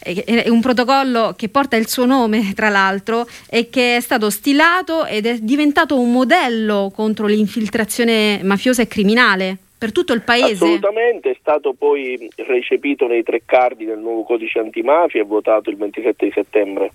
è 0.00 0.48
un 0.48 0.60
protocollo 0.60 1.34
che 1.36 1.50
porta 1.50 1.76
il 1.76 1.88
suo 1.88 2.06
nome 2.06 2.52
tra 2.54 2.70
l'altro 2.70 3.26
e 3.48 3.68
che 3.68 3.96
è 3.96 4.00
stato 4.00 4.30
stilato 4.30 5.04
ed 5.04 5.26
è 5.26 5.38
diventato 5.38 5.98
un 5.98 6.12
modello 6.12 6.90
contro 6.94 7.26
l'infiltrazione 7.26 8.40
mafiosa 8.42 8.80
e 8.80 8.86
criminale 8.86 9.58
per 9.84 9.92
tutto 9.92 10.14
il 10.14 10.22
paese? 10.22 10.64
Assolutamente, 10.64 11.30
è 11.32 11.36
stato 11.38 11.74
poi 11.74 12.30
recepito 12.36 13.06
nei 13.06 13.22
tre 13.22 13.42
cardi 13.44 13.84
del 13.84 13.98
nuovo 13.98 14.22
codice 14.22 14.58
antimafia 14.58 15.20
e 15.20 15.24
votato 15.24 15.68
il 15.68 15.76
27 15.76 16.24
di 16.24 16.32
settembre 16.32 16.92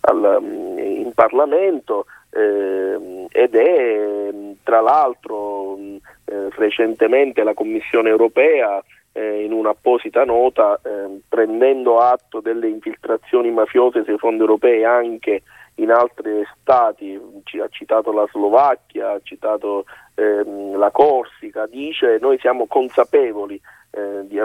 al, 0.00 0.38
mm, 0.42 0.78
in 0.78 1.12
Parlamento 1.14 2.04
eh, 2.30 3.26
ed 3.30 3.54
è 3.54 4.28
tra 4.62 4.80
l'altro 4.82 5.78
mm, 5.78 5.96
eh, 6.26 6.48
recentemente 6.56 7.42
la 7.42 7.54
Commissione 7.54 8.10
europea 8.10 8.84
eh, 9.12 9.42
in 9.42 9.52
un'apposita 9.52 10.24
nota 10.24 10.78
ehm, 10.84 11.20
prendendo 11.26 12.00
atto 12.00 12.40
delle 12.40 12.68
infiltrazioni 12.68 13.50
mafiose 13.50 14.04
sui 14.04 14.18
fondi 14.18 14.40
europei 14.40 14.84
anche 14.84 15.42
in 15.76 15.90
altri 15.90 16.42
stati, 16.60 17.18
ha 17.60 17.68
citato 17.68 18.12
la 18.12 18.26
Slovacchia, 18.30 19.12
ha 19.12 19.20
citato 19.22 19.84
ehm, 20.16 20.76
la 20.76 20.90
Corsica, 20.90 21.66
dice 21.66 22.18
noi 22.20 22.38
siamo 22.38 22.66
consapevoli 22.66 23.60
eh, 23.90 24.26
di, 24.26 24.38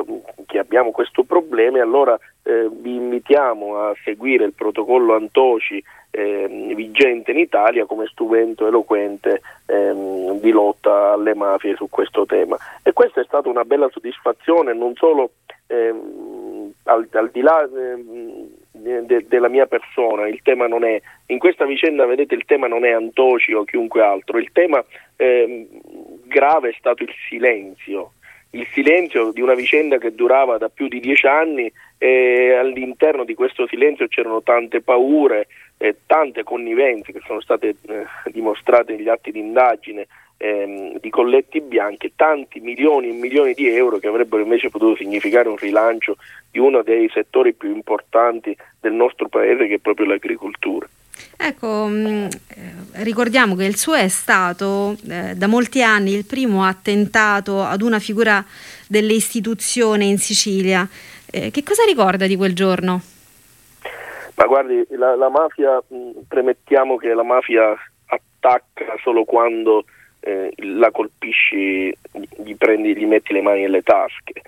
che 0.45 0.59
abbiamo 0.59 0.91
questo 0.91 1.23
problema 1.23 1.77
e 1.77 1.81
allora 1.81 2.17
eh, 2.43 2.69
vi 2.71 2.95
invitiamo 2.95 3.77
a 3.77 3.93
seguire 4.03 4.45
il 4.45 4.53
protocollo 4.53 5.15
Antoci 5.15 5.83
eh, 6.11 6.73
vigente 6.75 7.31
in 7.31 7.39
Italia 7.39 7.85
come 7.85 8.05
strumento 8.05 8.67
eloquente 8.67 9.41
ehm, 9.65 10.39
di 10.39 10.51
lotta 10.51 11.13
alle 11.13 11.33
mafie 11.33 11.75
su 11.75 11.87
questo 11.89 12.25
tema. 12.25 12.57
E 12.83 12.93
questa 12.93 13.21
è 13.21 13.23
stata 13.23 13.49
una 13.49 13.63
bella 13.63 13.89
soddisfazione 13.89 14.73
non 14.73 14.93
solo 14.95 15.31
ehm, 15.67 16.71
al, 16.83 17.07
al, 17.11 17.29
di 17.31 17.41
là 17.41 17.63
ehm, 17.63 18.49
de, 18.81 19.25
della 19.27 19.49
mia 19.49 19.65
persona, 19.65 20.27
il 20.27 20.41
tema 20.43 20.67
non 20.67 20.83
è, 20.83 21.01
in 21.27 21.39
questa 21.39 21.65
vicenda 21.65 22.05
vedete 22.05 22.35
il 22.35 22.45
tema 22.45 22.67
non 22.67 22.85
è 22.85 22.91
Antoci 22.91 23.53
o 23.53 23.63
chiunque 23.63 24.01
altro, 24.01 24.37
il 24.37 24.51
tema 24.51 24.83
eh, 25.15 25.67
grave 26.25 26.69
è 26.69 26.75
stato 26.77 27.03
il 27.03 27.13
silenzio, 27.27 28.13
il 28.51 28.67
silenzio 28.71 29.31
di 29.31 29.41
una 29.41 29.53
vicenda 29.53 29.97
che 29.97 30.13
durava 30.13 30.57
da 30.57 30.69
più 30.69 30.87
di 30.87 30.99
dieci 30.99 31.27
anni 31.27 31.71
e 31.97 32.53
all'interno 32.53 33.23
di 33.23 33.35
questo 33.35 33.67
silenzio 33.67 34.07
c'erano 34.07 34.41
tante 34.41 34.81
paure, 34.81 35.47
e 35.81 35.95
tante 36.05 36.43
connivenze 36.43 37.11
che 37.11 37.21
sono 37.25 37.41
state 37.41 37.75
eh, 37.87 38.05
dimostrate 38.25 38.95
negli 38.95 39.09
atti 39.09 39.31
di 39.31 39.39
indagine 39.39 40.05
ehm, 40.37 40.99
di 40.99 41.09
colletti 41.09 41.59
bianchi, 41.59 42.13
tanti 42.15 42.59
milioni 42.59 43.09
e 43.09 43.13
milioni 43.13 43.53
di 43.55 43.67
euro 43.67 43.97
che 43.97 44.07
avrebbero 44.07 44.43
invece 44.43 44.69
potuto 44.69 44.95
significare 44.95 45.49
un 45.49 45.55
rilancio 45.55 46.17
di 46.51 46.59
uno 46.59 46.83
dei 46.83 47.09
settori 47.13 47.53
più 47.53 47.73
importanti 47.73 48.55
del 48.79 48.93
nostro 48.93 49.29
paese 49.29 49.67
che 49.67 49.75
è 49.75 49.79
proprio 49.79 50.07
l'agricoltura. 50.07 50.87
Ecco, 51.37 51.87
mm, 51.87 52.25
eh, 52.25 52.33
ricordiamo 53.03 53.55
che 53.55 53.65
il 53.65 53.75
suo 53.75 53.95
è 53.95 54.07
stato 54.07 54.95
eh, 55.09 55.33
da 55.35 55.47
molti 55.47 55.81
anni 55.81 56.13
il 56.13 56.25
primo 56.25 56.63
attentato 56.63 57.63
ad 57.63 57.81
una 57.81 57.99
figura 57.99 58.43
delle 58.87 59.13
istituzioni 59.13 60.09
in 60.09 60.17
Sicilia. 60.17 60.87
Eh, 61.31 61.51
che 61.51 61.63
cosa 61.63 61.83
ricorda 61.85 62.27
di 62.27 62.35
quel 62.35 62.53
giorno? 62.53 63.01
Ma 64.35 64.45
guardi, 64.45 64.85
la, 64.89 65.15
la 65.15 65.29
mafia, 65.29 65.81
mm, 65.93 66.11
premettiamo 66.27 66.97
che 66.97 67.13
la 67.13 67.23
mafia 67.23 67.75
attacca 68.05 68.95
solo 69.01 69.23
quando 69.23 69.85
eh, 70.21 70.53
la 70.57 70.91
colpisci, 70.91 71.93
gli, 72.37 72.55
prendi, 72.55 72.95
gli 72.95 73.05
metti 73.05 73.33
le 73.33 73.41
mani 73.41 73.61
nelle 73.61 73.81
tasche. 73.81 74.41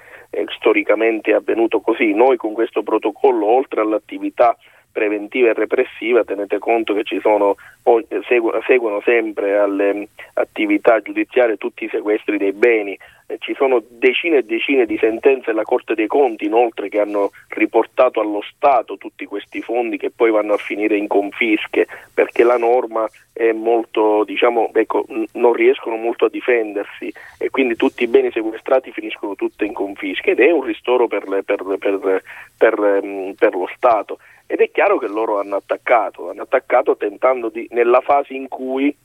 storicamente 0.57 1.31
è 1.31 1.35
avvenuto 1.35 1.81
così. 1.81 2.13
Noi 2.13 2.37
con 2.37 2.53
questo 2.53 2.81
protocollo, 2.81 3.45
oltre 3.45 3.81
all'attività 3.81 4.57
preventiva 4.93 5.49
e 5.49 5.53
repressiva, 5.53 6.23
tenete 6.23 6.59
conto 6.59 6.93
che 6.93 7.03
ci 7.03 7.19
sono, 7.19 7.55
seguono, 8.27 9.01
sempre 9.03 9.57
alle 9.57 10.07
attività 10.35 11.01
giudiziarie 11.01 11.57
tutti 11.57 11.83
i 11.83 11.89
sequestri 11.89 12.37
dei 12.37 12.53
beni, 12.53 12.97
eh, 13.25 13.37
ci 13.39 13.53
sono 13.55 13.81
decine 13.87 14.37
e 14.37 14.43
decine 14.43 14.85
di 14.85 14.97
sentenze 14.97 15.45
della 15.47 15.63
Corte 15.63 15.95
dei 15.95 16.07
Conti 16.07 16.45
inoltre 16.45 16.89
che 16.89 16.99
hanno 16.99 17.31
riportato 17.49 18.19
allo 18.19 18.41
Stato 18.53 18.97
tutti 18.97 19.25
questi 19.25 19.61
fondi 19.61 19.97
che 19.97 20.11
poi 20.11 20.29
vanno 20.29 20.53
a 20.53 20.57
finire 20.57 20.97
in 20.97 21.07
confische 21.07 21.87
perché 22.13 22.43
la 22.43 22.57
norma 22.57 23.07
è 23.31 23.51
molto, 23.51 24.23
diciamo, 24.25 24.69
ecco, 24.73 25.05
non 25.33 25.53
riescono 25.53 25.95
molto 25.95 26.25
a 26.25 26.29
difendersi 26.29 27.11
e 27.39 27.49
quindi 27.49 27.75
tutti 27.75 28.03
i 28.03 28.07
beni 28.07 28.29
sequestrati 28.31 28.91
finiscono 28.91 29.35
tutti 29.35 29.65
in 29.65 29.73
confische 29.73 30.31
ed 30.31 30.39
è 30.39 30.51
un 30.51 30.61
ristoro 30.61 31.07
per, 31.07 31.25
per, 31.43 31.63
per, 31.79 32.23
per 32.57 33.55
lo 33.55 33.69
Stato 33.75 34.19
ed 34.45 34.59
è 34.59 34.71
chiaro 34.71 34.97
che 34.97 35.07
loro 35.07 35.39
hanno 35.39 35.55
attaccato, 35.55 36.29
hanno 36.29 36.43
attaccato 36.43 36.95
tentando 36.97 37.49
di, 37.49 37.67
nella 37.71 38.01
fase 38.01 38.33
in 38.33 38.47
cui 38.47 38.95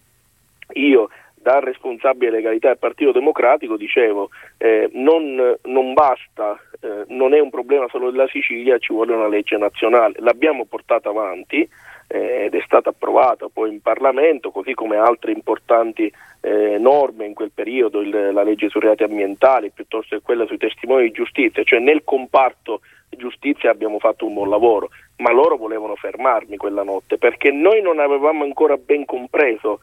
io 0.75 1.09
da 1.35 1.61
responsabile 1.61 2.31
legalità 2.31 2.69
del 2.69 2.79
Partito 2.79 3.13
Democratico 3.13 3.77
dicevo 3.77 4.31
eh, 4.59 4.91
non, 4.93 5.57
non, 5.63 5.93
basta, 5.95 6.61
eh, 6.81 7.05
non 7.09 7.33
è 7.33 7.39
un 7.39 7.51
problema 7.51 7.87
solo 7.89 8.11
della 8.11 8.29
Sicilia, 8.29 8.79
ci 8.79 8.93
vuole 8.93 9.15
una 9.15 9.29
legge 9.29 9.57
nazionale, 9.57 10.17
l'abbiamo 10.19 10.65
portata 10.67 11.09
avanti 11.09 11.67
eh, 12.09 12.45
ed 12.45 12.55
è 12.55 12.63
stata 12.65 12.91
approvata 12.91 13.49
poi 13.53 13.71
in 13.71 13.81
Parlamento, 13.81 14.51
così 14.51 14.75
come 14.75 14.97
altre 14.97 15.33
importanti 15.33 16.13
eh, 16.41 16.77
norme 16.79 17.27
in 17.27 17.35
quel 17.35 17.53
periodo, 17.55 18.01
il, 18.01 18.33
la 18.33 18.43
legge 18.43 18.69
sui 18.69 18.81
reati 18.81 19.05
ambientali 19.05 19.71
piuttosto 19.71 20.17
che 20.17 20.23
quella 20.23 20.47
sui 20.47 20.59
testimoni 20.59 21.05
di 21.05 21.13
giustizia, 21.13 21.63
cioè 21.63 21.79
nel 21.79 22.03
comparto 22.05 22.81
giustizia 23.17 23.71
abbiamo 23.71 23.99
fatto 23.99 24.27
un 24.27 24.35
buon 24.35 24.49
lavoro, 24.49 24.91
ma 25.17 25.33
loro 25.33 25.57
volevano 25.57 25.95
fermarmi 25.97 26.57
quella 26.57 26.83
notte 26.83 27.19
perché 27.19 27.51
noi 27.51 27.83
non 27.83 27.99
avevamo 27.99 28.45
ancora 28.45 28.77
ben 28.77 29.05
compreso 29.05 29.81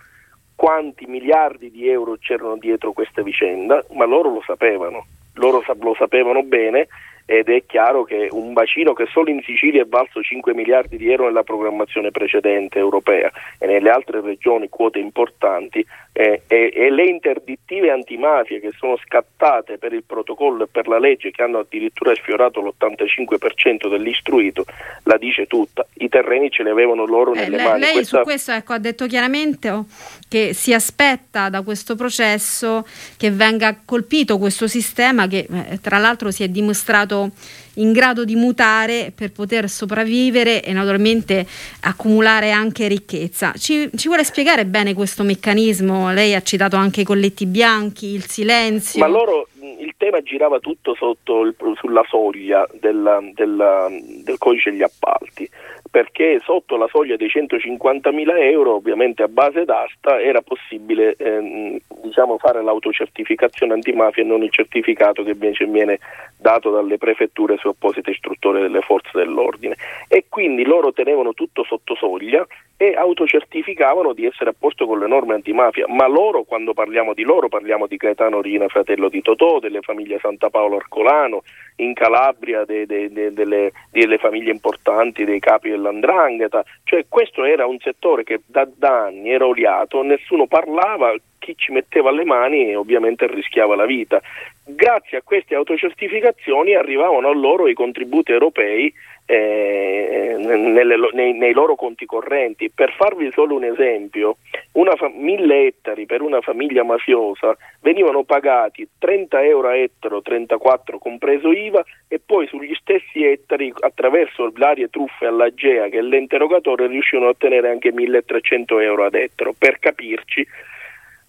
quanti 0.55 1.05
miliardi 1.05 1.69
di 1.69 1.89
euro 1.89 2.17
c'erano 2.17 2.57
dietro 2.57 2.93
questa 2.93 3.21
vicenda, 3.21 3.83
ma 3.91 4.05
loro 4.05 4.29
lo 4.31 4.41
sapevano, 4.45 5.05
loro 5.33 5.61
lo 5.79 5.95
sapevano 5.95 6.43
bene 6.43 6.87
ed 7.25 7.49
è 7.49 7.63
chiaro 7.65 8.03
che 8.03 8.27
un 8.31 8.53
bacino 8.53 8.93
che 8.93 9.07
solo 9.07 9.31
in 9.31 9.41
Sicilia 9.43 9.81
è 9.81 9.87
valso 9.87 10.21
5 10.21 10.53
miliardi 10.53 10.97
di 10.97 11.09
euro 11.09 11.25
nella 11.25 11.43
programmazione 11.43 12.11
precedente 12.11 12.77
europea 12.77 13.31
e 13.57 13.65
nelle 13.65 13.89
altre 13.89 14.21
regioni 14.21 14.69
quote 14.69 14.99
importanti 14.99 15.83
eh, 16.13 16.43
e, 16.47 16.71
e, 16.73 16.91
le 16.91 17.05
interdittive 17.05 17.89
antimafia 17.89 18.59
che 18.59 18.71
sono 18.77 18.95
scattate 18.97 19.77
per 19.77 19.91
il 19.91 20.03
protocollo 20.05 20.63
e 20.63 20.67
per 20.67 20.87
la 20.87 20.99
legge 20.99 21.31
che 21.31 21.41
hanno 21.41 21.59
addirittura 21.59 22.13
sfiorato 22.13 22.61
l'85% 22.61 23.89
dell'istruito 23.89 24.63
la 25.03 25.17
dice 25.17 25.47
tutta, 25.47 25.85
i 25.95 26.07
terreni 26.07 26.49
ce 26.51 26.63
li 26.63 26.69
avevano 26.69 27.05
loro 27.05 27.33
eh, 27.33 27.39
nelle 27.39 27.57
lei, 27.57 27.65
mani. 27.65 27.79
Lei 27.79 27.93
Questa... 27.93 28.17
su 28.17 28.23
questo 28.23 28.51
ecco, 28.51 28.73
ha 28.73 28.79
detto 28.79 29.07
chiaramente 29.07 29.69
oh, 29.71 29.85
che 30.29 30.53
si 30.53 30.73
aspetta 30.73 31.49
da 31.49 31.63
questo 31.63 31.95
processo 31.95 32.85
che 33.17 33.31
venga 33.31 33.75
colpito 33.83 34.37
questo 34.37 34.67
sistema 34.67 35.27
che 35.27 35.47
eh, 35.51 35.79
tra 35.81 35.97
l'altro 35.97 36.29
si 36.31 36.43
è 36.43 36.47
dimostrato 36.47 37.14
stato 37.15 37.29
in 37.77 37.91
grado 37.91 38.23
di 38.23 38.35
mutare 38.35 39.11
per 39.13 39.31
poter 39.31 39.67
sopravvivere 39.69 40.63
e 40.63 40.71
naturalmente 40.71 41.45
accumulare 41.81 42.51
anche 42.51 42.87
ricchezza. 42.87 43.53
Ci, 43.53 43.89
ci, 43.95 44.07
vuole 44.07 44.23
spiegare 44.23 44.65
bene 44.65 44.93
questo 44.93 45.23
meccanismo? 45.23 46.11
Lei 46.13 46.35
ha 46.35 46.41
citato 46.41 46.77
anche 46.77 47.01
i 47.01 47.03
colletti 47.03 47.45
bianchi, 47.45 48.13
il 48.13 48.25
silenzio. 48.25 48.99
Ma 48.99 49.07
loro 49.07 49.47
il 49.79 49.93
tema 49.97 50.21
girava 50.21 50.59
tutto 50.59 50.95
il, 51.43 51.55
sulla 51.75 52.03
soglia 52.07 52.65
del, 52.79 53.31
del, 53.33 54.23
del 54.23 54.37
codice 54.37 54.71
degli 54.71 54.83
appalti 54.83 55.49
perché 55.95 56.41
sotto 56.43 56.75
la 56.75 56.89
soglia 56.89 57.15
dei 57.15 57.29
150.000 57.29 58.41
euro, 58.51 58.73
ovviamente 58.75 59.23
a 59.23 59.29
base 59.29 59.63
d'asta, 59.63 60.19
era 60.19 60.41
possibile 60.41 61.15
ehm, 61.15 61.77
diciamo, 62.01 62.37
fare 62.37 62.61
l'autocertificazione 62.61 63.71
antimafia 63.71 64.21
e 64.21 64.25
non 64.25 64.43
il 64.43 64.51
certificato 64.51 65.23
che 65.23 65.31
invece 65.31 65.63
viene 65.67 65.99
dato 66.37 66.69
dalle 66.69 66.97
prefetture 66.97 67.55
su 67.55 67.69
apposite 67.69 68.13
strutture 68.13 68.59
delle 68.59 68.81
forze 68.81 69.11
dell'ordine. 69.13 69.77
E 70.09 70.25
quindi 70.27 70.65
loro 70.65 70.91
tenevano 70.91 71.33
tutto 71.33 71.63
sotto 71.63 71.95
soglia 71.95 72.45
e 72.77 72.93
autocertificavano 72.95 74.11
di 74.11 74.25
essere 74.25 74.49
a 74.49 74.55
posto 74.57 74.85
con 74.85 74.99
le 74.99 75.07
norme 75.07 75.33
antimafia, 75.33 75.85
ma 75.87 76.07
loro, 76.07 76.43
quando 76.43 76.73
parliamo 76.73 77.13
di 77.13 77.23
loro, 77.23 77.47
parliamo 77.47 77.87
di 77.87 77.95
Gaetano 77.95 78.41
Rina, 78.41 78.67
fratello 78.67 79.07
di 79.07 79.21
Totò, 79.21 79.59
delle 79.59 79.79
famiglie 79.81 80.19
Santa 80.19 80.49
Paolo 80.49 80.75
Arcolano, 80.75 81.43
in 81.77 81.93
Calabria 81.93 82.65
de, 82.65 82.85
de, 82.85 83.11
de, 83.11 83.31
delle, 83.31 83.71
delle, 83.91 84.17
famiglie 84.17 84.51
importanti, 84.51 85.23
dei 85.23 85.39
capi 85.39 85.69
dell'andrangheta, 85.69 86.63
cioè 86.83 87.05
questo 87.07 87.45
era 87.45 87.65
un 87.65 87.79
settore 87.79 88.23
che 88.23 88.41
da, 88.45 88.67
da 88.75 89.05
anni 89.05 89.31
era 89.31 89.45
oliato, 89.45 90.01
nessuno 90.03 90.45
parlava, 90.45 91.15
chi 91.39 91.55
ci 91.55 91.71
metteva 91.71 92.11
le 92.11 92.25
mani 92.25 92.75
ovviamente 92.75 93.27
rischiava 93.27 93.75
la 93.75 93.85
vita. 93.85 94.19
Grazie 94.65 95.19
a 95.19 95.21
queste 95.23 95.53
autocertificazioni 95.53 96.73
arrivavano 96.73 97.29
a 97.29 97.33
loro 97.33 97.67
i 97.67 97.75
contributi 97.75 98.31
europei 98.31 98.91
eh, 99.25 100.35
nelle, 100.37 100.95
nei, 101.13 101.33
nei, 101.33 101.53
loro 101.53 101.75
conti 101.75 102.05
correnti. 102.05 102.69
Per 102.69 102.93
farvi 102.93 103.31
solo 103.31 103.55
un 103.55 103.63
esempio, 103.63 104.37
fa- 104.71 105.11
mille 105.13 105.67
ettari 105.67 106.05
per 106.05 106.21
una 106.21 106.41
famiglia 106.41 106.83
mafiosa 106.83 107.57
venivano 107.81 108.23
pagati 108.23 108.87
30 108.97 109.43
euro 109.43 109.69
a 109.69 109.75
ettaro, 109.75 110.21
34 110.21 110.99
compreso 110.99 111.51
IVA, 111.51 111.83
e 112.07 112.19
poi 112.23 112.47
sugli 112.47 112.75
stessi 112.75 113.23
ettari 113.23 113.73
attraverso 113.79 114.51
varie 114.53 114.89
truffe 114.89 115.25
all'AGEA 115.25 115.89
che 115.89 116.01
l'interrogatore 116.01 116.87
riuscivano 116.87 117.27
a 117.27 117.31
ottenere 117.31 117.69
anche 117.69 117.91
1300 117.91 118.79
euro 118.79 119.05
ad 119.05 119.15
ettaro. 119.15 119.53
Per 119.57 119.79
capirci, 119.79 120.45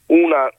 una 0.07 0.51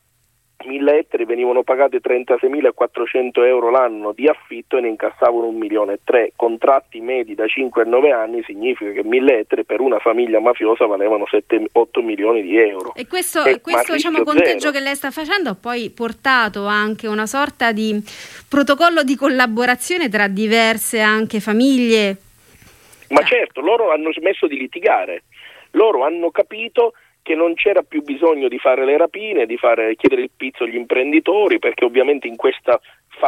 1000 0.65 0.97
ettari 0.97 1.25
venivano 1.25 1.63
pagati 1.63 1.97
36.400 1.97 3.45
euro 3.45 3.69
l'anno 3.69 4.11
di 4.11 4.27
affitto 4.27 4.77
e 4.77 4.81
ne 4.81 4.89
incassavano 4.89 5.47
1 5.47 5.57
milione 5.57 5.93
e 5.93 5.99
3. 6.03 6.33
Contratti 6.35 6.99
medi 6.99 7.35
da 7.35 7.47
5 7.47 7.83
a 7.83 7.85
9 7.85 8.11
anni 8.11 8.43
significa 8.43 8.91
che 8.91 9.03
1000 9.03 9.39
ettari 9.39 9.65
per 9.65 9.79
una 9.79 9.99
famiglia 9.99 10.39
mafiosa 10.39 10.85
valevano 10.85 11.25
7, 11.27 11.67
8 11.71 12.01
milioni 12.01 12.41
di 12.41 12.57
euro. 12.57 12.93
E 12.95 13.07
questo, 13.07 13.43
e 13.45 13.61
questo 13.61 13.93
diciamo, 13.93 14.23
conteggio 14.23 14.71
che 14.71 14.79
lei 14.79 14.95
sta 14.95 15.11
facendo 15.11 15.51
ha 15.51 15.55
poi 15.55 15.89
portato 15.91 16.65
anche 16.65 17.07
una 17.07 17.27
sorta 17.27 17.71
di 17.71 18.01
protocollo 18.49 19.03
di 19.03 19.15
collaborazione 19.15 20.09
tra 20.09 20.27
diverse 20.27 20.99
anche 20.99 21.39
famiglie. 21.39 22.17
Ma 23.09 23.23
certo, 23.23 23.61
loro 23.61 23.91
hanno 23.91 24.11
smesso 24.11 24.47
di 24.47 24.57
litigare, 24.57 25.23
loro 25.71 26.03
hanno 26.03 26.29
capito 26.29 26.91
che 26.91 26.97
non 27.35 27.53
c'era 27.55 27.81
più 27.81 28.01
bisogno 28.03 28.47
di 28.47 28.57
fare 28.57 28.85
le 28.85 28.97
rapine, 28.97 29.45
di 29.45 29.57
fare, 29.57 29.95
chiedere 29.95 30.23
il 30.23 30.31
pizzo 30.35 30.63
agli 30.63 30.75
imprenditori, 30.75 31.59
perché 31.59 31.85
ovviamente 31.85 32.27
in, 32.27 32.35
questa, 32.35 32.79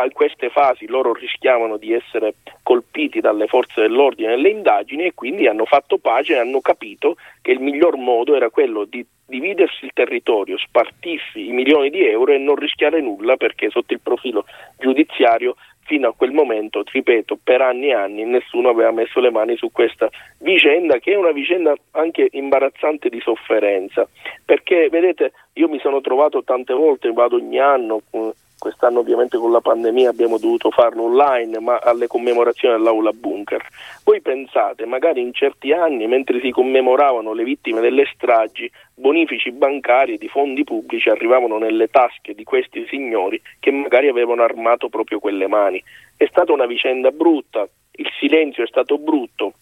in 0.04 0.12
queste 0.12 0.50
fasi 0.50 0.88
loro 0.88 1.14
rischiavano 1.14 1.78
di 1.78 1.94
essere 1.94 2.36
colpiti 2.64 3.20
dalle 3.20 3.48
forze 3.48 3.82
dell'ordine 3.82 4.30
nelle 4.30 4.50
indagini 4.50 5.06
e 5.06 5.14
quindi 5.14 5.48
hanno 5.48 5.66
fatto 5.66 5.98
pace 5.98 6.34
e 6.34 6.38
hanno 6.38 6.62
capito 6.62 7.16
che 7.42 7.52
il 7.52 7.60
miglior 7.60 7.98
modo 7.98 8.36
era 8.36 8.50
quello 8.50 8.86
di 8.86 9.06
dividersi 9.30 9.86
il 9.86 9.92
territorio, 9.94 10.58
spartirsi 10.58 11.48
i 11.48 11.52
milioni 11.52 11.90
di 11.90 12.06
euro 12.06 12.34
e 12.34 12.38
non 12.38 12.56
rischiare 12.56 13.00
nulla 13.00 13.38
perché 13.38 13.70
sotto 13.70 13.94
il 13.94 14.02
profilo 14.02 14.46
giudiziario 14.78 15.56
fino 15.90 16.08
a 16.08 16.14
quel 16.16 16.32
momento, 16.32 16.84
ripeto, 16.86 17.40
per 17.44 17.62
anni 17.62 17.88
e 17.88 17.94
anni 17.94 18.24
nessuno 18.24 18.70
aveva 18.70 18.92
messo 18.92 19.20
le 19.20 19.32
mani 19.32 19.58
su 19.58 19.72
questa 19.72 20.08
vicenda 20.38 21.00
che 21.00 21.14
è 21.14 21.16
una 21.16 21.32
vicenda 21.32 21.76
anche 21.92 22.30
imbarazzante 22.32 23.10
di 23.10 23.20
sofferenza, 23.20 24.08
perché 24.46 24.88
vedete 24.90 25.32
io 25.54 25.68
mi 25.68 25.80
sono 25.80 26.00
trovato 26.00 26.44
tante 26.44 26.74
volte, 26.74 27.12
vado 27.12 27.38
ogni 27.38 27.60
anno, 27.60 28.04
eh, 28.12 28.34
quest'anno 28.60 29.00
ovviamente 29.00 29.38
con 29.38 29.52
la 29.52 29.62
pandemia 29.62 30.10
abbiamo 30.10 30.38
dovuto 30.38 30.70
farlo 30.70 31.04
online, 31.04 31.60
ma 31.60 31.80
alle 31.80 32.06
commemorazioni 32.06 32.76
all'aula 32.76 33.12
bunker. 33.12 33.66
Voi 34.04 34.22
pensate, 34.22 34.86
magari 34.86 35.22
in 35.22 35.34
certi 35.34 35.72
anni, 35.72 36.06
mentre 36.06 36.40
si 36.42 36.52
commemoravano 36.52 37.34
le 37.34 37.44
vittime 37.44 37.82
delle 37.82 38.06
stragi, 38.14 38.70
bonifici 38.94 39.52
bancari 39.52 40.18
di 40.18 40.28
fondi 40.28 40.64
pubblici 40.64 41.10
arrivavano 41.10 41.58
nelle 41.58 41.88
tasche 41.88 42.36
di 42.36 42.44
questi 42.44 42.86
signori 42.88 43.42
che 43.60 43.72
magari 43.72 44.10
avevano 44.10 44.44
armato 44.44 44.90
proprio 44.90 45.20
quelle 45.20 45.48
mani. 45.48 45.82
È 46.16 46.28
stata 46.30 46.52
una 46.52 46.68
vicenda 46.68 47.10
brutta, 47.12 47.68
il 47.94 48.10
silenzio 48.20 48.64
è 48.64 48.68
stato 48.68 48.98
brutto, 48.98 49.54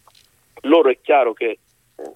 loro 0.62 0.89
è 0.89 0.98
chiaro 1.02 1.34
che 1.34 1.60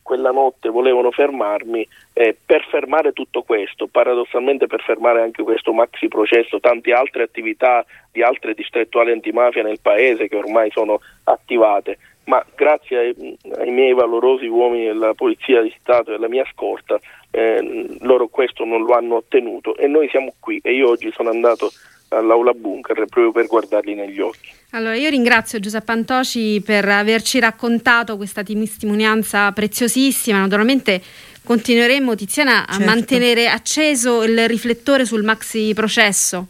quella 0.04 0.32
notte 0.32 0.70
volevano 0.70 1.12
fermarmi 1.12 1.88
eh, 2.14 2.38
per 2.46 2.66
fermare 2.70 3.14
tutto 3.14 3.42
questo, 3.42 3.88
paradossalmente 3.88 4.68
per 4.68 4.82
fermare 4.82 5.22
anche 5.22 5.44
questo 5.44 5.74
maxi 5.74 6.08
processo, 6.08 6.60
tante 6.60 6.94
altre 6.94 7.24
attività 7.24 7.84
di 8.12 8.22
altre 8.22 8.54
distrettuali 8.54 9.12
antimafia 9.12 9.64
nel 9.64 9.80
paese 9.82 10.28
che 10.28 10.36
ormai 10.36 10.70
sono 10.72 11.00
attivate, 11.24 11.98
ma 12.26 12.46
grazie 12.56 12.98
ai, 12.98 13.38
ai 13.58 13.72
miei 13.72 13.94
valorosi 13.94 14.48
uomini 14.48 14.86
della 14.86 15.14
Polizia 15.14 15.62
di 15.62 15.74
Stato 15.80 16.12
e 16.12 16.16
alla 16.16 16.30
mia 16.30 16.46
scorta 16.52 17.00
eh, 17.32 17.98
loro 18.02 18.28
questo 18.28 18.66
non 18.66 18.84
lo 18.84 18.94
hanno 18.94 19.16
ottenuto 19.16 19.76
e 19.78 19.88
noi 19.88 20.10
siamo 20.10 20.34
qui 20.40 20.60
e 20.62 20.74
io 20.74 20.90
oggi 20.90 21.12
sono 21.12 21.30
andato 21.30 21.72
all'aula 22.18 22.54
bunker 22.54 22.96
proprio 22.96 23.32
per 23.32 23.48
guardarli 23.48 23.96
negli 23.96 24.20
occhi. 24.20 24.52
Allora, 24.72 24.96
io 24.96 25.10
ringrazio 25.10 25.60
Giuseppe 25.60 25.92
Antoci 25.92 26.62
per 26.66 26.88
averci 26.88 27.40
raccontato 27.40 28.18
questa 28.18 28.44
testimonianza 28.44 29.52
preziosissima. 29.52 30.40
Naturalmente 30.40 31.02
continueremo, 31.44 32.16
Tiziana, 32.16 32.68
a 32.68 32.74
certo. 32.74 32.86
mantenere 32.86 33.48
acceso 33.48 34.24
il 34.24 34.48
riflettore 34.48 35.06
sul 35.06 35.24
maxi 35.24 35.72
processo. 35.74 36.48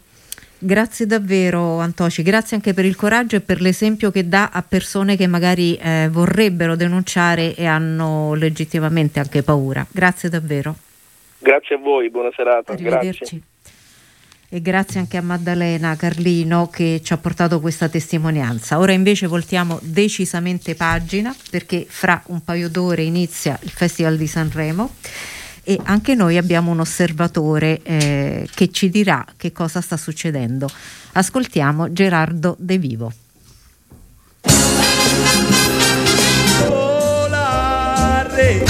Grazie 0.64 1.06
davvero 1.06 1.80
Antoci, 1.80 2.22
grazie 2.22 2.54
anche 2.54 2.72
per 2.72 2.84
il 2.84 2.94
coraggio 2.94 3.34
e 3.34 3.40
per 3.40 3.60
l'esempio 3.60 4.12
che 4.12 4.28
dà 4.28 4.50
a 4.52 4.62
persone 4.62 5.16
che 5.16 5.26
magari 5.26 5.74
eh, 5.74 6.08
vorrebbero 6.08 6.76
denunciare 6.76 7.56
e 7.56 7.66
hanno 7.66 8.34
legittimamente 8.34 9.18
anche 9.18 9.42
paura. 9.42 9.84
Grazie 9.90 10.28
davvero. 10.28 10.76
Grazie 11.38 11.74
a 11.74 11.78
voi, 11.78 12.08
buona 12.10 12.30
serata. 12.32 12.74
Arrivederci. 12.74 13.18
Grazie 13.18 13.42
e 14.54 14.60
grazie 14.60 15.00
anche 15.00 15.16
a 15.16 15.22
Maddalena 15.22 15.96
Carlino 15.96 16.68
che 16.68 17.00
ci 17.02 17.14
ha 17.14 17.16
portato 17.16 17.58
questa 17.58 17.88
testimonianza. 17.88 18.78
Ora 18.78 18.92
invece 18.92 19.26
voltiamo 19.26 19.78
decisamente 19.80 20.74
pagina 20.74 21.34
perché 21.48 21.86
fra 21.88 22.22
un 22.26 22.44
paio 22.44 22.68
d'ore 22.68 23.02
inizia 23.02 23.58
il 23.62 23.70
Festival 23.70 24.18
di 24.18 24.26
Sanremo 24.26 24.96
e 25.64 25.80
anche 25.84 26.14
noi 26.14 26.36
abbiamo 26.36 26.70
un 26.70 26.80
osservatore 26.80 27.80
eh, 27.82 28.46
che 28.54 28.70
ci 28.70 28.90
dirà 28.90 29.24
che 29.38 29.52
cosa 29.52 29.80
sta 29.80 29.96
succedendo. 29.96 30.68
Ascoltiamo 31.12 31.90
Gerardo 31.90 32.54
De 32.58 32.76
Vivo. 32.76 33.10
Volare. 36.68 38.64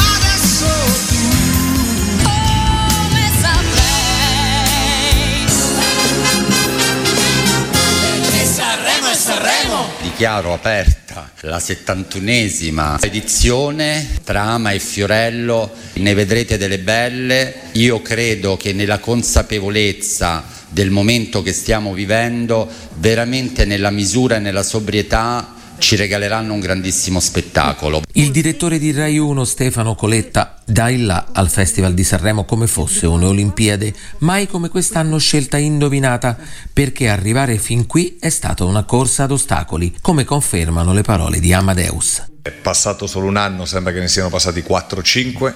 Dichiaro 10.03 10.53
aperta 10.53 11.30
la 11.42 11.59
71esima 11.59 12.98
edizione. 13.00 14.18
Tra 14.24 14.42
Ama 14.42 14.72
e 14.72 14.80
Fiorello, 14.80 15.70
ne 15.94 16.14
vedrete 16.14 16.59
delle 16.59 16.78
belle, 16.78 17.55
io 17.72 18.03
credo 18.03 18.57
che 18.57 18.72
nella 18.72 18.98
consapevolezza 18.98 20.44
del 20.68 20.90
momento 20.90 21.42
che 21.42 21.53
stiamo 21.53 21.92
vivendo, 21.94 22.68
veramente 22.96 23.64
nella 23.64 23.90
misura 23.90 24.36
e 24.36 24.40
nella 24.40 24.62
sobrietà 24.62 25.55
ci 25.83 25.97
regaleranno 25.97 26.55
un 26.55 26.61
grandissimo 26.61 27.18
spettacolo. 27.18 28.03
Il 28.12 28.30
direttore 28.30 28.78
di 28.78 28.93
Rai 28.93 29.18
1 29.18 29.45
Stefano 29.45 29.97
Coletta 29.97 30.62
dà 30.64 30.89
il 30.89 31.05
là 31.05 31.26
al 31.33 31.51
Festival 31.51 31.93
di 31.93 32.05
Sanremo 32.05 32.45
come 32.45 32.68
fosse 32.68 33.07
une 33.07 33.26
Olimpiade, 33.26 33.93
mai 34.18 34.47
come 34.47 34.68
quest'anno 34.68 35.18
scelta 35.18 35.59
indovinata, 35.59 36.39
perché 36.72 37.09
arrivare 37.09 37.59
fin 37.59 37.87
qui 37.87 38.16
è 38.20 38.28
stata 38.28 38.64
una 38.64 38.85
corsa 38.85 39.24
ad 39.24 39.33
ostacoli, 39.33 39.93
come 40.01 40.24
confermano 40.24 40.93
le 40.93 41.03
parole 41.03 41.41
di 41.41 41.53
Amadeus. 41.53 42.30
È 42.43 42.51
passato 42.51 43.09
solo 43.09 43.26
un 43.26 43.37
anno, 43.37 43.64
sembra 43.64 43.93
che 43.93 43.99
ne 43.99 44.09
siano 44.09 44.30
passati 44.30 44.61
4-5 44.66 45.53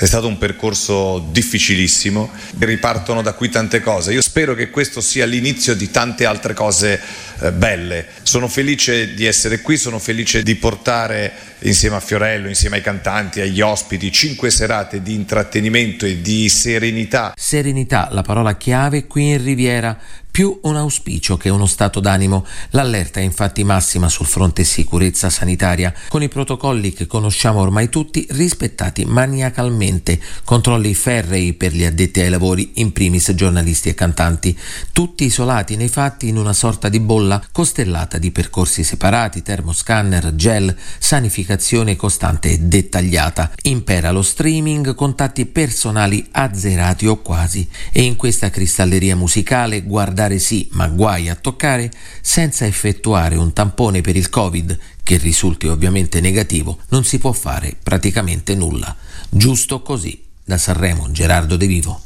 è 0.00 0.06
stato 0.06 0.26
un 0.26 0.38
percorso 0.38 1.28
difficilissimo, 1.30 2.30
ripartono 2.58 3.20
da 3.20 3.34
qui 3.34 3.50
tante 3.50 3.82
cose. 3.82 4.14
Io 4.14 4.22
spero 4.22 4.54
che 4.54 4.70
questo 4.70 5.02
sia 5.02 5.26
l'inizio 5.26 5.74
di 5.74 5.90
tante 5.90 6.24
altre 6.24 6.54
cose 6.54 6.98
eh, 7.40 7.52
belle. 7.52 8.06
Sono 8.22 8.48
felice 8.48 9.12
di 9.12 9.26
essere 9.26 9.60
qui, 9.60 9.76
sono 9.76 9.98
felice 9.98 10.42
di 10.42 10.54
portare 10.54 11.30
insieme 11.58 11.96
a 11.96 12.00
Fiorello, 12.00 12.48
insieme 12.48 12.76
ai 12.76 12.82
cantanti, 12.82 13.42
agli 13.42 13.60
ospiti, 13.60 14.10
cinque 14.10 14.50
serate 14.50 15.02
di 15.02 15.12
intrattenimento 15.12 16.06
e 16.06 16.22
di 16.22 16.48
serenità. 16.48 17.34
Serenità, 17.36 18.08
la 18.10 18.22
parola 18.22 18.56
chiave 18.56 19.06
qui 19.06 19.32
in 19.32 19.44
Riviera, 19.44 19.94
più 20.40 20.58
un 20.62 20.76
auspicio 20.76 21.36
che 21.36 21.50
uno 21.50 21.66
stato 21.66 22.00
d'animo. 22.00 22.46
L'allerta 22.70 23.20
è 23.20 23.22
infatti 23.22 23.62
massima 23.62 24.08
sul 24.08 24.24
fronte 24.24 24.64
sicurezza 24.64 25.28
sanitaria, 25.28 25.92
con 26.08 26.22
i 26.22 26.30
protocolli 26.30 26.94
che 26.94 27.06
conosciamo 27.06 27.60
ormai 27.60 27.90
tutti 27.90 28.26
rispettati 28.30 29.04
maniacalmente, 29.04 30.18
controlli 30.44 30.94
ferrei 30.94 31.52
per 31.52 31.74
gli 31.74 31.84
addetti 31.84 32.20
ai 32.20 32.30
lavori, 32.30 32.70
in 32.76 32.90
primis 32.92 33.32
giornalisti 33.34 33.90
e 33.90 33.94
cantanti, 33.94 34.58
tutti 34.92 35.24
isolati 35.24 35.76
nei 35.76 35.88
fatti 35.88 36.28
in 36.28 36.38
una 36.38 36.54
sorta 36.54 36.88
di 36.88 37.00
bolla 37.00 37.42
costellata 37.52 38.16
di 38.16 38.30
percorsi 38.30 38.82
separati, 38.82 39.42
termoscanner, 39.42 40.34
gel, 40.36 40.74
sanificazione 40.98 41.96
costante 41.96 42.52
e 42.52 42.58
dettagliata. 42.60 43.50
Impera 43.64 44.10
lo 44.10 44.22
streaming, 44.22 44.94
contatti 44.94 45.44
personali 45.44 46.26
azzerati 46.30 47.06
o 47.06 47.20
quasi, 47.20 47.68
e 47.92 48.04
in 48.04 48.16
questa 48.16 48.48
cristalleria 48.48 49.16
musicale 49.16 49.82
guarda 49.82 50.28
guardare 50.30 50.38
sì, 50.38 50.68
ma 50.72 50.86
guai 50.86 51.28
a 51.28 51.34
toccare, 51.34 51.90
senza 52.20 52.64
effettuare 52.64 53.34
un 53.34 53.52
tampone 53.52 54.00
per 54.00 54.16
il 54.16 54.28
Covid, 54.28 54.78
che 55.02 55.16
risulti 55.16 55.66
ovviamente 55.66 56.20
negativo, 56.20 56.78
non 56.90 57.04
si 57.04 57.18
può 57.18 57.32
fare 57.32 57.76
praticamente 57.82 58.54
nulla. 58.54 58.94
Giusto 59.28 59.82
così. 59.82 60.22
Da 60.44 60.56
Sanremo, 60.56 61.10
Gerardo 61.10 61.56
De 61.56 61.66
Vivo. 61.66 62.02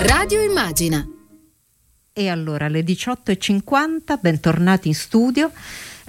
Radio 0.00 0.40
Immagina. 0.40 1.06
E 2.14 2.28
allora 2.28 2.66
alle 2.66 2.82
18.50, 2.82 4.18
bentornati 4.20 4.88
in 4.88 4.94
studio 4.94 5.50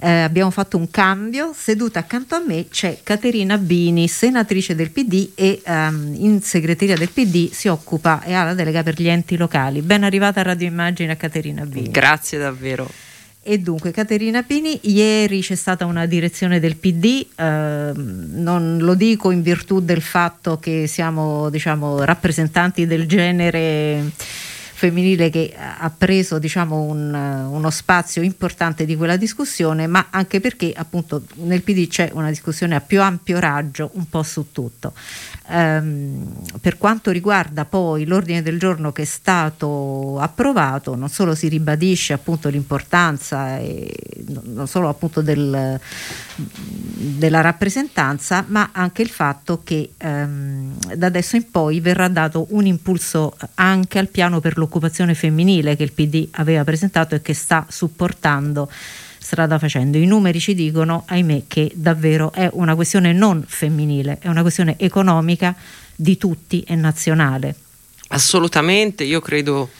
eh, 0.04 0.20
abbiamo 0.20 0.50
fatto 0.50 0.76
un 0.76 0.90
cambio, 0.90 1.52
seduta 1.56 2.00
accanto 2.00 2.34
a 2.34 2.42
me 2.46 2.68
c'è 2.68 2.98
Caterina 3.02 3.56
Bini, 3.56 4.06
senatrice 4.06 4.74
del 4.74 4.90
PD 4.90 5.30
e 5.34 5.62
um, 5.64 6.14
in 6.18 6.42
segreteria 6.42 6.94
del 6.94 7.08
PD 7.08 7.50
si 7.50 7.68
occupa 7.68 8.22
e 8.22 8.34
ha 8.34 8.44
la 8.44 8.52
delega 8.52 8.82
per 8.82 9.00
gli 9.00 9.08
enti 9.08 9.38
locali. 9.38 9.80
Ben 9.80 10.04
arrivata 10.04 10.40
a 10.40 10.42
Radio 10.42 10.66
Immagine 10.66 11.12
a 11.12 11.16
Caterina 11.16 11.64
Bini. 11.64 11.90
Grazie 11.90 12.36
davvero. 12.36 12.86
E 13.42 13.58
dunque, 13.58 13.92
Caterina 13.92 14.42
Pini, 14.42 14.78
ieri 14.82 15.40
c'è 15.40 15.54
stata 15.54 15.86
una 15.86 16.04
direzione 16.04 16.60
del 16.60 16.76
PD, 16.76 17.26
eh, 17.36 17.92
non 17.94 18.78
lo 18.80 18.94
dico 18.94 19.30
in 19.30 19.40
virtù 19.40 19.80
del 19.80 20.02
fatto 20.02 20.58
che 20.58 20.86
siamo 20.86 21.48
diciamo, 21.48 22.04
rappresentanti 22.04 22.86
del 22.86 23.06
genere 23.06 24.12
femminile 24.84 25.30
che 25.30 25.54
ha 25.56 25.90
preso 25.96 26.38
diciamo, 26.38 26.82
un, 26.82 27.14
uno 27.14 27.70
spazio 27.70 28.20
importante 28.20 28.84
di 28.84 28.96
quella 28.96 29.16
discussione, 29.16 29.86
ma 29.86 30.08
anche 30.10 30.40
perché 30.40 30.72
appunto 30.76 31.22
nel 31.36 31.62
PD 31.62 31.88
c'è 31.88 32.10
una 32.12 32.28
discussione 32.28 32.74
a 32.74 32.80
più 32.82 33.00
ampio 33.00 33.38
raggio 33.38 33.90
un 33.94 34.06
po' 34.08 34.22
su 34.22 34.52
tutto. 34.52 34.92
Um, 35.46 36.32
per 36.60 36.78
quanto 36.78 37.10
riguarda 37.10 37.64
poi 37.64 38.04
l'ordine 38.04 38.42
del 38.42 38.58
giorno 38.58 38.92
che 38.92 39.02
è 39.02 39.06
stato 39.06 40.18
approvato, 40.18 40.94
non 40.94 41.08
solo 41.08 41.34
si 41.34 41.48
ribadisce 41.48 42.12
appunto 42.12 42.48
l'importanza 42.48 43.58
e 43.58 43.90
non 44.44 44.66
solo 44.66 44.88
appunto 44.88 45.22
del, 45.22 45.80
della 46.36 47.40
rappresentanza, 47.40 48.44
ma 48.48 48.70
anche 48.72 49.02
il 49.02 49.08
fatto 49.08 49.60
che 49.62 49.90
um, 50.02 50.74
da 50.94 51.06
adesso 51.06 51.36
in 51.36 51.50
poi 51.50 51.80
verrà 51.80 52.08
dato 52.08 52.46
un 52.50 52.66
impulso 52.66 53.36
anche 53.54 53.98
al 53.98 54.08
piano 54.08 54.40
per 54.40 54.58
l'occupazione 54.58 55.14
femminile 55.14 55.76
che 55.76 55.84
il 55.84 55.92
PD 55.92 56.28
aveva 56.32 56.64
presentato 56.64 57.14
e 57.14 57.22
che 57.22 57.34
sta 57.34 57.66
supportando 57.68 58.70
strada 59.24 59.58
facendo. 59.58 59.96
I 59.96 60.06
numeri 60.06 60.38
ci 60.38 60.54
dicono, 60.54 61.04
ahimè, 61.06 61.44
che 61.48 61.72
davvero 61.74 62.30
è 62.32 62.50
una 62.52 62.74
questione 62.74 63.12
non 63.12 63.42
femminile, 63.46 64.18
è 64.20 64.28
una 64.28 64.42
questione 64.42 64.76
economica 64.78 65.54
di 65.96 66.18
tutti 66.18 66.60
e 66.60 66.74
nazionale. 66.74 67.54
Assolutamente, 68.08 69.02
io 69.04 69.20
credo 69.20 69.70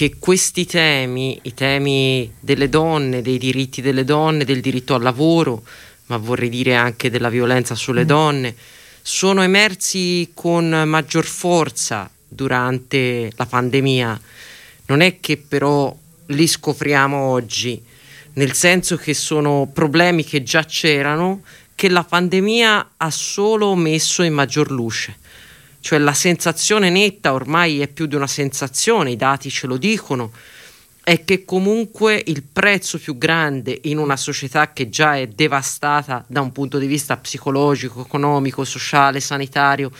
che 0.00 0.16
questi 0.18 0.64
temi, 0.64 1.38
i 1.42 1.52
temi 1.52 2.32
delle 2.40 2.70
donne, 2.70 3.20
dei 3.20 3.36
diritti 3.36 3.82
delle 3.82 4.02
donne, 4.02 4.46
del 4.46 4.62
diritto 4.62 4.94
al 4.94 5.02
lavoro, 5.02 5.62
ma 6.06 6.16
vorrei 6.16 6.48
dire 6.48 6.74
anche 6.74 7.10
della 7.10 7.28
violenza 7.28 7.74
sulle 7.74 8.04
mm. 8.04 8.06
donne, 8.06 8.54
sono 9.02 9.42
emersi 9.42 10.30
con 10.32 10.70
maggior 10.86 11.26
forza 11.26 12.10
durante 12.26 13.30
la 13.36 13.44
pandemia. 13.44 14.20
Non 14.86 15.02
è 15.02 15.20
che 15.20 15.36
però 15.36 15.94
li 16.28 16.46
scopriamo 16.46 17.18
oggi, 17.18 17.78
nel 18.36 18.54
senso 18.54 18.96
che 18.96 19.12
sono 19.12 19.68
problemi 19.70 20.24
che 20.24 20.42
già 20.42 20.64
c'erano, 20.64 21.42
che 21.74 21.90
la 21.90 22.04
pandemia 22.04 22.92
ha 22.96 23.10
solo 23.10 23.74
messo 23.74 24.22
in 24.22 24.32
maggior 24.32 24.70
luce. 24.70 25.18
Cioè 25.80 25.98
la 25.98 26.12
sensazione 26.12 26.90
netta 26.90 27.32
ormai 27.32 27.80
è 27.80 27.88
più 27.88 28.06
di 28.06 28.14
una 28.14 28.26
sensazione, 28.26 29.12
i 29.12 29.16
dati 29.16 29.50
ce 29.50 29.66
lo 29.66 29.76
dicono, 29.76 30.30
è 31.02 31.24
che 31.24 31.44
comunque 31.44 32.22
il 32.26 32.42
prezzo 32.42 32.98
più 32.98 33.16
grande 33.16 33.78
in 33.84 33.98
una 33.98 34.16
società 34.16 34.72
che 34.72 34.90
già 34.90 35.16
è 35.16 35.26
devastata 35.26 36.22
da 36.26 36.40
un 36.40 36.52
punto 36.52 36.78
di 36.78 36.86
vista 36.86 37.16
psicologico, 37.16 38.02
economico, 38.02 38.64
sociale, 38.64 39.20
sanitario, 39.20 39.90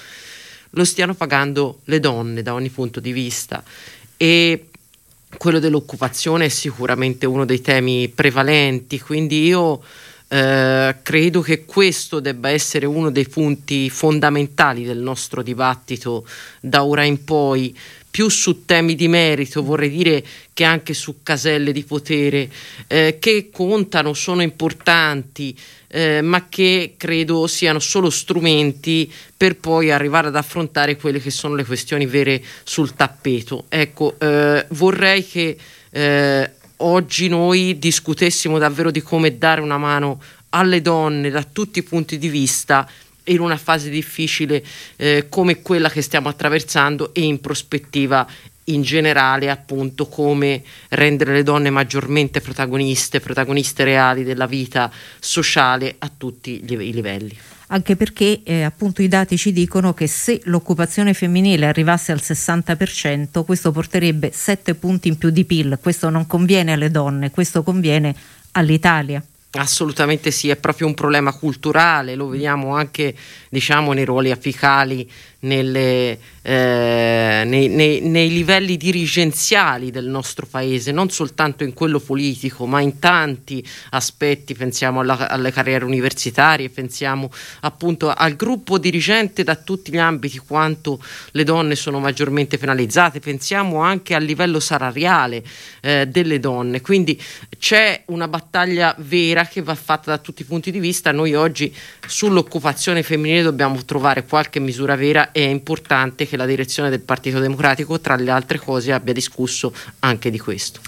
lo 0.70 0.84
stiano 0.84 1.14
pagando 1.14 1.80
le 1.84 1.98
donne 1.98 2.42
da 2.42 2.54
ogni 2.54 2.68
punto 2.68 3.00
di 3.00 3.12
vista. 3.12 3.62
E 4.16 4.66
quello 5.36 5.58
dell'occupazione 5.58 6.44
è 6.44 6.48
sicuramente 6.48 7.24
uno 7.24 7.44
dei 7.44 7.60
temi 7.60 8.08
prevalenti, 8.08 9.00
quindi 9.00 9.44
io 9.46 9.82
eh, 10.32 10.96
credo 11.02 11.40
che 11.40 11.64
questo 11.64 12.20
debba 12.20 12.50
essere 12.50 12.86
uno 12.86 13.10
dei 13.10 13.26
punti 13.26 13.90
fondamentali 13.90 14.84
del 14.84 14.98
nostro 14.98 15.42
dibattito 15.42 16.24
da 16.60 16.84
ora 16.84 17.02
in 17.02 17.24
poi, 17.24 17.76
più 18.08 18.28
su 18.28 18.64
temi 18.64 18.94
di 18.94 19.08
merito, 19.08 19.60
vorrei 19.62 19.90
dire 19.90 20.24
che 20.52 20.62
anche 20.62 20.94
su 20.94 21.22
caselle 21.24 21.72
di 21.72 21.82
potere 21.82 22.48
eh, 22.86 23.16
che 23.18 23.50
contano, 23.52 24.14
sono 24.14 24.42
importanti, 24.42 25.56
eh, 25.88 26.20
ma 26.20 26.48
che 26.48 26.94
credo 26.96 27.48
siano 27.48 27.80
solo 27.80 28.08
strumenti 28.08 29.12
per 29.36 29.56
poi 29.56 29.90
arrivare 29.90 30.28
ad 30.28 30.36
affrontare 30.36 30.96
quelle 30.96 31.20
che 31.20 31.30
sono 31.30 31.56
le 31.56 31.64
questioni 31.64 32.06
vere 32.06 32.40
sul 32.62 32.94
tappeto. 32.94 33.64
Ecco, 33.68 34.14
eh, 34.20 34.64
vorrei 34.68 35.26
che 35.26 35.56
eh, 35.90 36.50
oggi 36.82 37.28
noi 37.28 37.78
discutessimo 37.78 38.58
davvero 38.58 38.90
di 38.90 39.02
come 39.02 39.36
dare 39.36 39.60
una 39.60 39.78
mano 39.78 40.20
alle 40.50 40.80
donne 40.80 41.30
da 41.30 41.42
tutti 41.42 41.78
i 41.78 41.82
punti 41.82 42.18
di 42.18 42.28
vista 42.28 42.88
in 43.24 43.40
una 43.40 43.56
fase 43.56 43.90
difficile 43.90 44.64
eh, 44.96 45.26
come 45.28 45.62
quella 45.62 45.90
che 45.90 46.02
stiamo 46.02 46.28
attraversando 46.28 47.14
e 47.14 47.22
in 47.22 47.40
prospettiva 47.40 48.26
in 48.64 48.82
generale 48.82 49.50
appunto 49.50 50.06
come 50.06 50.62
rendere 50.90 51.32
le 51.32 51.42
donne 51.42 51.70
maggiormente 51.70 52.40
protagoniste, 52.40 53.20
protagoniste 53.20 53.84
reali 53.84 54.22
della 54.24 54.46
vita 54.46 54.90
sociale 55.18 55.96
a 55.98 56.10
tutti 56.16 56.62
i 56.64 56.92
livelli 56.92 57.36
anche 57.72 57.96
perché 57.96 58.40
eh, 58.42 58.62
appunto 58.62 59.02
i 59.02 59.08
dati 59.08 59.36
ci 59.36 59.52
dicono 59.52 59.94
che 59.94 60.06
se 60.06 60.40
l'occupazione 60.44 61.14
femminile 61.14 61.66
arrivasse 61.66 62.12
al 62.12 62.20
60% 62.22 63.44
questo 63.44 63.70
porterebbe 63.70 64.30
7 64.32 64.74
punti 64.74 65.08
in 65.08 65.18
più 65.18 65.30
di 65.30 65.44
PIL, 65.44 65.78
questo 65.80 66.10
non 66.10 66.26
conviene 66.26 66.72
alle 66.72 66.90
donne, 66.90 67.30
questo 67.30 67.62
conviene 67.62 68.14
all'Italia. 68.52 69.22
Assolutamente 69.52 70.30
sì, 70.30 70.48
è 70.48 70.56
proprio 70.56 70.86
un 70.86 70.94
problema 70.94 71.32
culturale, 71.32 72.14
lo 72.14 72.28
vediamo 72.28 72.76
anche 72.76 73.14
diciamo, 73.48 73.92
nei 73.92 74.04
ruoli 74.04 74.30
apicali 74.30 75.08
nelle, 75.40 76.18
eh, 76.42 77.42
nei, 77.46 77.68
nei, 77.68 78.00
nei, 78.00 78.28
livelli 78.28 78.76
dirigenziali 78.76 79.90
del 79.90 80.06
nostro 80.06 80.46
paese, 80.46 80.92
non 80.92 81.08
soltanto 81.10 81.64
in 81.64 81.72
quello 81.72 82.00
politico, 82.00 82.66
ma 82.66 82.80
in 82.80 82.98
tanti 82.98 83.66
aspetti, 83.90 84.54
pensiamo 84.54 85.00
alla, 85.00 85.28
alle 85.28 85.50
carriere 85.50 85.84
universitarie, 85.84 86.68
pensiamo 86.68 87.30
appunto 87.60 88.12
al 88.12 88.36
gruppo 88.36 88.78
dirigente 88.78 89.42
da 89.42 89.56
tutti 89.56 89.92
gli 89.92 89.98
ambiti, 89.98 90.38
quanto 90.38 91.02
le 91.32 91.44
donne 91.44 91.74
sono 91.74 92.00
maggiormente 92.00 92.58
penalizzate, 92.58 93.20
pensiamo 93.20 93.78
anche 93.78 94.14
al 94.14 94.24
livello 94.24 94.60
salariale 94.60 95.42
eh, 95.80 96.06
delle 96.06 96.38
donne, 96.38 96.82
quindi 96.82 97.20
c'è 97.58 98.02
una 98.06 98.28
battaglia 98.28 98.94
vera 98.98 99.46
che 99.46 99.62
va 99.62 99.74
fatta 99.74 100.10
da 100.10 100.18
tutti 100.18 100.42
i 100.42 100.44
punti 100.44 100.70
di 100.70 100.80
vista, 100.80 101.12
noi 101.12 101.34
oggi 101.34 101.74
sull'occupazione 102.06 103.02
femminile 103.02 103.42
dobbiamo 103.42 103.82
trovare 103.84 104.24
qualche 104.26 104.60
misura 104.60 104.96
vera 104.96 105.29
è 105.32 105.40
importante 105.40 106.26
che 106.26 106.36
la 106.36 106.46
direzione 106.46 106.90
del 106.90 107.00
Partito 107.00 107.38
Democratico, 107.38 108.00
tra 108.00 108.16
le 108.16 108.30
altre 108.30 108.58
cose, 108.58 108.92
abbia 108.92 109.12
discusso 109.12 109.72
anche 110.00 110.30
di 110.30 110.38
questo. 110.38 110.80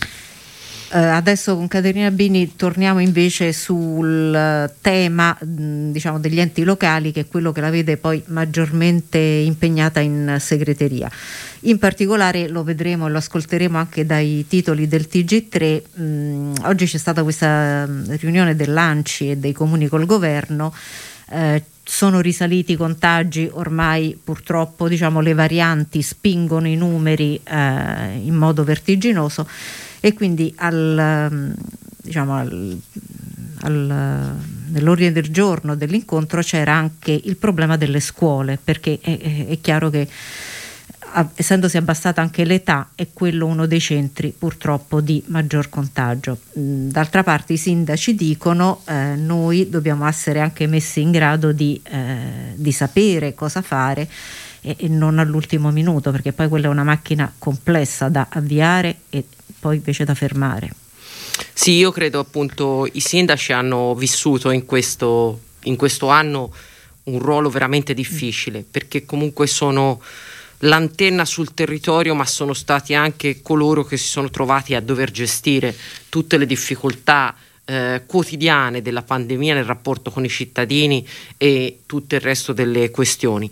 Uh, 0.92 0.96
adesso 0.96 1.56
con 1.56 1.68
Caterina 1.68 2.10
Bini 2.10 2.54
torniamo 2.54 3.00
invece 3.00 3.54
sul 3.54 4.70
tema 4.82 5.34
mh, 5.40 5.90
diciamo, 5.90 6.20
degli 6.20 6.38
enti 6.38 6.64
locali 6.64 7.12
che 7.12 7.20
è 7.20 7.26
quello 7.26 7.50
che 7.50 7.62
la 7.62 7.70
vede 7.70 7.96
poi 7.96 8.22
maggiormente 8.26 9.16
impegnata 9.16 10.00
in 10.00 10.36
segreteria. 10.38 11.10
In 11.60 11.78
particolare 11.78 12.46
lo 12.48 12.62
vedremo 12.62 13.06
e 13.06 13.10
lo 13.10 13.16
ascolteremo 13.16 13.78
anche 13.78 14.04
dai 14.04 14.44
titoli 14.46 14.86
del 14.86 15.08
TG3. 15.10 15.82
Mh, 15.94 16.52
oggi 16.64 16.84
c'è 16.84 16.98
stata 16.98 17.22
questa 17.22 17.88
riunione 18.18 18.54
dell'ANCI 18.54 19.30
e 19.30 19.36
dei 19.38 19.52
comuni 19.54 19.88
col 19.88 20.04
governo. 20.04 20.74
Eh, 21.30 21.62
sono 21.84 22.20
risaliti 22.20 22.72
i 22.72 22.76
contagi, 22.76 23.48
ormai 23.52 24.18
purtroppo 24.22 24.88
diciamo, 24.88 25.20
le 25.20 25.34
varianti 25.34 26.02
spingono 26.02 26.68
i 26.68 26.76
numeri 26.76 27.40
eh, 27.42 28.20
in 28.22 28.34
modo 28.34 28.64
vertiginoso 28.64 29.48
e 30.00 30.12
quindi 30.14 30.52
al, 30.56 31.28
mm, 31.32 31.50
diciamo, 32.02 32.36
al, 32.36 32.78
al, 33.60 34.36
nell'ordine 34.68 35.12
del 35.12 35.30
giorno 35.30 35.74
dell'incontro 35.74 36.40
c'era 36.40 36.72
anche 36.72 37.20
il 37.24 37.36
problema 37.36 37.76
delle 37.76 38.00
scuole, 38.00 38.58
perché 38.62 38.98
è, 39.00 39.18
è, 39.18 39.46
è 39.48 39.60
chiaro 39.60 39.90
che 39.90 40.08
essendosi 41.34 41.76
abbassata 41.76 42.20
anche 42.20 42.44
l'età, 42.44 42.90
è 42.94 43.08
quello 43.12 43.46
uno 43.46 43.66
dei 43.66 43.80
centri 43.80 44.34
purtroppo 44.36 45.00
di 45.00 45.22
maggior 45.26 45.68
contagio. 45.68 46.38
Mm, 46.58 46.90
d'altra 46.90 47.22
parte 47.22 47.54
i 47.54 47.56
sindaci 47.56 48.14
dicono 48.14 48.82
eh, 48.86 49.14
noi 49.16 49.68
dobbiamo 49.68 50.06
essere 50.06 50.40
anche 50.40 50.66
messi 50.66 51.00
in 51.00 51.10
grado 51.10 51.52
di, 51.52 51.80
eh, 51.84 52.52
di 52.54 52.72
sapere 52.72 53.34
cosa 53.34 53.62
fare 53.62 54.08
e, 54.60 54.76
e, 54.78 54.88
non 54.88 55.18
all'ultimo 55.18 55.70
minuto, 55.70 56.10
perché 56.10 56.32
poi 56.32 56.48
quella 56.48 56.66
è 56.66 56.70
una 56.70 56.84
macchina 56.84 57.32
complessa 57.38 58.08
da 58.08 58.28
avviare 58.30 58.96
e 59.10 59.24
poi 59.58 59.76
invece 59.76 60.04
da 60.04 60.14
fermare. 60.14 60.70
Sì, 61.52 61.72
io 61.72 61.90
credo 61.90 62.20
appunto 62.20 62.88
i 62.90 63.00
sindaci 63.00 63.52
hanno 63.52 63.94
vissuto 63.94 64.50
in 64.50 64.64
questo, 64.64 65.40
in 65.64 65.76
questo 65.76 66.08
anno 66.08 66.52
un 67.04 67.18
ruolo 67.18 67.50
veramente 67.50 67.94
difficile, 67.94 68.64
perché 68.68 69.04
comunque 69.04 69.46
sono 69.46 70.00
l'antenna 70.62 71.24
sul 71.24 71.54
territorio, 71.54 72.14
ma 72.14 72.26
sono 72.26 72.52
stati 72.52 72.94
anche 72.94 73.40
coloro 73.42 73.84
che 73.84 73.96
si 73.96 74.08
sono 74.08 74.30
trovati 74.30 74.74
a 74.74 74.80
dover 74.80 75.10
gestire 75.10 75.74
tutte 76.08 76.36
le 76.36 76.46
difficoltà 76.46 77.34
eh, 77.64 78.02
quotidiane 78.06 78.82
della 78.82 79.02
pandemia 79.02 79.54
nel 79.54 79.64
rapporto 79.64 80.10
con 80.10 80.24
i 80.24 80.28
cittadini 80.28 81.06
e 81.36 81.80
tutto 81.86 82.16
il 82.16 82.20
resto 82.20 82.52
delle 82.52 82.90
questioni. 82.90 83.50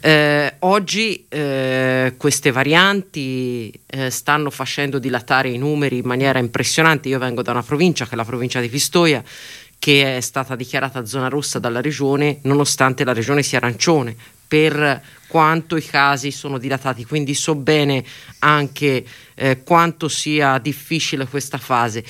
Eh, 0.00 0.54
oggi 0.60 1.26
eh, 1.28 2.14
queste 2.16 2.50
varianti 2.50 3.72
eh, 3.86 4.10
stanno 4.10 4.50
facendo 4.50 4.98
dilatare 4.98 5.48
i 5.48 5.58
numeri 5.58 5.98
in 5.98 6.06
maniera 6.06 6.38
impressionante. 6.38 7.08
Io 7.08 7.18
vengo 7.18 7.42
da 7.42 7.52
una 7.52 7.62
provincia 7.62 8.04
che 8.04 8.12
è 8.12 8.16
la 8.16 8.24
provincia 8.24 8.60
di 8.60 8.68
Pistoia 8.68 9.22
che 9.78 10.16
è 10.16 10.20
stata 10.20 10.54
dichiarata 10.54 11.04
zona 11.04 11.26
rossa 11.26 11.58
dalla 11.58 11.80
regione 11.80 12.38
nonostante 12.42 13.02
la 13.02 13.12
regione 13.12 13.42
sia 13.42 13.58
arancione 13.58 14.14
per 14.52 15.02
quanto 15.28 15.76
i 15.76 15.82
casi 15.82 16.30
sono 16.30 16.58
dilatati, 16.58 17.06
quindi 17.06 17.32
so 17.32 17.54
bene 17.54 18.04
anche 18.40 19.02
eh, 19.34 19.62
quanto 19.62 20.08
sia 20.08 20.58
difficile 20.58 21.26
questa 21.26 21.56
fase. 21.56 22.04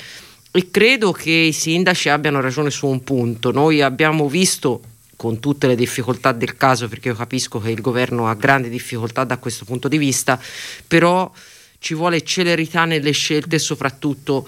E 0.51 0.69
credo 0.69 1.13
che 1.13 1.31
i 1.31 1.53
sindaci 1.53 2.09
abbiano 2.09 2.41
ragione 2.41 2.69
su 2.69 2.85
un 2.87 3.01
punto. 3.01 3.51
Noi 3.51 3.81
abbiamo 3.81 4.27
visto 4.27 4.81
con 5.15 5.39
tutte 5.39 5.67
le 5.67 5.75
difficoltà 5.75 6.33
del 6.33 6.57
caso, 6.57 6.89
perché 6.89 7.07
io 7.07 7.15
capisco 7.15 7.61
che 7.61 7.71
il 7.71 7.79
governo 7.79 8.27
ha 8.27 8.33
grandi 8.33 8.67
difficoltà 8.67 9.23
da 9.23 9.37
questo 9.37 9.63
punto 9.63 9.87
di 9.87 9.97
vista, 9.97 10.37
però 10.85 11.31
ci 11.79 11.93
vuole 11.93 12.25
celerità 12.25 12.83
nelle 12.83 13.11
scelte 13.11 13.55
e 13.55 13.59
soprattutto 13.59 14.45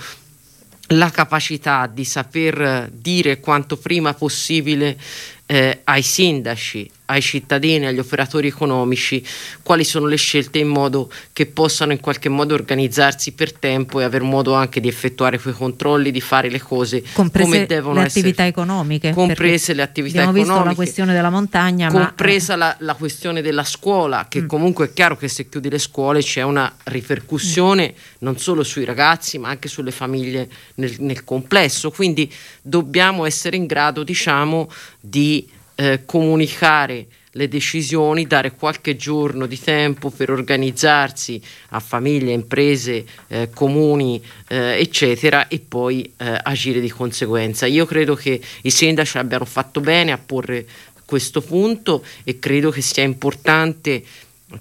la 0.90 1.10
capacità 1.12 1.88
di 1.88 2.04
saper 2.04 2.90
dire 2.92 3.40
quanto 3.40 3.78
prima 3.78 4.14
possibile 4.14 5.00
eh, 5.46 5.80
ai 5.86 6.02
sindaci, 6.02 6.92
ai 7.06 7.22
cittadini, 7.22 7.86
agli 7.86 8.00
operatori 8.00 8.48
economici 8.48 9.24
quali 9.62 9.84
sono 9.84 10.08
le 10.08 10.16
scelte 10.16 10.60
in 10.60 10.68
modo 10.68 11.12
che 11.34 11.46
possano 11.46 11.92
in 11.92 12.00
qualche 12.00 12.30
modo 12.30 12.54
organizzarsi 12.54 13.34
per 13.34 13.54
tempo 13.54 14.00
e 14.00 14.04
aver 14.04 14.22
modo 14.22 14.54
anche 14.54 14.80
di 14.80 14.88
effettuare 14.88 15.40
quei 15.40 15.54
controlli, 15.54 16.12
di 16.12 16.22
fare 16.22 16.50
le 16.50 16.62
cose 16.62 17.04
comprese 17.14 17.50
come 17.50 17.66
devono 17.66 18.00
le 18.00 18.08
attività 18.08 18.44
essere. 18.44 18.48
economiche. 18.48 19.12
Comprese 19.12 19.74
le 19.74 19.82
attività 19.82 20.24
abbiamo 20.24 20.38
economiche. 20.38 20.52
Abbiamo 20.52 20.64
visto 20.64 20.70
la 20.70 20.76
questione 20.76 21.14
della 21.14 21.30
montagna. 21.30 21.90
Compresa 21.90 22.54
ma... 22.54 22.66
la, 22.66 22.76
la, 22.80 22.94
questione 22.96 23.42
della 23.42 23.64
scuola, 23.64 24.26
che 24.28 24.42
mm. 24.42 24.48
comunque 24.48 24.88
è 24.88 24.94
chiaro 24.94 25.18
che 25.18 25.28
se 25.28 25.48
chiudi 25.48 25.70
le 25.70 25.80
scuole 25.80 26.22
c'è 26.22 26.42
una 26.42 26.74
ripercussione 26.84 27.94
mm. 27.96 28.02
non 28.20 28.38
solo 28.38 28.64
sui 28.64 28.86
ragazzi 28.86 29.38
ma 29.38 29.50
anche 29.50 29.68
sulle 29.68 29.92
famiglie 29.92 30.50
nel, 30.76 30.96
nel 31.00 31.24
complesso. 31.24 31.92
Quindi 31.92 32.32
dobbiamo 32.62 33.26
essere 33.26 33.56
in 33.56 33.66
grado, 33.66 34.04
diciamo, 34.04 34.70
di 35.00 35.48
eh, 35.76 36.02
comunicare 36.06 37.08
le 37.36 37.48
decisioni, 37.50 38.28
dare 38.28 38.54
qualche 38.54 38.96
giorno 38.96 39.46
di 39.46 39.60
tempo 39.60 40.10
per 40.10 40.32
organizzarsi 40.32 41.42
a 41.70 41.82
famiglie, 41.82 42.32
imprese, 42.32 43.06
eh, 43.28 43.50
comuni, 43.54 44.24
eh, 44.48 44.80
eccetera, 44.80 45.50
e 45.50 45.60
poi 45.60 46.14
eh, 46.18 46.40
agire 46.44 46.80
di 46.80 46.90
conseguenza. 46.90 47.66
Io 47.66 47.86
credo 47.86 48.16
che 48.16 48.40
i 48.62 48.70
sindaci 48.70 49.18
abbiano 49.18 49.46
fatto 49.46 49.82
bene 49.82 50.14
a 50.14 50.18
porre 50.18 50.66
questo 51.06 51.42
punto 51.42 52.04
e 52.24 52.40
credo 52.40 52.72
che 52.72 52.82
sia 52.82 53.04
importante, 53.04 54.02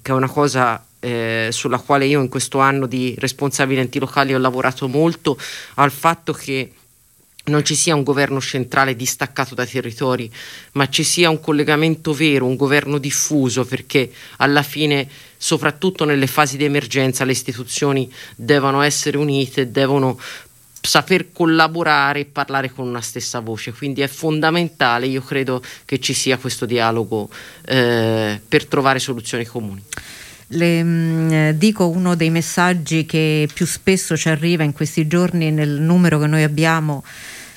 che 0.01 0.11
è 0.11 0.13
una 0.13 0.29
cosa 0.29 0.85
eh, 0.99 1.47
sulla 1.51 1.79
quale 1.79 2.05
io 2.05 2.21
in 2.21 2.29
questo 2.29 2.59
anno 2.59 2.87
di 2.87 3.15
responsabili 3.17 3.79
enti 3.79 3.99
locali 3.99 4.33
ho 4.33 4.37
lavorato 4.37 4.89
molto, 4.89 5.37
al 5.75 5.91
fatto 5.91 6.33
che 6.33 6.71
non 7.45 7.63
ci 7.63 7.75
sia 7.75 7.95
un 7.95 8.03
governo 8.03 8.41
centrale 8.41 8.95
distaccato 8.95 9.55
dai 9.55 9.67
territori, 9.67 10.31
ma 10.73 10.89
ci 10.89 11.03
sia 11.03 11.29
un 11.29 11.39
collegamento 11.39 12.13
vero, 12.13 12.45
un 12.45 12.55
governo 12.55 12.97
diffuso, 12.97 13.65
perché 13.65 14.11
alla 14.37 14.63
fine, 14.63 15.07
soprattutto 15.37 16.05
nelle 16.05 16.27
fasi 16.27 16.57
di 16.57 16.63
emergenza, 16.63 17.25
le 17.25 17.33
istituzioni 17.33 18.11
devono 18.35 18.81
essere 18.81 19.17
unite, 19.17 19.71
devono 19.71 20.19
saper 20.85 21.31
collaborare 21.31 22.21
e 22.21 22.25
parlare 22.25 22.71
con 22.71 22.87
una 22.87 23.01
stessa 23.01 23.39
voce. 23.39 23.73
Quindi 23.73 24.01
è 24.01 24.07
fondamentale, 24.07 25.07
io 25.07 25.21
credo 25.21 25.61
che 25.83 25.99
ci 25.99 26.13
sia 26.13 26.37
questo 26.37 26.65
dialogo 26.65 27.29
eh, 27.65 28.39
per 28.47 28.65
trovare 28.65 28.99
soluzioni 28.99 29.45
comuni. 29.45 29.83
Le, 30.49 30.83
mh, 30.83 30.87
mm, 30.87 31.49
dico 31.51 31.87
uno 31.87 32.15
dei 32.15 32.29
messaggi 32.29 33.05
che 33.05 33.49
più 33.51 33.65
spesso 33.65 34.15
ci 34.15 34.29
arriva 34.29 34.63
in 34.63 34.73
questi 34.73 35.07
giorni 35.07 35.51
nel 35.51 35.69
numero 35.81 36.19
che 36.19 36.27
noi 36.27 36.43
abbiamo 36.43 37.03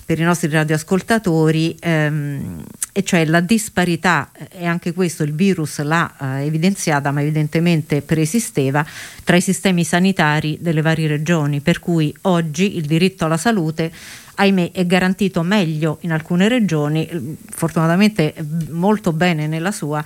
per 0.09 0.19
i 0.19 0.23
nostri 0.23 0.49
radioascoltatori, 0.49 1.77
ehm, 1.79 2.65
e 2.95 3.03
cioè 3.03 3.27
la 3.27 3.41
disparità, 3.41 4.31
e 4.49 4.65
anche 4.65 4.95
questo 4.95 5.23
il 5.23 5.35
virus 5.35 5.83
l'ha 5.83 6.15
eh, 6.19 6.47
evidenziata, 6.47 7.11
ma 7.11 7.21
evidentemente 7.21 8.01
preesisteva, 8.01 8.87
tra 9.23 9.37
i 9.37 9.43
sistemi 9.43 9.85
sanitari 9.85 10.57
delle 10.63 10.81
varie 10.81 11.09
regioni, 11.09 11.61
per 11.61 11.79
cui 11.79 12.11
oggi 12.23 12.79
il 12.79 12.87
diritto 12.87 13.27
alla 13.27 13.37
salute 13.37 13.93
ahimè 14.37 14.71
è 14.73 14.87
garantito 14.87 15.43
meglio 15.43 15.99
in 16.01 16.13
alcune 16.13 16.49
regioni, 16.49 17.37
fortunatamente 17.51 18.33
molto 18.71 19.13
bene 19.13 19.47
nella 19.47 19.73
sua, 19.73 20.03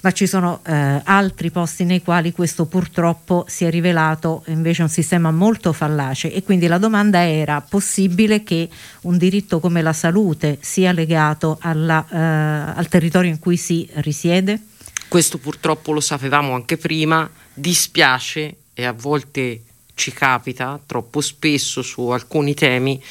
ma 0.00 0.12
ci 0.12 0.26
sono 0.26 0.60
eh, 0.64 1.00
altri 1.04 1.50
posti 1.50 1.84
nei 1.84 2.02
quali 2.02 2.32
questo 2.32 2.66
purtroppo 2.66 3.44
si 3.48 3.64
è 3.64 3.70
rivelato 3.70 4.44
invece 4.46 4.82
un 4.82 4.88
sistema 4.88 5.32
molto 5.32 5.72
fallace 5.72 6.32
e 6.32 6.42
quindi 6.42 6.66
la 6.66 6.78
domanda 6.78 7.26
era 7.26 7.60
possibile 7.60 8.44
che 8.44 8.68
un 9.02 9.18
diritto 9.18 9.58
come 9.58 9.82
la 9.82 9.92
salute 9.92 10.58
sia 10.60 10.92
legato 10.92 11.58
alla, 11.60 12.06
eh, 12.10 12.78
al 12.78 12.88
territorio 12.88 13.30
in 13.30 13.40
cui 13.40 13.56
si 13.56 13.88
risiede? 13.94 14.60
Questo 15.08 15.38
purtroppo 15.38 15.92
lo 15.92 16.00
sapevamo 16.00 16.54
anche 16.54 16.76
prima, 16.76 17.28
dispiace 17.52 18.56
e 18.74 18.84
a 18.84 18.92
volte 18.92 19.62
ci 19.94 20.12
capita 20.12 20.78
troppo 20.86 21.20
spesso 21.20 21.82
su 21.82 22.08
alcuni 22.08 22.54
temi 22.54 23.02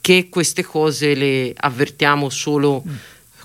che 0.00 0.28
queste 0.28 0.62
cose 0.62 1.14
le 1.14 1.52
avvertiamo 1.56 2.28
solo 2.28 2.84
mm. 2.86 2.94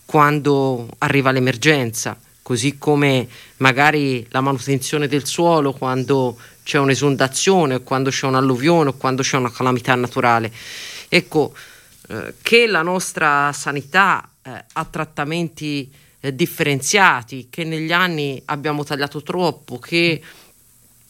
quando 0.05 0.87
arriva 0.99 1.31
l'emergenza 1.31 2.15
così 2.43 2.77
come 2.77 3.27
magari 3.57 4.27
la 4.29 4.41
manutenzione 4.41 5.07
del 5.07 5.25
suolo 5.25 5.73
quando 5.73 6.37
c'è 6.63 6.77
un'esondazione, 6.77 7.81
quando 7.81 8.09
c'è 8.11 8.27
un'alluvione 8.27 8.89
o 8.89 8.93
quando 8.93 9.23
c'è 9.23 9.37
una 9.37 9.51
calamità 9.51 9.95
naturale. 9.95 10.51
Ecco, 11.09 11.55
eh, 12.09 12.35
che 12.41 12.67
la 12.67 12.81
nostra 12.81 13.51
sanità 13.53 14.29
eh, 14.43 14.63
ha 14.73 14.85
trattamenti 14.85 15.89
eh, 16.19 16.35
differenziati, 16.35 17.47
che 17.49 17.63
negli 17.63 17.91
anni 17.91 18.41
abbiamo 18.45 18.83
tagliato 18.83 19.23
troppo, 19.23 19.79
che 19.79 20.21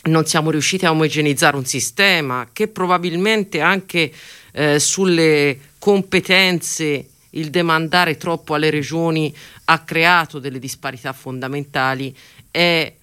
non 0.04 0.26
siamo 0.26 0.52
riusciti 0.52 0.86
a 0.86 0.92
omogenizzare 0.92 1.56
un 1.56 1.66
sistema, 1.66 2.50
che 2.52 2.68
probabilmente 2.68 3.62
anche 3.62 4.12
eh, 4.52 4.80
sulle 4.80 5.60
competenze 5.80 7.08
il 7.36 7.50
demandare 7.50 8.18
troppo 8.18 8.54
alle 8.54 8.70
regioni 8.70 9.34
ha 9.66 9.80
creato 9.80 10.40
delle 10.40 10.60
disparità 10.60 11.14
fondamentali, 11.14 12.16
è 12.52 12.94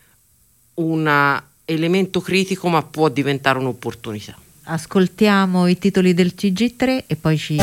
un 0.75 1.43
elemento 1.65 2.21
critico 2.21 2.69
ma 2.69 2.83
può 2.83 3.09
diventare 3.09 3.59
un'opportunità. 3.59 4.37
Ascoltiamo 4.65 5.67
i 5.67 5.79
titoli 5.79 6.15
del 6.15 6.35
CG3 6.37 7.05
e 7.07 7.17
poi 7.17 7.39
ci... 7.39 7.59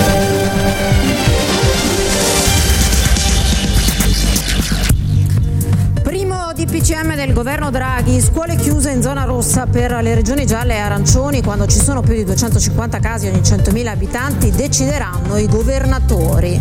DPCM 6.67 7.15
del 7.15 7.31
governo 7.31 7.71
Draghi, 7.71 8.19
scuole 8.19 8.57
chiuse 8.57 8.91
in 8.91 9.01
zona 9.01 9.23
rossa 9.23 9.67
per 9.67 9.89
le 10.01 10.13
regioni 10.13 10.45
gialle 10.45 10.73
e 10.73 10.79
arancioni 10.79 11.41
quando 11.41 11.65
ci 11.65 11.79
sono 11.79 12.01
più 12.01 12.13
di 12.13 12.25
250 12.25 12.99
casi 12.99 13.27
ogni 13.27 13.39
100.000 13.39 13.87
abitanti 13.87 14.51
decideranno 14.51 15.37
i 15.37 15.47
governatori. 15.47 16.59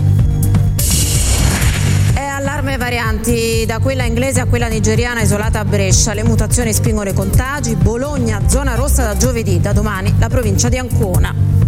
Allarme 2.37 2.77
varianti 2.77 3.65
da 3.67 3.81
quella 3.81 4.05
inglese 4.05 4.41
a 4.41 4.45
quella 4.47 4.69
nigeriana 4.69 5.23
isolata 5.23 5.59
a 5.59 5.65
Brescia. 5.65 6.15
Le 6.15 6.23
mutazioni 6.23 6.73
spingono 6.73 7.09
i 7.09 7.15
contagi. 7.15 7.75
Bologna, 7.75 8.43
zona 8.47 8.75
rossa 8.75 9.03
da 9.03 9.17
giovedì, 9.17 9.61
da 9.61 9.73
domani 9.73 10.15
la 10.19 10.29
provincia 10.29 10.69
di 10.69 10.79
Ancona. 10.79 11.66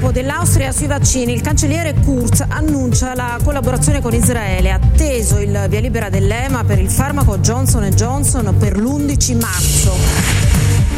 Strappo 0.00 0.12
dell'Austria 0.12 0.72
sui 0.72 0.86
vaccini. 0.86 1.34
Il 1.34 1.42
cancelliere 1.42 1.92
Kurz 1.92 2.42
annuncia 2.48 3.14
la 3.14 3.38
collaborazione 3.42 4.00
con 4.00 4.14
Israele, 4.14 4.72
atteso 4.72 5.38
il 5.38 5.66
via 5.68 5.80
libera 5.80 6.08
dell'EMA 6.08 6.64
per 6.64 6.78
il 6.78 6.88
farmaco 6.88 7.36
Johnson 7.38 7.86
Johnson 7.90 8.56
per 8.58 8.78
l'11 8.78 9.38
marzo. 9.38 9.92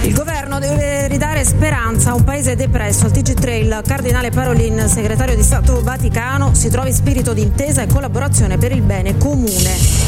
Il 0.03 0.15
governo 0.15 0.61
deve 0.61 1.09
ridare 1.09 1.45
speranza 1.45 2.11
a 2.11 2.15
un 2.15 2.23
paese 2.23 2.55
depresso. 2.55 3.07
Al 3.07 3.11
TG3 3.11 3.51
il 3.51 3.83
cardinale 3.85 4.31
Parolin, 4.31 4.89
segretario 4.89 5.35
di 5.35 5.43
Stato 5.43 5.83
Vaticano, 5.83 6.55
si 6.55 6.69
trova 6.69 6.87
in 6.87 6.95
spirito 6.95 7.33
di 7.33 7.43
intesa 7.43 7.83
e 7.83 7.89
collaborazione 7.89 8.57
per 8.57 8.71
il 8.71 8.83
bene 8.83 9.19
comune. 9.19 10.02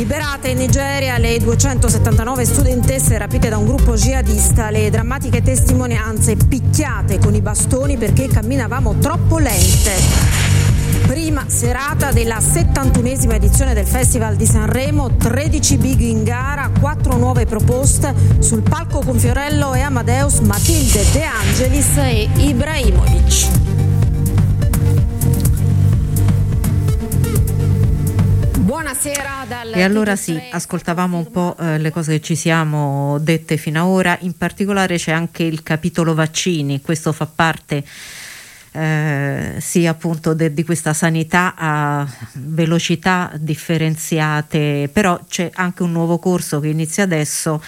Liberate 0.00 0.48
in 0.48 0.56
Nigeria 0.56 1.18
le 1.18 1.38
279 1.38 2.46
studentesse 2.46 3.18
rapite 3.18 3.50
da 3.50 3.58
un 3.58 3.66
gruppo 3.66 3.96
jihadista, 3.96 4.70
le 4.70 4.88
drammatiche 4.88 5.42
testimonianze 5.42 6.36
picchiate 6.36 7.18
con 7.18 7.34
i 7.34 7.42
bastoni 7.42 7.98
perché 7.98 8.26
camminavamo 8.26 8.94
troppo 8.94 9.36
lente. 9.36 9.92
Prima 11.06 11.44
serata 11.48 12.12
della 12.12 12.38
71esima 12.38 13.34
edizione 13.34 13.74
del 13.74 13.86
Festival 13.86 14.36
di 14.36 14.46
Sanremo, 14.46 15.16
13 15.16 15.76
big 15.76 16.00
in 16.00 16.24
gara, 16.24 16.70
4 16.80 17.18
nuove 17.18 17.44
proposte 17.44 18.14
sul 18.38 18.62
palco 18.62 19.00
con 19.00 19.18
Fiorello 19.18 19.74
e 19.74 19.80
Amadeus, 19.80 20.38
Matilde 20.38 21.04
De 21.12 21.24
Angelis 21.24 21.96
e 21.98 22.26
Ibrahimovic. 22.36 23.89
Buonasera 28.90 29.44
dal 29.46 29.72
E 29.72 29.82
allora 29.84 30.16
sì, 30.16 30.36
ascoltavamo 30.50 31.16
un 31.16 31.30
po' 31.30 31.56
eh, 31.60 31.78
le 31.78 31.90
cose 31.90 32.14
che 32.14 32.20
ci 32.20 32.34
siamo 32.34 33.18
dette 33.20 33.56
fino 33.56 33.80
ad 33.80 33.86
ora, 33.86 34.18
in 34.22 34.36
particolare 34.36 34.96
c'è 34.96 35.12
anche 35.12 35.44
il 35.44 35.62
capitolo 35.62 36.12
vaccini, 36.12 36.80
questo 36.80 37.12
fa 37.12 37.26
parte 37.26 37.84
eh, 38.72 39.54
sì 39.60 39.86
appunto 39.86 40.34
de, 40.34 40.52
di 40.52 40.64
questa 40.64 40.92
sanità 40.92 41.54
a 41.56 42.04
velocità 42.32 43.30
differenziate, 43.36 44.90
però 44.92 45.20
c'è 45.28 45.52
anche 45.54 45.84
un 45.84 45.92
nuovo 45.92 46.18
corso 46.18 46.58
che 46.58 46.66
inizia 46.66 47.04
adesso 47.04 47.62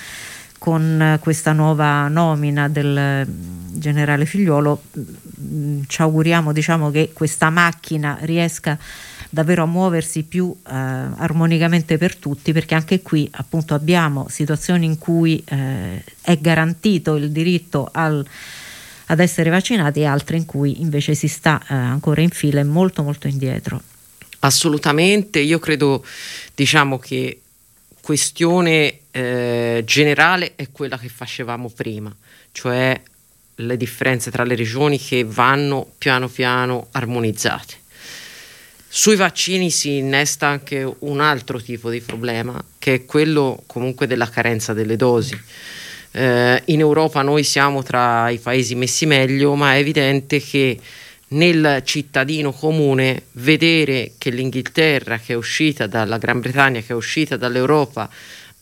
con 0.58 1.18
questa 1.20 1.52
nuova 1.52 2.08
nomina 2.08 2.68
del 2.68 3.24
generale 3.28 4.26
Figliuolo. 4.26 4.82
Mm, 5.40 5.82
ci 5.86 6.02
auguriamo 6.02 6.52
diciamo, 6.52 6.90
che 6.90 7.10
questa 7.12 7.48
macchina 7.48 8.18
riesca 8.22 8.76
davvero 9.35 9.62
a 9.62 9.66
muoversi 9.66 10.24
più 10.24 10.55
eh, 10.55 10.70
armonicamente 10.70 11.97
per 11.97 12.16
tutti 12.16 12.53
perché 12.53 12.74
anche 12.74 13.01
qui 13.01 13.26
appunto 13.33 13.72
abbiamo 13.72 14.26
situazioni 14.28 14.85
in 14.85 14.99
cui 14.99 15.43
eh, 15.47 16.05
è 16.20 16.37
garantito 16.37 17.16
il 17.16 17.30
diritto 17.30 17.89
al, 17.91 18.22
ad 19.07 19.20
essere 19.20 19.49
vaccinati 19.49 20.01
e 20.01 20.05
altre 20.05 20.37
in 20.37 20.45
cui 20.45 20.83
invece 20.83 21.14
si 21.14 21.28
sta 21.28 21.59
eh, 21.62 21.72
ancora 21.72 22.20
in 22.20 22.28
fila 22.28 22.61
e 22.61 22.64
molto 22.64 23.03
molto 23.03 23.26
indietro. 23.26 23.80
Assolutamente, 24.41 25.39
io 25.39 25.59
credo 25.59 26.05
diciamo 26.55 26.99
che 26.99 27.41
questione 28.03 28.99
eh, 29.12 29.83
generale 29.87 30.57
è 30.57 30.70
quella 30.70 30.99
che 30.99 31.09
facevamo 31.09 31.70
prima, 31.74 32.14
cioè 32.53 33.01
le 33.55 33.76
differenze 33.78 34.30
tra 34.30 34.45
le 34.45 34.57
regioni 34.57 34.99
che 34.99 35.24
vanno 35.24 35.91
piano 35.97 36.28
piano 36.28 36.89
armonizzate. 36.91 37.80
Sui 38.95 39.16
vaccini 39.16 39.70
si 39.70 39.97
innesta 39.97 40.49
anche 40.49 40.97
un 40.99 41.20
altro 41.20 41.59
tipo 41.59 41.88
di 41.88 42.03
problema, 42.03 42.62
che 42.78 42.93
è 42.93 43.05
quello 43.07 43.62
comunque 43.64 44.07
della 44.07 44.28
carenza 44.28 44.74
delle 44.74 44.97
dosi. 44.97 45.34
Eh, 46.11 46.62
in 46.66 46.80
Europa 46.80 47.22
noi 47.22 47.43
siamo 47.43 47.82
tra 47.82 48.28
i 48.28 48.38
paesi 48.38 48.74
messi 48.74 49.07
meglio, 49.07 49.55
ma 49.55 49.72
è 49.72 49.78
evidente 49.78 50.40
che 50.43 50.78
nel 51.28 51.80
cittadino 51.86 52.53
comune 52.53 53.22
vedere 53.32 54.12
che 54.18 54.28
l'Inghilterra, 54.28 55.16
che 55.16 55.32
è 55.32 55.36
uscita 55.36 55.86
dalla 55.86 56.18
Gran 56.18 56.40
Bretagna, 56.40 56.80
che 56.80 56.93
è 56.93 56.95
uscita 56.95 57.38
dall'Europa, 57.38 58.11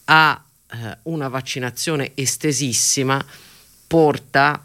ha 0.04 0.44
eh, 0.70 0.76
una 1.02 1.26
vaccinazione 1.26 2.12
estesissima, 2.14 3.20
porta 3.84 4.64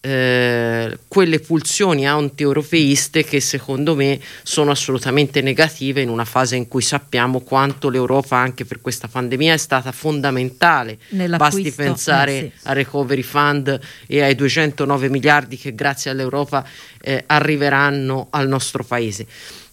eh, 0.00 0.98
quelle 1.08 1.40
pulsioni 1.40 2.06
anti-europeiste 2.06 3.24
che 3.24 3.40
secondo 3.40 3.96
me 3.96 4.20
sono 4.42 4.70
assolutamente 4.70 5.40
negative 5.40 6.00
in 6.00 6.08
una 6.08 6.24
fase 6.24 6.54
in 6.54 6.68
cui 6.68 6.82
sappiamo 6.82 7.40
quanto 7.40 7.88
l'Europa 7.88 8.36
anche 8.36 8.64
per 8.64 8.80
questa 8.80 9.08
pandemia 9.08 9.54
è 9.54 9.56
stata 9.56 9.90
fondamentale. 9.92 10.98
Basti 11.36 11.72
pensare 11.72 12.32
eh, 12.32 12.52
sì. 12.54 12.68
al 12.68 12.74
Recovery 12.76 13.22
Fund 13.22 13.80
e 14.06 14.22
ai 14.22 14.34
209 14.34 15.08
miliardi 15.08 15.56
che 15.56 15.74
grazie 15.74 16.10
all'Europa 16.10 16.64
eh, 17.00 17.24
arriveranno 17.26 18.28
al 18.30 18.46
nostro 18.46 18.84
paese. 18.84 19.26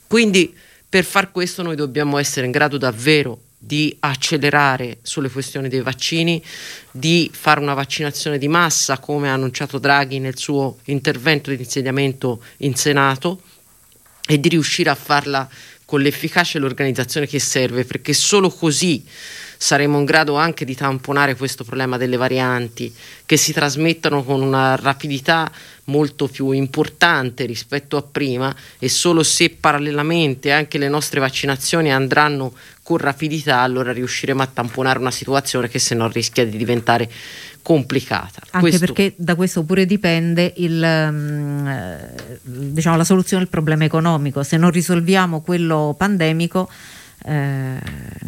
Quindi 0.07 0.55
per 0.88 1.03
far 1.03 1.32
questo 1.32 1.61
noi 1.61 1.76
dobbiamo 1.76 2.17
essere 2.17 2.45
in 2.45 2.51
grado 2.51 2.78
davvero 2.78 3.39
di 3.66 3.95
accelerare 4.01 4.97
sulle 5.03 5.30
questioni 5.30 5.70
dei 5.70 5.82
vaccini, 5.82 6.43
di 6.91 7.32
fare 7.34 7.61
una 7.61 7.74
vaccinazione 7.74 8.38
di 8.38 8.49
massa 8.49 8.99
come 8.99 9.30
ha 9.30 9.34
annunciato 9.34 9.80
Draghi 9.80 10.20
nel 10.20 10.38
suo 10.38 10.80
intervento 10.86 11.49
di 11.49 11.55
insediamento 11.57 12.43
in 12.57 12.76
Senato 12.76 13.41
e 14.28 14.38
di 14.38 14.49
riuscire 14.49 14.89
a 14.89 14.95
farla 14.95 15.49
con 15.86 16.01
l'efficacia 16.01 16.57
e 16.57 16.61
l'organizzazione 16.61 17.26
che 17.26 17.39
serve, 17.39 17.86
perché 17.86 18.14
solo 18.14 18.49
così 18.49 19.05
saremo 19.64 19.97
in 19.97 20.03
grado 20.03 20.36
anche 20.36 20.66
di 20.66 20.76
tamponare 20.76 21.38
questo 21.38 21.64
problema 21.64 21.95
delle 21.95 22.18
varianti 22.18 22.93
che 23.26 23.38
si 23.38 23.53
trasmettono 23.53 24.22
con 24.22 24.41
una 24.41 24.76
rapidità 24.76 25.49
molto 25.86 26.28
più 26.28 26.51
importante 26.51 27.45
rispetto 27.45 27.95
a 27.95 28.01
prima 28.01 28.53
e 28.78 28.89
solo 28.89 29.24
se 29.24 29.51
parallelamente 29.51 30.51
anche 30.51 30.78
le 30.78 30.89
nostre 30.89 31.22
vaccinazioni 31.22 31.93
andranno 31.93 32.53
con 32.84 32.97
rapidità 32.97 33.59
allora 33.59 33.93
riusciremo 33.93 34.41
a 34.41 34.47
tamponare 34.47 34.99
una 34.99 35.11
situazione 35.11 35.70
che 35.70 35.80
se 35.80 35.95
no 35.95 36.09
rischia 36.09 36.45
di 36.45 36.57
diventare 36.57 37.09
complicata. 37.61 38.41
Anche 38.51 38.68
questo... 38.68 38.86
perché 38.86 39.14
da 39.16 39.36
questo 39.36 39.64
pure 39.64 39.86
dipende 39.86 40.51
il, 40.57 40.84
um, 40.84 42.09
diciamo, 42.41 42.97
la 42.97 43.05
soluzione 43.05 43.43
del 43.43 43.51
problema 43.51 43.86
economico. 43.86 44.43
Se 44.43 44.57
non 44.57 44.72
risolviamo 44.72 45.39
quello 45.39 45.95
pandemico... 45.97 46.70
Eh, 47.26 47.32
non... 47.32 47.80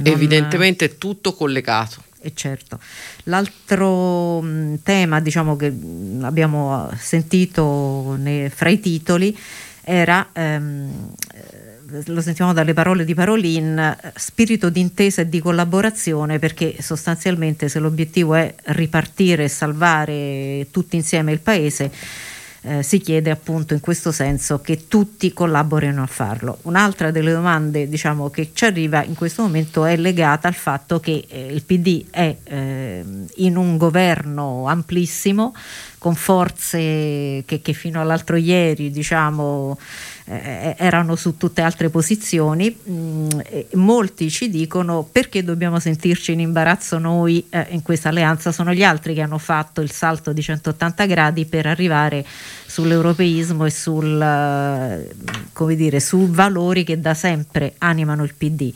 Evidentemente 0.03 0.85
è 0.85 0.97
tutto 0.97 1.33
collegato. 1.33 2.03
E 2.19 2.31
certo. 2.33 2.79
L'altro 3.25 4.41
mh, 4.41 4.79
tema 4.83 5.19
diciamo, 5.19 5.55
che 5.55 5.71
abbiamo 6.21 6.89
sentito 6.97 8.15
ne, 8.17 8.49
fra 8.49 8.69
i 8.69 8.79
titoli 8.79 9.37
era 9.83 10.29
ehm, 10.33 11.13
lo 12.05 12.21
sentiamo 12.21 12.53
dalle 12.53 12.73
parole 12.73 13.05
di 13.05 13.13
Parolin, 13.13 13.95
spirito 14.15 14.69
di 14.69 14.79
intesa 14.79 15.21
e 15.21 15.29
di 15.29 15.39
collaborazione 15.39 16.39
perché 16.39 16.77
sostanzialmente 16.81 17.69
se 17.69 17.79
l'obiettivo 17.79 18.33
è 18.33 18.53
ripartire 18.65 19.43
e 19.43 19.47
salvare 19.47 20.67
tutti 20.71 20.95
insieme 20.95 21.31
il 21.31 21.39
paese, 21.39 21.91
eh, 22.65 22.83
si 22.83 22.99
chiede 22.99 23.29
appunto 23.29 23.73
in 23.73 23.79
questo 23.79 24.11
senso 24.11 24.59
che 24.59 24.87
tutti 24.87 25.31
collaborino 25.33 26.01
a 26.01 26.07
farlo. 26.07 26.57
Un'altra 26.63 27.11
delle 27.11 27.31
domande 27.31 27.87
diciamo, 27.87 28.29
che 28.29 28.49
ci 28.53 28.65
arriva 28.65 29.03
in 29.03 29.13
questo 29.13 29.43
momento 29.43 29.85
è 29.85 29.95
legata 29.95 30.47
al 30.47 30.55
fatto 30.55 30.99
che 30.99 31.25
eh, 31.29 31.45
il 31.45 31.63
PD 31.63 32.05
è 32.09 32.35
eh, 32.43 33.05
in 33.35 33.55
un 33.55 33.77
governo 33.77 34.67
amplissimo 34.67 35.53
con 35.99 36.15
forze 36.15 37.43
che, 37.45 37.61
che 37.61 37.73
fino 37.73 38.01
all'altro 38.01 38.35
ieri 38.35 38.89
diciamo, 38.89 39.77
eh, 40.25 40.75
erano 40.77 41.15
su 41.15 41.37
tutte 41.37 41.61
altre 41.61 41.89
posizioni. 41.89 42.75
Mm, 42.89 43.29
molti 43.73 44.29
ci 44.29 44.49
dicono 44.49 45.07
perché 45.09 45.43
dobbiamo 45.43 45.79
sentirci 45.79 46.31
in 46.31 46.39
imbarazzo 46.39 46.97
noi 46.97 47.45
eh, 47.49 47.67
in 47.69 47.81
questa 47.81 48.09
alleanza, 48.09 48.51
sono 48.51 48.73
gli 48.73 48.83
altri 48.83 49.13
che 49.13 49.21
hanno 49.21 49.37
fatto 49.37 49.81
il 49.81 49.91
salto 49.91 50.33
di 50.33 50.41
180 50.41 51.05
gradi 51.05 51.45
per 51.45 51.67
arrivare 51.67 52.25
sull'europeismo 52.65 53.65
e 53.65 53.71
sul, 53.71 54.21
eh, 54.21 55.75
dire, 55.75 55.99
su 55.99 56.29
valori 56.29 56.83
che 56.83 56.99
da 56.99 57.13
sempre 57.13 57.75
animano 57.77 58.23
il 58.23 58.33
PD. 58.35 58.73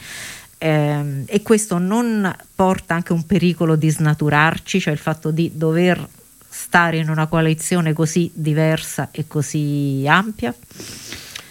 Eh, 0.61 1.23
e 1.25 1.41
questo 1.41 1.77
non 1.77 2.35
porta 2.53 2.93
anche 2.93 3.13
un 3.13 3.25
pericolo 3.25 3.75
di 3.75 3.89
snaturarci, 3.89 4.79
cioè 4.79 4.93
il 4.93 4.99
fatto 4.99 5.31
di 5.31 5.51
dover 5.55 6.07
stare 6.49 6.97
in 6.97 7.09
una 7.09 7.27
coalizione 7.27 7.93
così 7.93 8.29
diversa 8.33 9.09
e 9.11 9.25
così 9.27 10.03
ampia? 10.07 10.53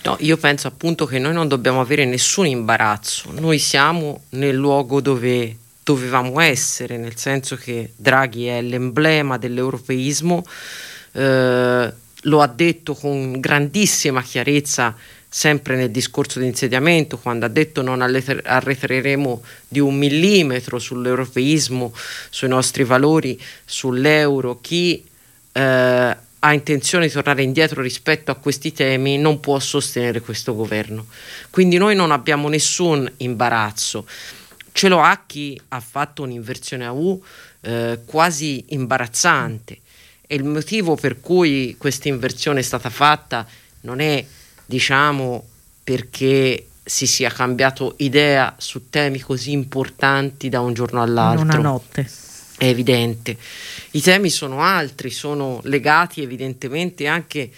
No, 0.09 0.17
io 0.21 0.39
penso 0.39 0.69
appunto 0.69 1.05
che 1.05 1.19
noi 1.19 1.35
non 1.35 1.49
dobbiamo 1.49 1.83
avere 1.83 2.07
nessun 2.07 2.47
imbarazzo, 2.47 3.31
noi 3.33 3.59
siamo 3.59 4.23
nel 4.31 4.55
luogo 4.55 5.03
dove 5.03 5.55
dovevamo 5.85 6.41
essere, 6.41 6.97
nel 6.97 7.19
senso 7.19 7.57
che 7.57 7.93
Draghi 7.95 8.47
è 8.47 8.63
l'emblema 8.63 9.37
dell'europeismo, 9.37 10.43
eh, 11.13 11.93
lo 12.23 12.41
ha 12.41 12.47
detto 12.47 12.95
con 12.95 13.39
grandissima 13.39 14.23
chiarezza 14.23 14.97
sempre 15.29 15.77
nel 15.77 15.91
discorso 15.91 16.39
di 16.39 16.47
insediamento, 16.47 17.19
quando 17.19 17.45
ha 17.45 17.51
detto 17.51 17.83
non 17.83 18.01
arretreremo 18.01 19.43
di 19.69 19.79
un 19.79 19.95
millimetro 19.95 20.79
sull'europeismo, 20.79 21.93
sui 22.31 22.49
nostri 22.49 22.85
valori, 22.85 23.39
sull'euro, 23.67 24.59
chi 24.63 25.05
eh, 25.53 26.17
ha 26.41 26.53
intenzione 26.53 27.07
di 27.07 27.13
tornare 27.13 27.43
indietro 27.43 27.83
rispetto 27.83 28.31
a 28.31 28.37
questi 28.37 28.73
temi 28.73 29.19
non 29.19 29.41
può 29.41 29.59
sostenere 29.59 30.21
questo 30.21 30.55
governo. 30.55 31.07
Quindi 31.51 31.79
noi 31.79 31.97
non 31.97 32.13
abbiamo 32.13 32.49
nessun 32.49 33.11
imbarazzo. 33.19 34.07
Ce 34.73 34.89
lo 34.89 35.01
ha 35.01 35.23
chi 35.27 35.61
ha 35.69 35.81
fatto 35.81 36.23
un'inversione 36.23 36.87
a 36.87 36.93
U 36.93 37.21
eh, 37.63 38.01
quasi 38.05 38.67
imbarazzante 38.69 39.79
e 40.27 40.35
il 40.37 40.45
motivo 40.45 40.95
per 40.95 41.21
cui 41.21 41.75
questa 41.77 42.09
inversione 42.09 42.61
è 42.61 42.63
stata 42.63 42.91
fatta 42.91 43.47
non 43.81 44.01
è, 44.01 44.25
diciamo, 44.65 45.45
perché 45.83 46.67
si 46.85 47.07
sia 47.07 47.31
cambiato 47.31 47.95
idea 47.99 48.55
su 48.59 48.89
temi 48.91 49.19
così 49.19 49.51
importanti 49.53 50.49
da 50.49 50.61
un 50.61 50.75
giorno 50.75 51.03
all'altro. 51.03 51.45
In 51.45 51.51
una 51.51 51.59
notte 51.59 52.27
è 52.59 52.67
evidente. 52.67 53.37
I 53.93 54.01
temi 54.03 54.29
sono 54.29 54.61
altri, 54.61 55.11
sono 55.11 55.61
legati 55.65 56.23
evidentemente 56.23 57.07
anche 57.07 57.51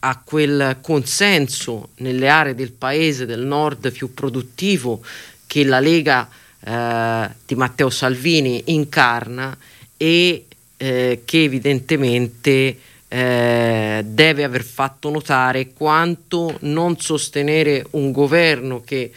a 0.00 0.20
quel 0.22 0.78
consenso 0.82 1.88
nelle 1.96 2.28
aree 2.28 2.54
del 2.54 2.72
paese 2.72 3.24
del 3.24 3.40
nord 3.40 3.90
più 3.90 4.12
produttivo 4.12 5.02
che 5.46 5.64
la 5.64 5.80
Lega 5.80 6.28
eh, 6.60 7.30
di 7.46 7.54
Matteo 7.54 7.88
Salvini 7.88 8.62
incarna 8.66 9.56
e 9.96 10.44
eh, 10.76 11.22
che 11.24 11.42
evidentemente 11.42 12.78
eh, 13.08 14.02
deve 14.04 14.44
aver 14.44 14.62
fatto 14.62 15.08
notare 15.08 15.72
quanto 15.72 16.58
non 16.60 17.00
sostenere 17.00 17.86
un 17.90 18.12
governo 18.12 18.82
che 18.84 19.10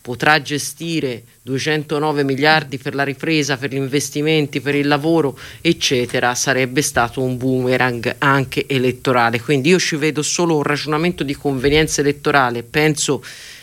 potrà 0.00 0.40
gestire 0.40 1.22
209 1.42 2.24
miliardi 2.24 2.78
per 2.78 2.94
la 2.94 3.02
ripresa, 3.02 3.56
per 3.56 3.70
gli 3.70 3.76
investimenti, 3.76 4.60
per 4.60 4.74
il 4.74 4.86
lavoro, 4.86 5.38
eccetera, 5.60 6.34
sarebbe 6.34 6.82
stato 6.82 7.20
un 7.20 7.36
boomerang 7.36 8.16
anche 8.18 8.66
elettorale. 8.66 9.40
Quindi 9.40 9.70
io 9.70 9.78
ci 9.78 9.96
vedo 9.96 10.22
solo 10.22 10.56
un 10.56 10.62
ragionamento 10.62 11.24
di 11.24 11.34
convenienza 11.34 12.00
elettorale, 12.00 12.62
penso 12.62 13.22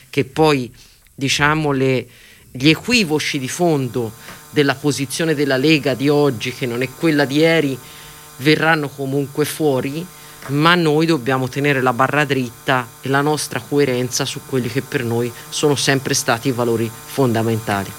che 0.09 0.25
poi 0.25 0.71
diciamo 1.13 1.71
le, 1.71 2.07
gli 2.51 2.69
equivoci 2.69 3.39
di 3.39 3.49
fondo 3.49 4.11
della 4.51 4.75
posizione 4.75 5.35
della 5.35 5.57
Lega 5.57 5.93
di 5.93 6.09
oggi, 6.09 6.53
che 6.53 6.65
non 6.65 6.81
è 6.81 6.89
quella 6.89 7.25
di 7.25 7.37
ieri, 7.37 7.77
verranno 8.37 8.89
comunque 8.89 9.45
fuori 9.45 10.05
ma 10.47 10.75
noi 10.75 11.05
dobbiamo 11.05 11.47
tenere 11.47 11.81
la 11.81 11.93
barra 11.93 12.25
dritta 12.25 12.87
e 13.01 13.09
la 13.09 13.21
nostra 13.21 13.61
coerenza 13.67 14.25
su 14.25 14.41
quelli 14.45 14.69
che 14.69 14.81
per 14.81 15.03
noi 15.03 15.31
sono 15.49 15.75
sempre 15.75 16.13
stati 16.13 16.49
i 16.49 16.51
valori 16.51 16.89
fondamentali. 16.89 17.91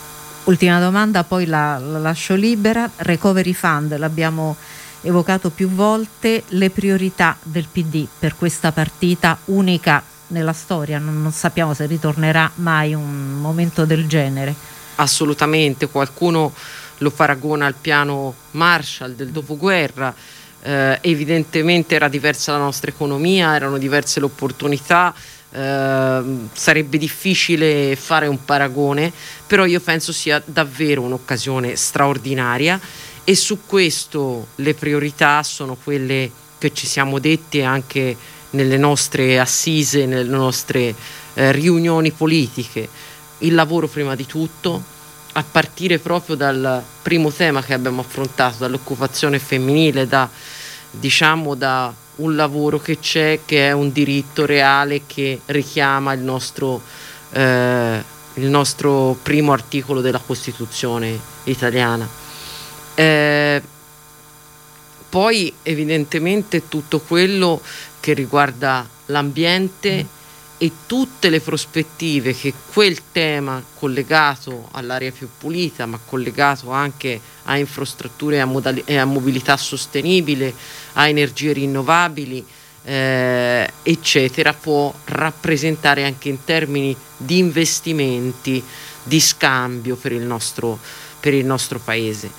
Ultima 0.44 0.78
domanda, 0.78 1.24
poi 1.24 1.47
la, 1.47 1.78
la 1.78 1.99
lascio 1.99 2.34
libera. 2.34 2.88
Recovery 2.97 3.53
Fund, 3.53 3.97
l'abbiamo 3.97 4.57
evocato 5.03 5.51
più 5.51 5.68
volte, 5.68 6.44
le 6.49 6.70
priorità 6.70 7.36
del 7.42 7.66
PD 7.70 8.07
per 8.18 8.36
questa 8.36 8.72
partita 8.72 9.38
unica 9.47 10.03
nella 10.28 10.53
storia, 10.53 10.99
non, 10.99 11.22
non 11.22 11.32
sappiamo 11.32 11.74
se 11.74 11.86
ritornerà 11.86 12.51
mai 12.57 12.94
un 12.94 13.38
momento 13.40 13.84
del 13.84 14.07
genere. 14.07 14.55
Assolutamente, 14.97 15.88
qualcuno 15.88 16.53
lo 16.99 17.11
paragona 17.11 17.66
al 17.66 17.74
piano 17.74 18.34
Marshall 18.53 19.14
del 19.14 19.28
dopoguerra 19.30 20.14
eh, 20.66 20.98
evidentemente 21.02 21.94
era 21.94 22.08
diversa 22.08 22.52
la 22.52 22.58
nostra 22.58 22.90
economia, 22.90 23.54
erano 23.54 23.78
diverse 23.78 24.18
le 24.18 24.26
opportunità, 24.26 25.14
eh, 25.52 26.22
sarebbe 26.52 26.98
difficile 26.98 27.94
fare 27.94 28.26
un 28.26 28.44
paragone, 28.44 29.12
però 29.46 29.64
io 29.64 29.80
penso 29.80 30.12
sia 30.12 30.42
davvero 30.44 31.02
un'occasione 31.02 31.76
straordinaria 31.76 32.80
e 33.22 33.36
su 33.36 33.60
questo 33.64 34.48
le 34.56 34.74
priorità 34.74 35.44
sono 35.44 35.76
quelle 35.82 36.30
che 36.58 36.72
ci 36.72 36.86
siamo 36.86 37.20
dette 37.20 37.62
anche 37.62 38.16
nelle 38.50 38.76
nostre 38.76 39.38
assise, 39.38 40.04
nelle 40.06 40.28
nostre 40.28 40.94
eh, 41.34 41.52
riunioni 41.52 42.10
politiche. 42.10 42.88
Il 43.38 43.54
lavoro 43.54 43.86
prima 43.86 44.16
di 44.16 44.26
tutto, 44.26 44.82
a 45.39 45.45
partire 45.45 45.99
proprio 45.99 46.34
dal 46.34 46.82
primo 47.03 47.30
tema 47.30 47.62
che 47.62 47.74
abbiamo 47.74 48.01
affrontato, 48.01 48.57
dall'occupazione 48.59 49.39
femminile, 49.39 50.07
da 50.07 50.28
diciamo 50.91 51.55
da 51.55 51.93
un 52.16 52.34
lavoro 52.34 52.78
che 52.80 52.99
c'è, 52.99 53.41
che 53.45 53.68
è 53.68 53.72
un 53.72 53.93
diritto 53.93 54.47
reale 54.47 55.03
che 55.07 55.41
richiama 55.47 56.14
il 56.14 56.20
nostro, 56.20 56.80
eh, 57.32 58.03
il 58.34 58.49
nostro 58.49 59.18
primo 59.22 59.53
articolo 59.53 60.01
della 60.01 60.22
Costituzione 60.24 61.18
italiana. 61.45 62.09
Eh, 62.95 63.62
poi 65.11 65.53
evidentemente 65.62 66.66
tutto 66.68 67.01
quello 67.01 67.61
che 68.01 68.14
riguarda 68.14 68.89
l'ambiente. 69.07 70.07
E 70.59 70.72
tutte 70.86 71.28
le 71.28 71.40
prospettive 71.40 72.34
che 72.34 72.52
quel 72.72 73.12
tema 73.12 73.62
collegato 73.74 74.68
all'aria 74.72 75.12
più 75.12 75.28
pulita, 75.36 75.84
ma 75.84 76.00
collegato 76.02 76.70
anche 76.70 77.20
a 77.44 77.59
infrastrutture 77.59 78.36
e 78.36 78.40
a, 78.40 78.46
modali- 78.46 78.82
e 78.86 78.96
a 78.96 79.04
mobilità 79.04 79.57
sostenibile, 79.57 80.54
a 80.94 81.09
energie 81.09 81.52
rinnovabili, 81.52 82.44
eh, 82.84 83.70
eccetera, 83.82 84.54
può 84.54 84.94
rappresentare 85.07 86.04
anche 86.04 86.30
in 86.30 86.42
termini 86.44 86.96
di 87.16 87.38
investimenti, 87.38 88.62
di 89.02 89.20
scambio 89.20 89.96
per 89.96 90.12
il 90.12 90.22
nostro, 90.22 90.78
per 91.20 91.34
il 91.34 91.44
nostro 91.44 91.78
paese. 91.78 92.30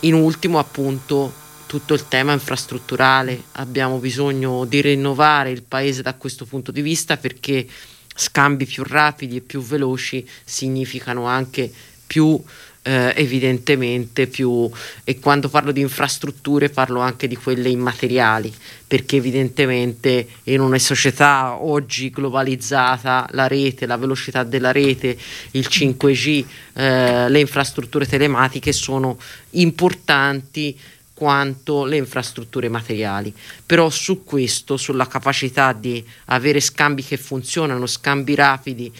In 0.00 0.14
ultimo, 0.14 0.58
appunto, 0.58 1.44
tutto 1.66 1.94
il 1.94 2.08
tema 2.08 2.32
infrastrutturale. 2.32 3.44
Abbiamo 3.52 3.98
bisogno 3.98 4.64
di 4.64 4.80
rinnovare 4.80 5.50
il 5.50 5.62
paese 5.62 6.02
da 6.02 6.14
questo 6.14 6.44
punto 6.44 6.72
di 6.72 6.80
vista 6.80 7.16
perché 7.16 7.66
scambi 8.14 8.64
più 8.64 8.82
rapidi 8.84 9.36
e 9.36 9.40
più 9.40 9.60
veloci 9.60 10.26
significano 10.44 11.26
anche 11.26 11.70
più 12.06 12.42
eh, 12.86 13.12
evidentemente 13.16 14.28
più 14.28 14.70
e 15.02 15.18
quando 15.18 15.48
parlo 15.48 15.72
di 15.72 15.80
infrastrutture 15.80 16.70
parlo 16.70 17.00
anche 17.00 17.26
di 17.26 17.34
quelle 17.34 17.68
immateriali 17.68 18.52
perché 18.86 19.16
evidentemente 19.16 20.26
in 20.44 20.60
una 20.60 20.78
società 20.78 21.60
oggi 21.60 22.10
globalizzata 22.10 23.28
la 23.32 23.48
rete, 23.48 23.86
la 23.86 23.96
velocità 23.96 24.44
della 24.44 24.70
rete, 24.70 25.18
il 25.50 25.66
5G, 25.68 26.44
eh, 26.74 27.28
le 27.28 27.40
infrastrutture 27.40 28.06
telematiche 28.06 28.70
sono 28.72 29.18
importanti 29.50 30.78
quanto 31.16 31.86
le 31.86 31.96
infrastrutture 31.96 32.68
materiali. 32.68 33.34
Però 33.64 33.88
su 33.88 34.22
questo, 34.22 34.76
sulla 34.76 35.06
capacità 35.06 35.72
di 35.72 36.04
avere 36.26 36.60
scambi 36.60 37.02
che 37.02 37.16
funzionano, 37.16 37.86
scambi 37.86 38.34
rapidi, 38.34 38.92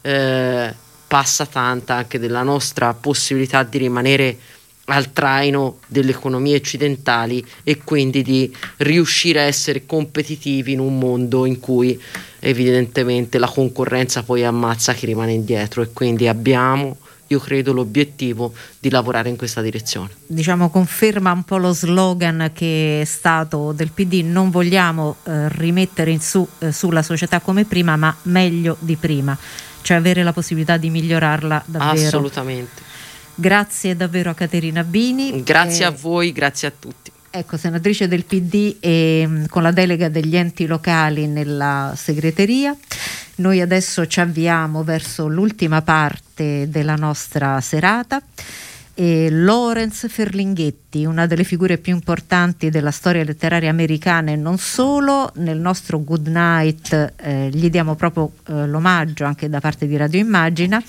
eh, 0.00 0.72
passa 1.08 1.46
tanta 1.46 1.94
anche 1.94 2.20
della 2.20 2.44
nostra 2.44 2.94
possibilità 2.94 3.64
di 3.64 3.78
rimanere 3.78 4.38
al 4.86 5.12
traino 5.12 5.78
delle 5.86 6.10
economie 6.10 6.56
occidentali 6.56 7.44
e 7.62 7.78
quindi 7.78 8.22
di 8.22 8.54
riuscire 8.78 9.40
a 9.40 9.44
essere 9.44 9.86
competitivi 9.86 10.72
in 10.72 10.80
un 10.80 10.98
mondo 10.98 11.44
in 11.46 11.58
cui 11.58 12.00
evidentemente 12.38 13.38
la 13.38 13.48
concorrenza 13.48 14.22
poi 14.22 14.44
ammazza 14.44 14.92
chi 14.92 15.06
rimane 15.06 15.32
indietro 15.32 15.82
e 15.82 15.90
quindi 15.92 16.28
abbiamo 16.28 16.98
io 17.34 17.40
credo 17.40 17.72
l'obiettivo 17.72 18.52
di 18.78 18.90
lavorare 18.90 19.28
in 19.28 19.36
questa 19.36 19.60
direzione. 19.60 20.10
Diciamo 20.26 20.70
conferma 20.70 21.32
un 21.32 21.42
po' 21.42 21.58
lo 21.58 21.72
slogan 21.72 22.50
che 22.54 23.02
è 23.02 23.04
stato 23.04 23.72
del 23.72 23.90
PD, 23.90 24.22
non 24.24 24.50
vogliamo 24.50 25.16
eh, 25.24 25.48
rimettere 25.50 26.10
in 26.10 26.20
su, 26.20 26.46
eh, 26.60 26.72
sulla 26.72 27.02
società 27.02 27.40
come 27.40 27.64
prima, 27.64 27.96
ma 27.96 28.14
meglio 28.22 28.76
di 28.78 28.96
prima, 28.96 29.36
cioè 29.82 29.96
avere 29.96 30.22
la 30.22 30.32
possibilità 30.32 30.76
di 30.76 30.90
migliorarla 30.90 31.64
davvero. 31.66 32.06
Assolutamente. 32.06 32.82
Grazie 33.34 33.96
davvero 33.96 34.30
a 34.30 34.34
Caterina 34.34 34.84
Bini. 34.84 35.42
Grazie 35.42 35.84
e... 35.84 35.86
a 35.86 35.90
voi, 35.90 36.32
grazie 36.32 36.68
a 36.68 36.72
tutti. 36.78 37.10
Ecco, 37.36 37.56
senatrice 37.56 38.06
del 38.06 38.24
PD 38.24 38.76
e 38.78 39.24
mm, 39.26 39.44
con 39.46 39.62
la 39.64 39.72
delega 39.72 40.08
degli 40.08 40.36
enti 40.36 40.66
locali 40.66 41.26
nella 41.26 41.92
segreteria. 41.96 42.76
Noi 43.36 43.60
adesso 43.60 44.06
ci 44.06 44.20
avviamo 44.20 44.84
verso 44.84 45.26
l'ultima 45.26 45.82
parte 45.82 46.68
della 46.68 46.94
nostra 46.94 47.60
serata. 47.60 48.22
E 48.96 49.28
Lawrence 49.28 50.08
Ferlinghetti, 50.08 51.04
una 51.04 51.26
delle 51.26 51.42
figure 51.42 51.78
più 51.78 51.92
importanti 51.92 52.70
della 52.70 52.92
storia 52.92 53.24
letteraria 53.24 53.68
americana 53.68 54.30
e 54.30 54.36
non 54.36 54.56
solo, 54.56 55.32
nel 55.36 55.58
nostro 55.58 55.98
Good 55.98 56.28
Night 56.28 57.14
eh, 57.16 57.48
gli 57.52 57.70
diamo 57.70 57.96
proprio 57.96 58.30
eh, 58.46 58.68
l'omaggio 58.68 59.24
anche 59.24 59.48
da 59.48 59.58
parte 59.58 59.88
di 59.88 59.96
Radio 59.96 60.20
Immagina 60.20 60.80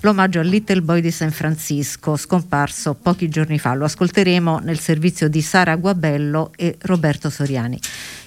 l'omaggio 0.00 0.40
al 0.40 0.46
Little 0.46 0.82
Boy 0.82 1.00
di 1.00 1.10
San 1.10 1.30
Francisco, 1.30 2.16
scomparso 2.16 2.94
pochi 2.94 3.28
giorni 3.28 3.58
fa. 3.58 3.74
Lo 3.74 3.84
ascolteremo 3.84 4.58
nel 4.58 4.78
servizio 4.78 5.28
di 5.28 5.42
Sara 5.42 5.76
Guabello 5.76 6.52
e 6.56 6.76
Roberto 6.82 7.30
Soriani. 7.30 7.78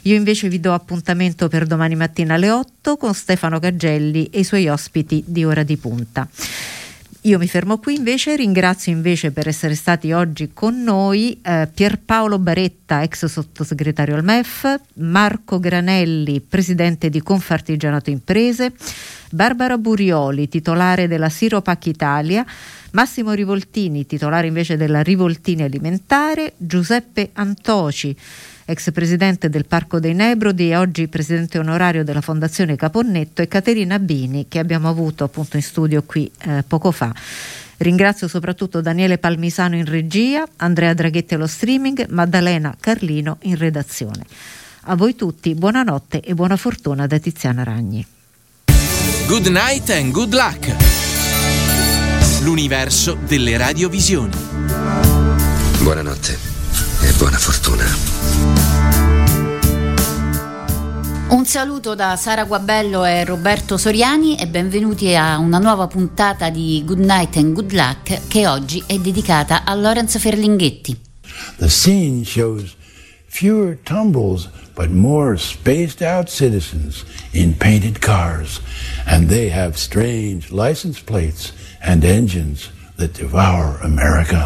Io 0.03 0.15
invece 0.15 0.49
vi 0.49 0.59
do 0.59 0.73
appuntamento 0.73 1.47
per 1.47 1.65
domani 1.65 1.95
mattina 1.95 2.35
alle 2.35 2.51
8 2.51 2.97
con 2.97 3.13
Stefano 3.13 3.59
Gaggelli 3.59 4.25
e 4.25 4.39
i 4.39 4.43
suoi 4.43 4.67
ospiti 4.67 5.23
di 5.25 5.43
Ora 5.43 5.63
di 5.63 5.77
Punta. 5.77 6.27
Io 7.25 7.39
mi 7.39 7.47
fermo 7.47 7.79
qui 7.79 7.95
invece, 7.95 8.35
ringrazio 8.35 8.91
invece 8.91 9.31
per 9.31 9.47
essere 9.47 9.73
stati 9.73 10.11
oggi 10.11 10.51
con 10.53 10.83
noi 10.83 11.39
eh, 11.41 11.67
Pierpaolo 11.73 12.37
Baretta, 12.37 13.01
ex 13.01 13.25
sottosegretario 13.25 14.13
al 14.13 14.23
MEF, 14.23 14.79
Marco 14.97 15.59
Granelli, 15.59 16.39
presidente 16.39 17.09
di 17.09 17.23
Confartigianato 17.23 18.11
Imprese, 18.11 18.73
Barbara 19.31 19.79
Burioli, 19.79 20.47
titolare 20.47 21.07
della 21.07 21.29
Siropac 21.29 21.87
Italia, 21.87 22.45
Massimo 22.95 23.33
Rivoltini, 23.33 24.05
titolare 24.05 24.47
invece 24.47 24.77
della 24.77 25.03
Rivoltini 25.03 25.63
Alimentare, 25.63 26.53
Giuseppe 26.55 27.31
Antoci, 27.33 28.15
ex 28.63 28.91
presidente 28.93 29.49
del 29.49 29.65
Parco 29.65 29.99
dei 29.99 30.13
Nebrodi 30.13 30.69
e 30.69 30.77
oggi 30.77 31.09
presidente 31.09 31.59
onorario 31.59 32.05
della 32.05 32.21
Fondazione 32.21 32.77
Caponnetto 32.77 33.41
e 33.41 33.49
Caterina 33.49 33.99
Bini 33.99 34.47
che 34.47 34.59
abbiamo 34.59 34.87
avuto 34.87 35.25
appunto 35.25 35.57
in 35.57 35.61
studio 35.61 36.03
qui 36.03 36.31
eh, 36.43 36.63
poco 36.65 36.91
fa. 36.91 37.13
Ringrazio 37.77 38.29
soprattutto 38.29 38.79
Daniele 38.79 39.17
Palmisano 39.17 39.75
in 39.75 39.83
regia, 39.83 40.47
Andrea 40.55 40.93
Draghetti 40.93 41.33
allo 41.33 41.47
streaming, 41.47 42.07
Maddalena 42.07 42.77
Carlino 42.79 43.39
in 43.41 43.57
redazione. 43.57 44.23
A 44.83 44.95
voi 44.95 45.15
tutti 45.15 45.53
buonanotte 45.53 46.21
e 46.21 46.33
buona 46.33 46.55
fortuna 46.55 47.07
da 47.07 47.19
Tiziana 47.19 47.63
Ragni. 47.63 48.05
Good 49.27 49.47
night 49.47 49.89
and 49.89 50.11
good 50.11 50.31
luck. 50.33 51.04
L'universo 52.45 53.17
delle 53.25 53.57
radiovisioni. 53.57 54.35
Buonanotte 55.81 56.37
e 57.01 57.11
buona 57.17 57.39
fortuna. 57.39 57.83
Un 61.29 61.43
saluto 61.47 61.95
da 61.95 62.15
Sara 62.15 62.43
Guabello 62.43 63.03
e 63.03 63.25
Roberto 63.25 63.77
Soriani 63.77 64.37
e 64.37 64.45
benvenuti 64.45 65.15
a 65.15 65.39
una 65.39 65.57
nuova 65.57 65.87
puntata 65.87 66.51
di 66.51 66.83
Good 66.85 66.99
Night 66.99 67.35
and 67.37 67.53
Good 67.53 67.71
Luck 67.71 68.27
che 68.27 68.45
oggi 68.45 68.83
è 68.85 68.99
dedicata 68.99 69.63
a 69.63 69.73
Lorenzo 69.73 70.19
Ferlinghetti. 70.19 70.95
The 71.57 71.67
scene 71.67 72.23
shows 72.23 72.75
fewer 73.25 73.75
tumbles 73.81 74.47
but 74.75 74.91
more 74.91 75.35
spaced 75.35 76.03
out 76.03 76.29
citizens 76.29 77.05
in 77.31 77.57
painted 77.57 77.97
cars 77.97 78.61
and 79.05 79.29
they 79.29 79.49
have 79.51 79.75
strange 79.77 80.51
license 80.51 81.01
plates 81.01 81.51
and 81.85 82.03
engines 82.03 82.71
that 82.97 83.11
devour 83.11 83.79
America. 83.81 84.43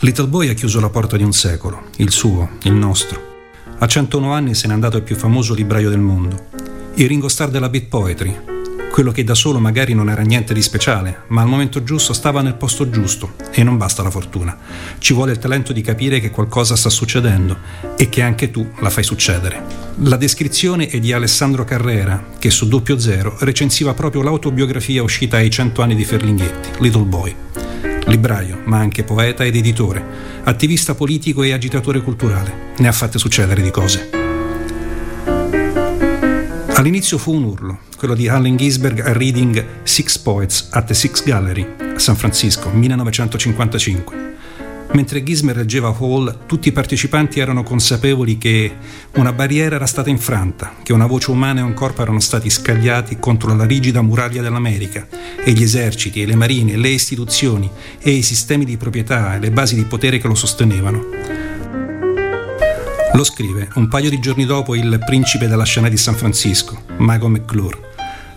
Little 0.00 0.26
Boy 0.26 0.48
ha 0.48 0.54
chiuso 0.54 0.80
la 0.80 0.90
porta 0.90 1.16
di 1.16 1.22
un 1.22 1.32
secolo, 1.32 1.84
il 1.96 2.10
suo, 2.10 2.50
il 2.62 2.72
nostro. 2.72 3.34
A 3.78 3.86
101 3.86 4.32
anni 4.32 4.54
se 4.54 4.66
n'è 4.66 4.72
andato 4.72 4.96
il 4.96 5.02
più 5.02 5.16
famoso 5.16 5.54
libraio 5.54 5.88
del 5.88 6.00
mondo, 6.00 6.48
il 6.94 7.08
Ringo 7.08 7.28
Starr 7.28 7.50
della 7.50 7.68
beat 7.68 7.86
poetry, 7.86 8.55
quello 8.96 9.12
che 9.12 9.24
da 9.24 9.34
solo 9.34 9.60
magari 9.60 9.92
non 9.92 10.08
era 10.08 10.22
niente 10.22 10.54
di 10.54 10.62
speciale, 10.62 11.24
ma 11.26 11.42
al 11.42 11.48
momento 11.48 11.82
giusto 11.82 12.14
stava 12.14 12.40
nel 12.40 12.54
posto 12.54 12.88
giusto 12.88 13.34
e 13.52 13.62
non 13.62 13.76
basta 13.76 14.02
la 14.02 14.10
fortuna. 14.10 14.56
Ci 14.96 15.12
vuole 15.12 15.32
il 15.32 15.38
talento 15.38 15.74
di 15.74 15.82
capire 15.82 16.18
che 16.18 16.30
qualcosa 16.30 16.76
sta 16.76 16.88
succedendo 16.88 17.58
e 17.94 18.08
che 18.08 18.22
anche 18.22 18.50
tu 18.50 18.66
la 18.78 18.88
fai 18.88 19.04
succedere. 19.04 19.62
La 19.96 20.16
descrizione 20.16 20.88
è 20.88 20.98
di 20.98 21.12
Alessandro 21.12 21.62
Carrera, 21.64 22.24
che 22.38 22.48
su 22.48 22.68
Doppio 22.68 22.98
Zero 22.98 23.36
recensiva 23.40 23.92
proprio 23.92 24.22
l'autobiografia 24.22 25.02
uscita 25.02 25.36
ai 25.36 25.50
100 25.50 25.82
anni 25.82 25.94
di 25.94 26.04
Ferlinghetti, 26.06 26.70
Little 26.78 27.04
Boy 27.04 27.36
libraio, 28.06 28.62
ma 28.64 28.78
anche 28.78 29.02
poeta 29.02 29.44
ed 29.44 29.56
editore, 29.56 30.02
attivista 30.44 30.94
politico 30.94 31.42
e 31.42 31.52
agitatore 31.52 32.00
culturale. 32.00 32.72
Ne 32.78 32.88
ha 32.88 32.92
fatte 32.92 33.18
succedere 33.18 33.60
di 33.60 33.70
cose. 33.70 34.25
All'inizio 36.76 37.16
fu 37.16 37.32
un 37.32 37.44
urlo, 37.44 37.78
quello 37.96 38.14
di 38.14 38.28
Allen 38.28 38.56
Ginsberg 38.56 39.00
a 39.00 39.14
Reading 39.14 39.64
Six 39.82 40.18
Poets 40.18 40.68
at 40.72 40.84
the 40.84 40.92
Six 40.92 41.24
Gallery 41.24 41.66
a 41.94 41.98
San 41.98 42.16
Francisco, 42.16 42.68
1955. 42.68 44.34
Mentre 44.92 45.22
Gizmer 45.22 45.56
leggeva 45.56 45.88
Hall, 45.98 46.40
tutti 46.44 46.68
i 46.68 46.72
partecipanti 46.72 47.40
erano 47.40 47.62
consapevoli 47.62 48.36
che 48.36 48.76
una 49.14 49.32
barriera 49.32 49.76
era 49.76 49.86
stata 49.86 50.10
infranta, 50.10 50.74
che 50.82 50.92
una 50.92 51.06
voce 51.06 51.30
umana 51.30 51.60
e 51.60 51.62
un 51.62 51.72
corpo 51.72 52.02
erano 52.02 52.20
stati 52.20 52.50
scagliati 52.50 53.16
contro 53.18 53.56
la 53.56 53.64
rigida 53.64 54.02
muraglia 54.02 54.42
dell'America 54.42 55.08
e 55.42 55.52
gli 55.52 55.62
eserciti 55.62 56.20
e 56.20 56.26
le 56.26 56.36
marine, 56.36 56.76
le 56.76 56.88
istituzioni 56.88 57.70
e 57.98 58.10
i 58.10 58.22
sistemi 58.22 58.66
di 58.66 58.76
proprietà 58.76 59.34
e 59.34 59.38
le 59.38 59.50
basi 59.50 59.76
di 59.76 59.84
potere 59.84 60.18
che 60.18 60.28
lo 60.28 60.34
sostenevano. 60.34 61.55
Lo 63.16 63.24
scrive 63.24 63.70
un 63.76 63.88
paio 63.88 64.10
di 64.10 64.20
giorni 64.20 64.44
dopo 64.44 64.74
il 64.74 65.02
principe 65.06 65.48
della 65.48 65.64
scena 65.64 65.88
di 65.88 65.96
San 65.96 66.14
Francisco, 66.16 66.82
Mago 66.98 67.28
McClure. 67.28 67.78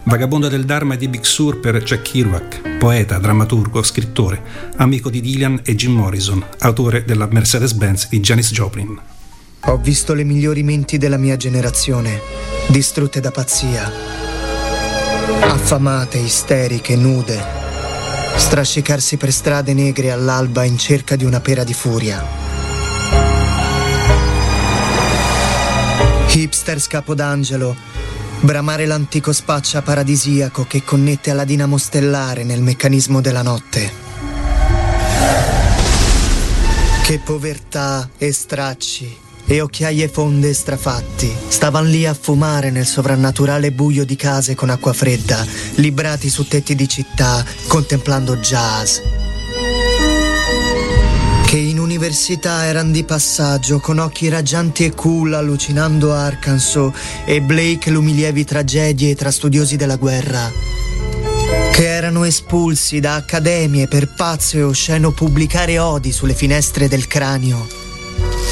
Vagabondo 0.04 0.48
del 0.48 0.64
Dharma 0.64 0.96
di 0.96 1.10
Big 1.10 1.24
Sur 1.24 1.60
per 1.60 1.84
Jack 1.84 2.10
Kerouac, 2.10 2.78
poeta, 2.78 3.18
drammaturgo, 3.18 3.84
scrittore, 3.84 4.42
amico 4.78 5.10
di 5.10 5.20
Dylan 5.20 5.64
e 5.66 5.76
Jim 5.76 5.92
Morrison, 5.92 6.42
autore 6.60 7.04
della 7.04 7.28
Mercedes-Benz 7.30 8.08
di 8.08 8.22
Janis 8.22 8.54
Joplin. 8.54 8.98
Ho 9.66 9.78
visto 9.80 10.14
le 10.14 10.24
migliori 10.24 10.64
menti 10.64 10.98
della 10.98 11.18
mia 11.18 11.36
generazione, 11.36 12.22
distrutte 12.68 13.20
da 13.20 13.32
pazzia, 13.32 13.92
affamate, 15.42 16.20
isteriche, 16.20 16.96
nude, 16.96 17.38
strascicarsi 18.38 19.18
per 19.18 19.34
strade 19.34 19.74
negre 19.74 20.12
all'alba 20.12 20.64
in 20.64 20.78
cerca 20.78 21.18
di 21.18 21.26
una 21.26 21.42
pera 21.42 21.66
di 21.66 21.74
furia. 21.74 22.49
Hipsters 26.40 26.88
capodangelo, 26.88 27.76
bramare 28.40 28.86
l'antico 28.86 29.34
spaccia 29.34 29.82
paradisiaco 29.82 30.66
che 30.66 30.84
connette 30.84 31.32
alla 31.32 31.44
dinamo 31.44 31.78
stellare 31.78 32.44
nel 32.44 32.62
meccanismo 32.62 33.20
della 33.20 33.42
notte. 33.42 33.92
Che 37.04 37.20
povertà 37.20 38.10
e 38.18 38.32
stracci 38.32 39.18
e 39.46 39.62
occhiaie 39.62 40.08
fonde 40.08 40.54
strafatti 40.54 41.36
stavan 41.48 41.90
lì 41.90 42.06
a 42.06 42.14
fumare 42.14 42.70
nel 42.70 42.86
sovrannaturale 42.86 43.72
buio 43.72 44.06
di 44.06 44.16
case 44.16 44.56
con 44.56 44.70
acqua 44.70 44.94
fredda, 44.94 45.46
librati 45.76 46.30
su 46.30 46.48
tetti 46.48 46.76
di 46.76 46.88
città, 46.88 47.44
contemplando 47.68 48.38
jazz. 48.38 49.00
Che 52.10 52.16
in 52.16 52.22
università 52.22 52.66
erano 52.66 52.92
di 52.92 53.04
passaggio, 53.04 53.80
con 53.80 54.00
occhi 54.00 54.30
raggianti 54.30 54.84
e 54.84 54.96
cool, 54.96 55.32
allucinando 55.32 56.12
Arkansas 56.12 56.92
e 57.24 57.40
Blake 57.40 57.92
l'umilievi 57.92 58.44
tragedie 58.46 59.14
tra 59.14 59.30
studiosi 59.30 59.76
della 59.76 59.96
guerra. 59.96 60.52
Che 61.72 61.88
erano 61.88 62.24
espulsi 62.24 63.00
da 63.00 63.14
accademie 63.14 63.88
per 63.88 64.12
pazzo 64.12 64.58
e 64.58 64.64
osceno 64.64 65.12
pubblicare 65.12 65.78
odi 65.78 66.12
sulle 66.12 66.34
finestre 66.34 66.88
del 66.88 67.06
cranio 67.06 67.78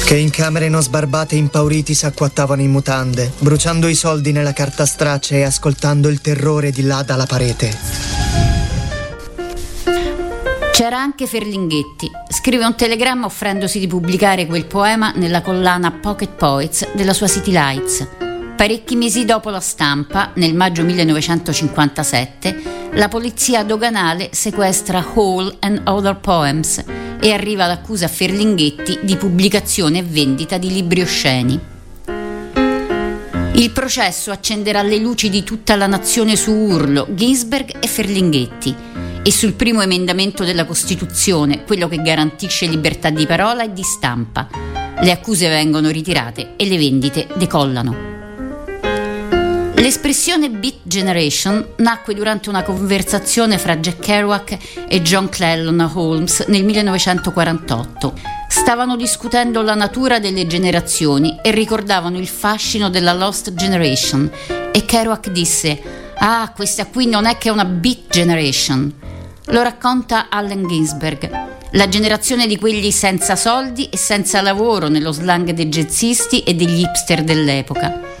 che 0.04 0.16
in 0.16 0.30
camere 0.30 0.70
non 0.70 0.80
sbarbate 0.80 1.34
e 1.34 1.38
impauriti 1.38 1.92
s'acquattavano 1.92 2.62
in 2.62 2.70
mutande, 2.70 3.30
bruciando 3.40 3.88
i 3.88 3.94
soldi 3.94 4.32
nella 4.32 4.54
carta 4.54 4.86
straccia 4.86 5.34
e 5.34 5.42
ascoltando 5.42 6.08
il 6.08 6.22
terrore 6.22 6.70
di 6.70 6.82
là 6.82 7.02
dalla 7.02 7.26
parete. 7.26 8.17
C'era 10.78 11.00
anche 11.00 11.26
Ferlinghetti. 11.26 12.08
Scrive 12.28 12.64
un 12.64 12.76
telegramma 12.76 13.26
offrendosi 13.26 13.80
di 13.80 13.88
pubblicare 13.88 14.46
quel 14.46 14.66
poema 14.66 15.10
nella 15.16 15.42
collana 15.42 15.90
Pocket 15.90 16.36
Poets 16.36 16.92
della 16.92 17.12
sua 17.12 17.26
City 17.26 17.50
Lights. 17.50 18.06
Parecchi 18.56 18.94
mesi 18.94 19.24
dopo 19.24 19.50
la 19.50 19.58
stampa, 19.58 20.30
nel 20.34 20.54
maggio 20.54 20.84
1957, 20.84 22.90
la 22.92 23.08
polizia 23.08 23.64
doganale 23.64 24.28
sequestra 24.30 25.04
Hall 25.16 25.52
and 25.58 25.80
Other 25.88 26.14
Poems 26.14 26.84
e 27.20 27.32
arriva 27.32 27.66
l'accusa 27.66 28.04
a 28.04 28.08
Ferlinghetti 28.08 29.00
di 29.02 29.16
pubblicazione 29.16 29.98
e 29.98 30.04
vendita 30.04 30.58
di 30.58 30.72
libri 30.72 31.00
osceni. 31.00 31.77
Il 33.58 33.72
processo 33.72 34.30
accenderà 34.30 34.82
le 34.82 34.98
luci 34.98 35.28
di 35.28 35.42
tutta 35.42 35.74
la 35.74 35.88
nazione 35.88 36.36
su 36.36 36.52
Urlo, 36.52 37.08
Ginsberg 37.10 37.78
e 37.80 37.88
Ferlinghetti 37.88 38.72
e 39.20 39.32
sul 39.32 39.54
primo 39.54 39.82
emendamento 39.82 40.44
della 40.44 40.64
Costituzione, 40.64 41.64
quello 41.64 41.88
che 41.88 42.00
garantisce 42.00 42.66
libertà 42.66 43.10
di 43.10 43.26
parola 43.26 43.64
e 43.64 43.72
di 43.72 43.82
stampa. 43.82 44.46
Le 45.00 45.10
accuse 45.10 45.48
vengono 45.48 45.90
ritirate 45.90 46.54
e 46.54 46.68
le 46.68 46.78
vendite 46.78 47.26
decollano. 47.34 48.17
L'espressione 49.78 50.50
Beat 50.50 50.78
Generation 50.82 51.74
nacque 51.76 52.12
durante 52.12 52.48
una 52.48 52.64
conversazione 52.64 53.58
fra 53.58 53.76
Jack 53.76 54.00
Kerouac 54.00 54.58
e 54.88 55.02
John 55.02 55.28
Clellon 55.28 55.78
Holmes 55.94 56.46
nel 56.48 56.64
1948. 56.64 58.14
Stavano 58.48 58.96
discutendo 58.96 59.62
la 59.62 59.76
natura 59.76 60.18
delle 60.18 60.48
generazioni 60.48 61.38
e 61.40 61.52
ricordavano 61.52 62.18
il 62.18 62.26
fascino 62.26 62.90
della 62.90 63.12
Lost 63.12 63.54
Generation 63.54 64.28
e 64.72 64.84
Kerouac 64.84 65.30
disse 65.30 65.80
Ah, 66.18 66.52
questa 66.56 66.86
qui 66.86 67.06
non 67.06 67.26
è 67.26 67.38
che 67.38 67.48
una 67.48 67.64
Beat 67.64 68.08
Generation. 68.10 68.92
Lo 69.46 69.62
racconta 69.62 70.26
Allen 70.28 70.66
Ginsberg. 70.66 71.30
La 71.72 71.88
generazione 71.88 72.48
di 72.48 72.58
quelli 72.58 72.90
senza 72.90 73.36
soldi 73.36 73.88
e 73.88 73.96
senza 73.96 74.40
lavoro 74.40 74.88
nello 74.88 75.12
slang 75.12 75.52
dei 75.52 75.68
jazzisti 75.68 76.42
e 76.42 76.54
degli 76.54 76.80
hipster 76.80 77.22
dell'epoca. 77.22 78.17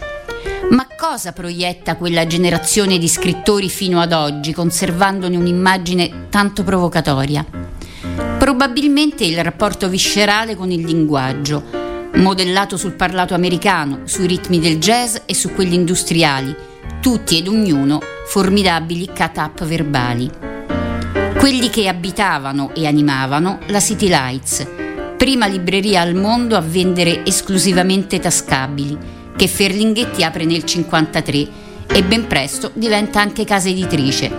Ma 0.70 0.86
cosa 0.98 1.32
proietta 1.32 1.96
quella 1.96 2.26
generazione 2.26 2.98
di 2.98 3.08
scrittori 3.08 3.70
fino 3.70 4.00
ad 4.00 4.12
oggi, 4.12 4.52
conservandone 4.52 5.34
un'immagine 5.34 6.26
tanto 6.28 6.62
provocatoria? 6.62 7.42
Probabilmente 8.36 9.24
il 9.24 9.42
rapporto 9.42 9.88
viscerale 9.88 10.54
con 10.56 10.70
il 10.70 10.84
linguaggio, 10.84 11.64
modellato 12.16 12.76
sul 12.76 12.92
parlato 12.92 13.32
americano, 13.32 14.00
sui 14.04 14.26
ritmi 14.26 14.60
del 14.60 14.76
jazz 14.78 15.16
e 15.24 15.34
su 15.34 15.54
quelli 15.54 15.74
industriali, 15.74 16.54
tutti 17.00 17.38
ed 17.38 17.48
ognuno 17.48 18.00
formidabili 18.26 19.06
cut-up 19.06 19.64
verbali. 19.64 20.30
Quelli 21.38 21.70
che 21.70 21.88
abitavano 21.88 22.74
e 22.74 22.86
animavano 22.86 23.60
la 23.68 23.80
City 23.80 24.08
Lights, 24.08 24.66
prima 25.16 25.46
libreria 25.46 26.02
al 26.02 26.14
mondo 26.14 26.56
a 26.56 26.60
vendere 26.60 27.24
esclusivamente 27.24 28.18
tascabili 28.18 29.16
che 29.38 29.46
Ferlinghetti 29.46 30.24
apre 30.24 30.44
nel 30.44 30.64
1953 30.64 31.48
e 31.96 32.02
ben 32.02 32.26
presto 32.26 32.72
diventa 32.74 33.20
anche 33.20 33.44
casa 33.44 33.68
editrice. 33.68 34.30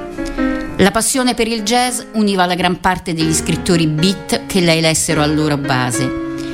La 0.76 0.92
passione 0.92 1.34
per 1.34 1.48
il 1.48 1.64
jazz 1.64 2.02
univa 2.16 2.46
la 2.46 2.56
gran 2.56 2.82
parte 2.82 3.14
degli 3.14 3.34
scrittori 3.34 3.88
beat 3.88 4.46
che 4.46 4.60
lei 4.60 4.82
lessero 4.82 5.22
a 5.22 5.26
loro 5.26 5.56
base. 5.56 6.04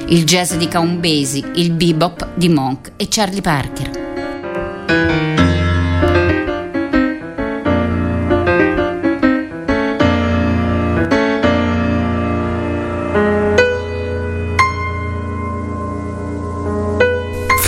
Il 0.10 0.26
jazz 0.26 0.54
di 0.54 0.68
Count 0.68 1.00
Basie, 1.00 1.54
il 1.56 1.72
bebop 1.72 2.36
di 2.36 2.50
Monk 2.50 2.92
e 2.98 3.08
Charlie 3.10 3.42
Parker. 3.42 5.35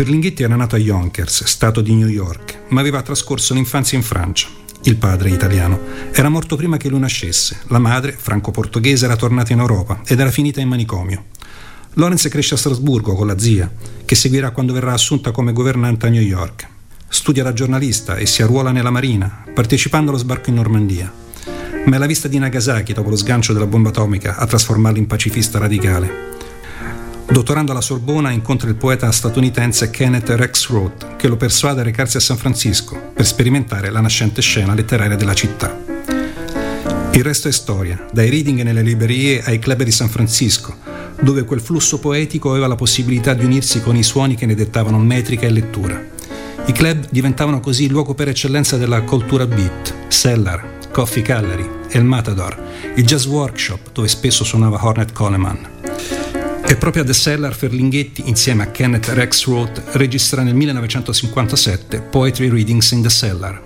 Ferlinghetti 0.08 0.44
era 0.44 0.56
nato 0.56 0.76
a 0.76 0.80
Yonkers, 0.80 1.44
stato 1.44 1.82
di 1.82 1.94
New 1.94 2.08
York, 2.08 2.60
ma 2.70 2.80
aveva 2.80 3.02
trascorso 3.02 3.54
l'infanzia 3.54 3.98
in 3.98 4.06
Francia. 4.06 4.48
Il 4.84 4.96
padre, 4.96 5.32
italiano, 5.32 5.78
era 6.14 6.30
morto 6.30 6.56
prima 6.56 6.78
che 6.78 6.88
lui 6.88 7.00
nascesse. 7.00 7.60
La 7.68 7.78
madre, 7.78 8.16
franco-portoghese, 8.18 9.04
era 9.04 9.18
tornata 9.18 9.52
in 9.52 9.60
Europa 9.60 10.00
ed 10.08 10.18
era 10.22 10.32
finita 10.32 10.62
in 10.62 10.70
manicomio. 10.70 11.26
Lawrence 11.96 12.30
cresce 12.30 12.54
a 12.54 12.58
Strasburgo 12.58 13.16
con 13.16 13.28
la 13.28 13.38
zia, 13.38 13.70
che 14.06 14.16
seguirà 14.16 14.52
quando 14.52 14.72
verrà 14.72 14.94
assunta 14.94 15.32
come 15.32 15.52
governante 15.52 16.08
a 16.08 16.10
New 16.10 16.22
York. 16.22 16.66
Studia 17.10 17.44
da 17.44 17.52
giornalista 17.52 18.16
e 18.16 18.26
si 18.26 18.42
arruola 18.42 18.72
nella 18.72 18.92
marina, 18.92 19.44
partecipando 19.54 20.12
allo 20.12 20.20
sbarco 20.20 20.52
in 20.52 20.56
Normandia. 20.56 21.12
Ma 21.86 21.96
è 21.98 22.00
la 22.00 22.06
vista 22.06 22.30
di 22.30 22.40
Nagasaki 22.40 22.94
dopo 22.94 23.10
lo 23.10 23.18
sgancio 23.18 23.52
della 23.52 23.68
bomba 23.68 23.90
atomica 23.90 24.38
a 24.38 24.46
trasformarlo 24.46 25.00
in 25.00 25.08
pacifista 25.08 25.60
radicale. 25.60 26.37
Dottorando 27.30 27.72
alla 27.72 27.82
Sorbona 27.82 28.32
incontra 28.32 28.70
il 28.70 28.76
poeta 28.76 29.12
statunitense 29.12 29.90
Kenneth 29.90 30.30
Rex 30.30 30.70
Roth, 30.70 31.18
che 31.18 31.28
lo 31.28 31.36
persuade 31.36 31.82
a 31.82 31.84
recarsi 31.84 32.18
a 32.18 32.22
San 32.22 32.38
Francisco 32.38 33.12
per 33.14 33.26
sperimentare 33.26 33.90
la 33.92 34.00
nascente 34.00 34.42
scena 34.42 34.74
letteraria 34.74 35.18
della 35.18 35.34
città. 35.34 35.78
Il 37.12 37.24
resto 37.24 37.48
è 37.48 37.52
storia, 37.52 38.06
dai 38.12 38.30
reading 38.30 38.62
nelle 38.62 38.82
librerie 38.82 39.44
ai 39.44 39.60
club 39.60 39.84
di 39.84 39.92
San 39.92 40.08
Francisco, 40.08 40.76
dove 41.20 41.44
quel 41.44 41.60
flusso 41.60 42.00
poetico 42.00 42.52
aveva 42.52 42.68
la 42.68 42.76
possibilità 42.76 43.34
di 43.34 43.44
unirsi 43.44 43.82
con 43.82 43.98
i 43.98 44.04
suoni 44.04 44.36
che 44.36 44.46
ne 44.46 44.56
dettavano 44.56 44.98
metrica 44.98 45.48
e 45.48 45.52
lettura. 45.52 46.02
I 46.66 46.72
club 46.72 47.08
diventavano 47.10 47.60
così 47.60 47.86
il 47.86 47.92
luogo 47.92 48.14
per 48.14 48.30
eccellenza 48.30 48.78
della 48.78 49.02
cultura 49.02 49.46
beat, 49.46 49.94
Cellar, 50.08 50.78
Coffee 50.92 51.24
Gallery, 51.24 51.70
El 51.90 52.04
Matador, 52.04 52.56
il 52.96 53.06
Jazz 53.06 53.26
Workshop, 53.26 53.92
dove 53.92 54.08
spesso 54.08 54.44
suonava 54.44 54.84
Hornet 54.84 55.12
Coleman. 55.12 56.17
E 56.70 56.76
proprio 56.76 57.06
The 57.06 57.14
Cellar 57.14 57.56
Ferlinghetti, 57.56 58.24
insieme 58.26 58.64
a 58.64 58.72
Kenneth 58.72 59.08
Rex 59.08 59.46
Roth, 59.46 59.82
registra 59.94 60.44
nel 60.44 60.54
1957 60.54 62.02
Poetry 62.02 62.50
Readings 62.50 62.92
in 62.92 63.02
the 63.02 63.10
Cellar. 63.10 63.62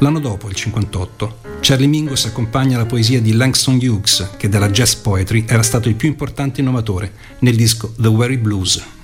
L'anno 0.00 0.20
dopo, 0.20 0.46
il 0.48 0.54
58, 0.54 1.38
Charlie 1.60 1.86
Mingus 1.86 2.26
accompagna 2.26 2.76
la 2.76 2.84
poesia 2.84 3.22
di 3.22 3.32
Langston 3.32 3.78
Hughes, 3.80 4.32
che 4.36 4.50
della 4.50 4.68
jazz 4.68 4.92
poetry 4.92 5.46
era 5.48 5.62
stato 5.62 5.88
il 5.88 5.94
più 5.94 6.08
importante 6.08 6.60
innovatore, 6.60 7.12
nel 7.38 7.56
disco 7.56 7.94
The 7.98 8.10
Very 8.10 8.36
Blues. 8.36 8.97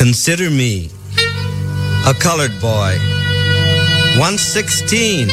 Consider 0.00 0.48
me 0.48 0.88
a 2.06 2.14
colored 2.14 2.58
boy, 2.58 2.96
once 4.16 4.40
16, 4.40 5.28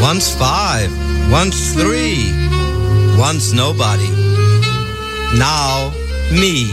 once 0.00 0.28
5, 0.34 1.30
once 1.30 1.72
3, 1.74 3.16
once 3.16 3.52
nobody. 3.52 4.10
Now, 5.38 5.92
me. 6.32 6.66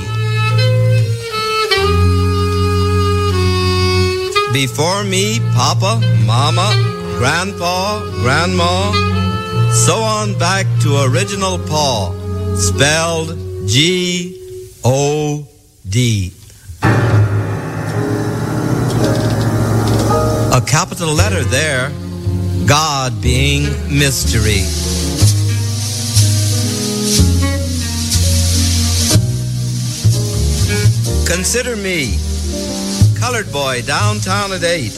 Before 4.51 5.03
me, 5.03 5.39
Papa, 5.53 6.01
Mama, 6.25 6.73
Grandpa, 7.19 8.09
Grandma, 8.23 8.91
so 9.71 9.97
on 10.01 10.35
back 10.39 10.65
to 10.81 11.03
original 11.03 11.59
Paul, 11.59 12.15
spelled 12.55 13.37
G 13.67 14.33
O 14.83 15.47
D. 15.87 16.38
capital 20.69 21.11
letter 21.11 21.43
there, 21.45 21.89
God 22.67 23.19
being 23.23 23.63
mystery. 23.89 24.61
Consider 31.25 31.75
me, 31.75 32.19
colored 33.19 33.51
boy 33.51 33.81
downtown 33.81 34.51
at 34.51 34.63
8, 34.63 34.89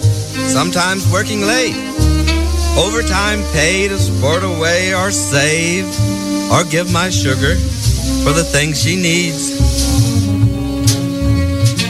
sometimes 0.52 1.10
working 1.10 1.42
late. 1.42 1.76
Overtime 2.78 3.42
pay 3.54 3.88
to 3.88 3.98
sport 3.98 4.44
away 4.44 4.94
or 4.94 5.10
save 5.10 5.86
or 6.52 6.66
give 6.66 6.92
my 6.92 7.10
sugar 7.10 7.56
for 8.26 8.34
the 8.34 8.44
things 8.44 8.82
she 8.82 8.98
needs. 8.98 9.56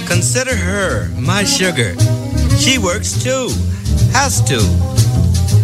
Consider 0.08 0.56
her, 0.56 1.10
my 1.20 1.44
sugar. 1.44 1.96
She 2.58 2.78
works 2.78 3.24
too, 3.24 3.50
has 4.14 4.42
to. 4.50 4.60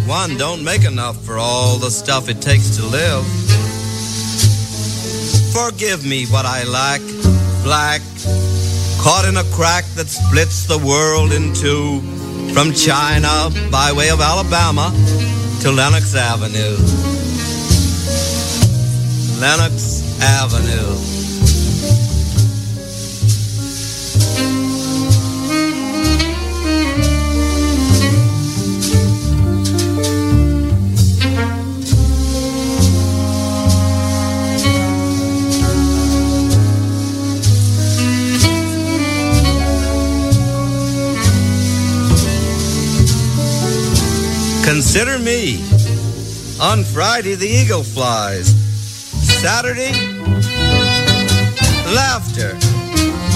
One 0.08 0.36
don't 0.36 0.64
make 0.64 0.84
enough 0.84 1.22
for 1.24 1.38
all 1.38 1.76
the 1.76 1.90
stuff 1.90 2.28
it 2.28 2.40
takes 2.40 2.76
to 2.76 2.84
live. 2.84 3.24
Forgive 5.52 6.04
me 6.04 6.26
what 6.26 6.46
I 6.46 6.64
lack, 6.64 7.00
black, 7.62 8.00
caught 9.00 9.26
in 9.28 9.36
a 9.36 9.44
crack 9.52 9.84
that 9.96 10.06
splits 10.08 10.66
the 10.66 10.78
world 10.78 11.32
in 11.32 11.52
two, 11.54 12.00
from 12.52 12.72
China 12.72 13.50
by 13.70 13.92
way 13.92 14.10
of 14.10 14.20
Alabama 14.20 14.90
to 15.60 15.70
Lenox 15.70 16.14
Avenue. 16.14 16.76
Lenox 19.40 20.02
Avenue. 20.22 21.17
Consider 44.68 45.18
me. 45.18 45.62
On 46.60 46.84
Friday, 46.84 47.34
the 47.36 47.48
eagle 47.48 47.82
flies. 47.82 48.48
Saturday, 49.40 49.94
laughter. 51.94 52.50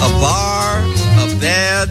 A 0.04 0.10
bar, 0.20 0.76
a 1.22 1.34
bed. 1.40 1.88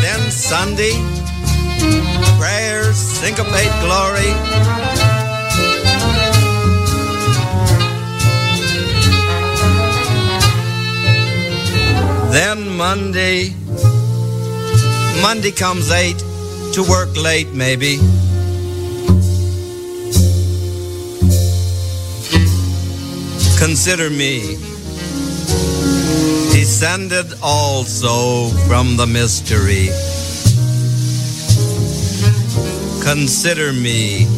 Then 0.00 0.30
Sunday, 0.30 0.94
prayers, 2.38 2.96
syncopate 2.96 3.74
glory. 3.82 4.93
Monday, 12.76 13.54
Monday 15.22 15.52
comes 15.52 15.90
eight, 15.90 16.18
to 16.74 16.84
work 16.88 17.16
late 17.16 17.52
maybe. 17.52 17.98
Consider 23.58 24.10
me 24.10 24.56
descended 26.64 27.26
also 27.42 28.48
from 28.66 28.96
the 28.96 29.06
mystery. 29.06 29.88
Consider 33.02 33.72
me. 33.72 34.33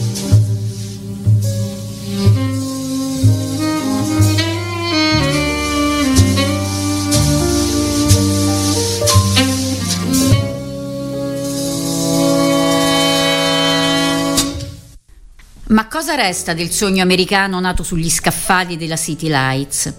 Cosa 15.97 16.15
resta 16.15 16.53
del 16.53 16.71
sogno 16.71 17.03
americano 17.03 17.59
nato 17.59 17.83
sugli 17.83 18.11
scaffali 18.11 18.77
della 18.77 18.97
City 18.97 19.29
Lights? 19.31 19.95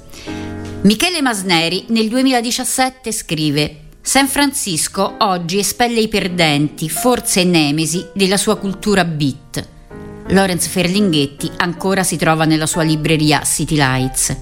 Michele 0.81 1.23
Masneri 1.23 1.85
nel 1.87 2.07
2017 2.07 3.11
scrive 3.11 3.79
San 3.99 4.27
Francisco 4.27 5.15
oggi 5.17 5.57
espelle 5.57 5.99
i 5.99 6.07
perdenti, 6.07 6.87
forze 6.87 7.41
e 7.41 7.45
nemesi 7.45 8.05
della 8.13 8.37
sua 8.37 8.57
cultura 8.57 9.03
beat. 9.05 9.67
Lorenz 10.27 10.67
Ferlinghetti 10.67 11.49
ancora 11.57 12.03
si 12.03 12.15
trova 12.15 12.45
nella 12.45 12.67
sua 12.67 12.83
libreria 12.83 13.41
City 13.41 13.75
Lights. 13.75 14.37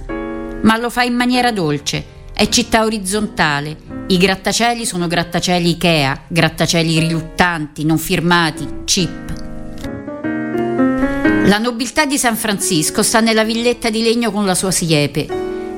Ma 0.62 0.76
lo 0.76 0.90
fa 0.90 1.04
in 1.04 1.14
maniera 1.14 1.54
dolce, 1.54 2.06
è 2.34 2.50
città 2.50 2.84
orizzontale, 2.84 3.78
i 4.08 4.18
grattacieli 4.18 4.86
sono 4.86 5.08
grattacieli 5.08 5.70
Ikea, 5.70 6.24
grattacieli 6.28 7.00
riluttanti, 7.00 7.86
non 7.86 7.98
firmati, 7.98 8.68
cheap. 8.84 9.35
La 11.46 11.60
nobiltà 11.60 12.06
di 12.06 12.18
San 12.18 12.36
Francisco 12.36 13.04
sta 13.04 13.20
nella 13.20 13.44
villetta 13.44 13.92
di 13.92 14.02
legno 14.02 14.32
con 14.32 14.48
la 14.48 14.56
sua 14.56 14.72
siepe. 14.72 15.28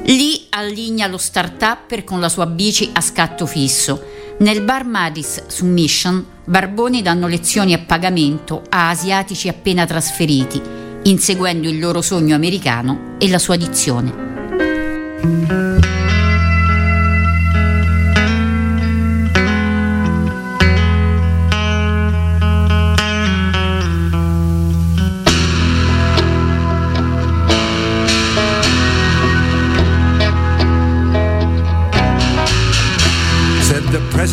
Lì 0.05 0.45
alligna 0.51 1.07
lo 1.07 1.17
start-upper 1.17 2.05
con 2.05 2.21
la 2.21 2.29
sua 2.29 2.45
bici 2.45 2.89
a 2.93 3.01
scatto 3.01 3.45
fisso. 3.45 4.01
Nel 4.39 4.61
bar 4.61 4.85
Madis 4.85 5.47
su 5.47 5.65
Mission, 5.65 6.25
barboni 6.45 7.01
danno 7.01 7.27
lezioni 7.27 7.73
a 7.73 7.79
pagamento 7.79 8.63
a 8.69 8.87
asiatici 8.87 9.49
appena 9.49 9.85
trasferiti, 9.85 10.61
inseguendo 11.03 11.67
il 11.67 11.79
loro 11.79 12.01
sogno 12.01 12.35
americano 12.35 13.15
e 13.17 13.27
la 13.27 13.39
sua 13.39 13.57
dizione. 13.57 15.66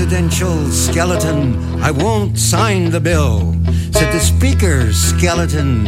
Presidential 0.05 0.66
skeleton, 0.70 1.82
I 1.82 1.90
won't 1.90 2.39
sign 2.39 2.90
the 2.90 3.01
bill. 3.01 3.55
Said 3.90 4.12
the 4.12 4.20
speaker's 4.20 4.97
skeleton, 4.97 5.86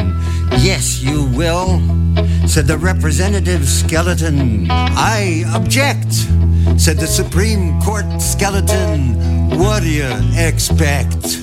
yes, 0.52 1.02
you 1.02 1.26
will. 1.36 1.82
Said 2.48 2.66
the 2.66 2.78
representative 2.78 3.68
skeleton, 3.68 4.68
I 4.70 5.44
object. 5.54 6.14
Said 6.80 6.96
the 6.96 7.06
Supreme 7.06 7.78
Court 7.82 8.06
skeleton, 8.18 9.50
what 9.50 9.82
do 9.82 9.90
you 9.90 10.10
expect? 10.34 11.42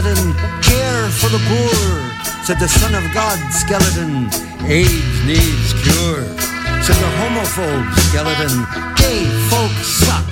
Skeleton, 0.00 0.32
care 0.62 1.08
for 1.20 1.28
the 1.28 1.38
poor. 1.48 2.44
Said 2.44 2.58
the 2.58 2.68
Son 2.68 2.94
of 2.94 3.04
God 3.12 3.38
skeleton, 3.52 4.30
AIDS 4.64 5.24
needs 5.26 5.72
cure. 5.82 6.24
Said 6.82 6.96
the 6.96 7.10
homophobe 7.20 7.92
skeleton, 8.08 8.64
gay 8.96 9.24
folks 9.50 9.86
suck. 9.86 10.24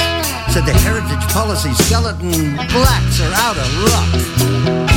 Said 0.50 0.64
the 0.64 0.72
heritage 0.72 1.24
policy 1.32 1.72
skeleton, 1.84 2.56
blacks 2.72 3.20
are 3.20 3.34
out 3.34 3.58
of 3.58 3.68
luck. 3.92 4.87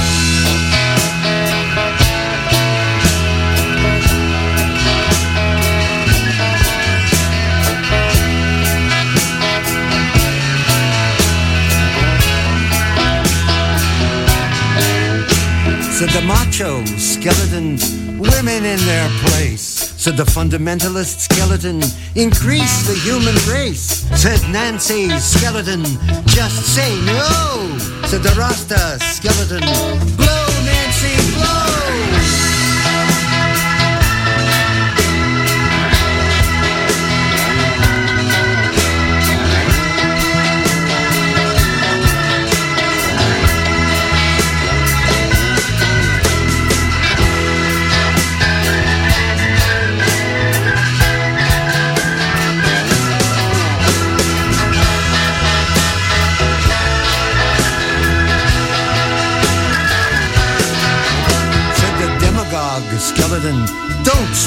Show 16.52 16.84
skeleton, 16.98 17.78
women 18.18 18.66
in 18.66 18.80
their 18.86 19.10
place. 19.20 19.62
Said 20.02 20.18
the 20.18 20.24
fundamentalist 20.24 21.20
skeleton, 21.20 21.82
increase 22.16 22.88
the 22.88 22.96
human 23.04 23.36
race. 23.52 24.08
Said 24.20 24.42
Nancy 24.52 25.10
skeleton, 25.20 25.84
just 26.26 26.76
say 26.76 26.96
no. 27.06 27.78
Said 28.08 28.24
the 28.24 28.34
Rasta 28.38 29.00
skeleton, 29.00 29.62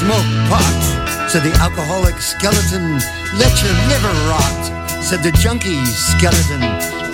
smoke 0.05 0.33
pot. 0.53 0.81
Said 1.29 1.41
the 1.41 1.53
alcoholic 1.57 2.21
skeleton, 2.21 3.01
let 3.41 3.53
your 3.65 3.73
liver 3.89 4.13
rot. 4.29 4.61
Said 5.01 5.25
the 5.25 5.33
junkie 5.41 5.81
skeleton, 5.85 6.61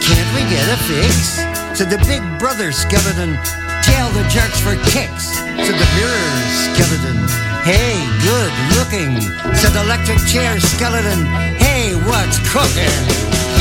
can't 0.03 0.29
we 0.35 0.43
get 0.51 0.67
a 0.67 0.77
fix? 0.83 1.39
Said 1.71 1.87
the 1.87 2.03
big 2.03 2.19
brother 2.37 2.71
skeleton, 2.75 3.39
tell 3.87 4.11
the 4.11 4.27
jerks 4.27 4.59
for 4.59 4.75
kicks. 4.91 5.39
Said 5.39 5.77
the 5.79 5.89
mirror 5.95 6.31
skeleton, 6.67 7.17
hey, 7.63 7.95
good 8.27 8.51
looking. 8.75 9.23
Said 9.55 9.71
the 9.71 9.83
electric 9.87 10.19
chair 10.27 10.59
skeleton, 10.59 11.23
hey, 11.63 11.95
what's 12.03 12.43
cooking? 12.51 13.60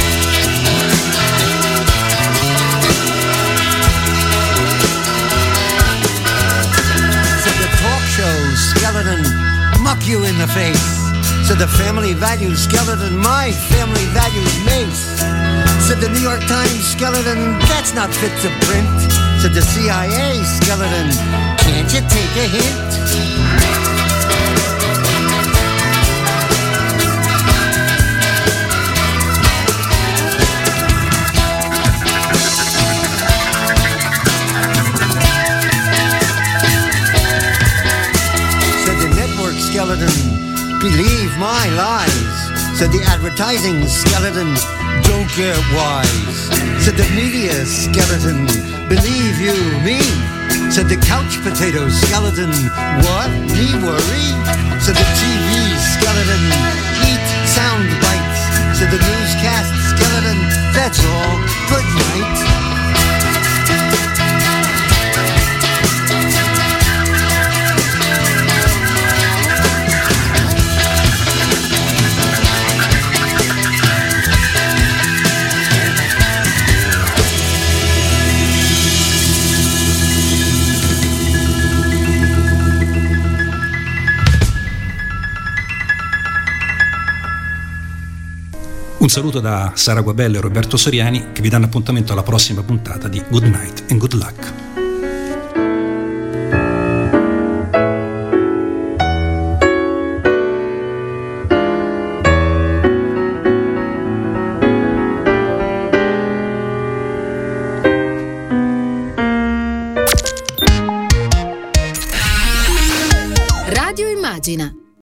Skeleton, 8.90 9.22
muck 9.84 10.04
you 10.04 10.24
in 10.24 10.36
the 10.36 10.48
face. 10.48 10.82
Said 11.46 11.58
the 11.58 11.68
family 11.78 12.12
values 12.12 12.64
skeleton, 12.64 13.16
my 13.16 13.52
family 13.70 14.04
values 14.06 14.64
mace. 14.66 15.20
Said 15.86 16.00
the 16.00 16.08
New 16.08 16.18
York 16.18 16.40
Times 16.40 16.84
skeleton, 16.90 17.56
that's 17.70 17.94
not 17.94 18.12
fit 18.12 18.34
to 18.42 18.50
print. 18.66 19.12
Said 19.40 19.54
the 19.54 19.62
CIA 19.62 20.42
skeleton, 20.42 21.08
can't 21.58 21.92
you 21.94 22.00
take 22.08 22.34
a 22.34 22.48
hint? 22.50 24.09
Said 42.80 42.92
the 42.92 43.04
advertising 43.12 43.86
skeleton, 43.86 44.56
don't 45.04 45.28
get 45.36 45.60
wise. 45.76 46.48
Said 46.82 46.96
the 46.96 47.04
media 47.12 47.52
skeleton, 47.66 48.46
believe 48.88 49.36
you 49.36 49.52
me. 49.84 50.00
Said 50.72 50.88
the 50.88 50.96
couch 50.96 51.36
potato 51.44 51.90
skeleton, 51.90 52.48
what? 53.04 53.28
Me 53.52 53.68
worry? 53.84 54.28
Said 54.80 54.96
the 54.96 55.08
TV 55.20 55.76
skeleton, 55.92 56.42
eat 57.04 57.20
sound 57.52 57.84
bites. 58.00 58.40
Said 58.80 58.88
the 58.88 58.96
newscast 58.96 59.76
skeleton, 59.92 60.40
that's 60.72 61.04
all. 61.04 61.36
Good 61.68 61.84
night. 61.84 62.69
Saluto 89.10 89.40
da 89.40 89.72
Sara 89.74 90.02
Guabello 90.02 90.38
e 90.38 90.40
Roberto 90.40 90.76
Soriani 90.76 91.32
che 91.32 91.42
vi 91.42 91.48
danno 91.48 91.64
appuntamento 91.64 92.12
alla 92.12 92.22
prossima 92.22 92.62
puntata 92.62 93.08
di 93.08 93.20
Good 93.28 93.42
Night 93.42 93.84
and 93.90 93.98
Good 93.98 94.12
Luck. 94.12 94.59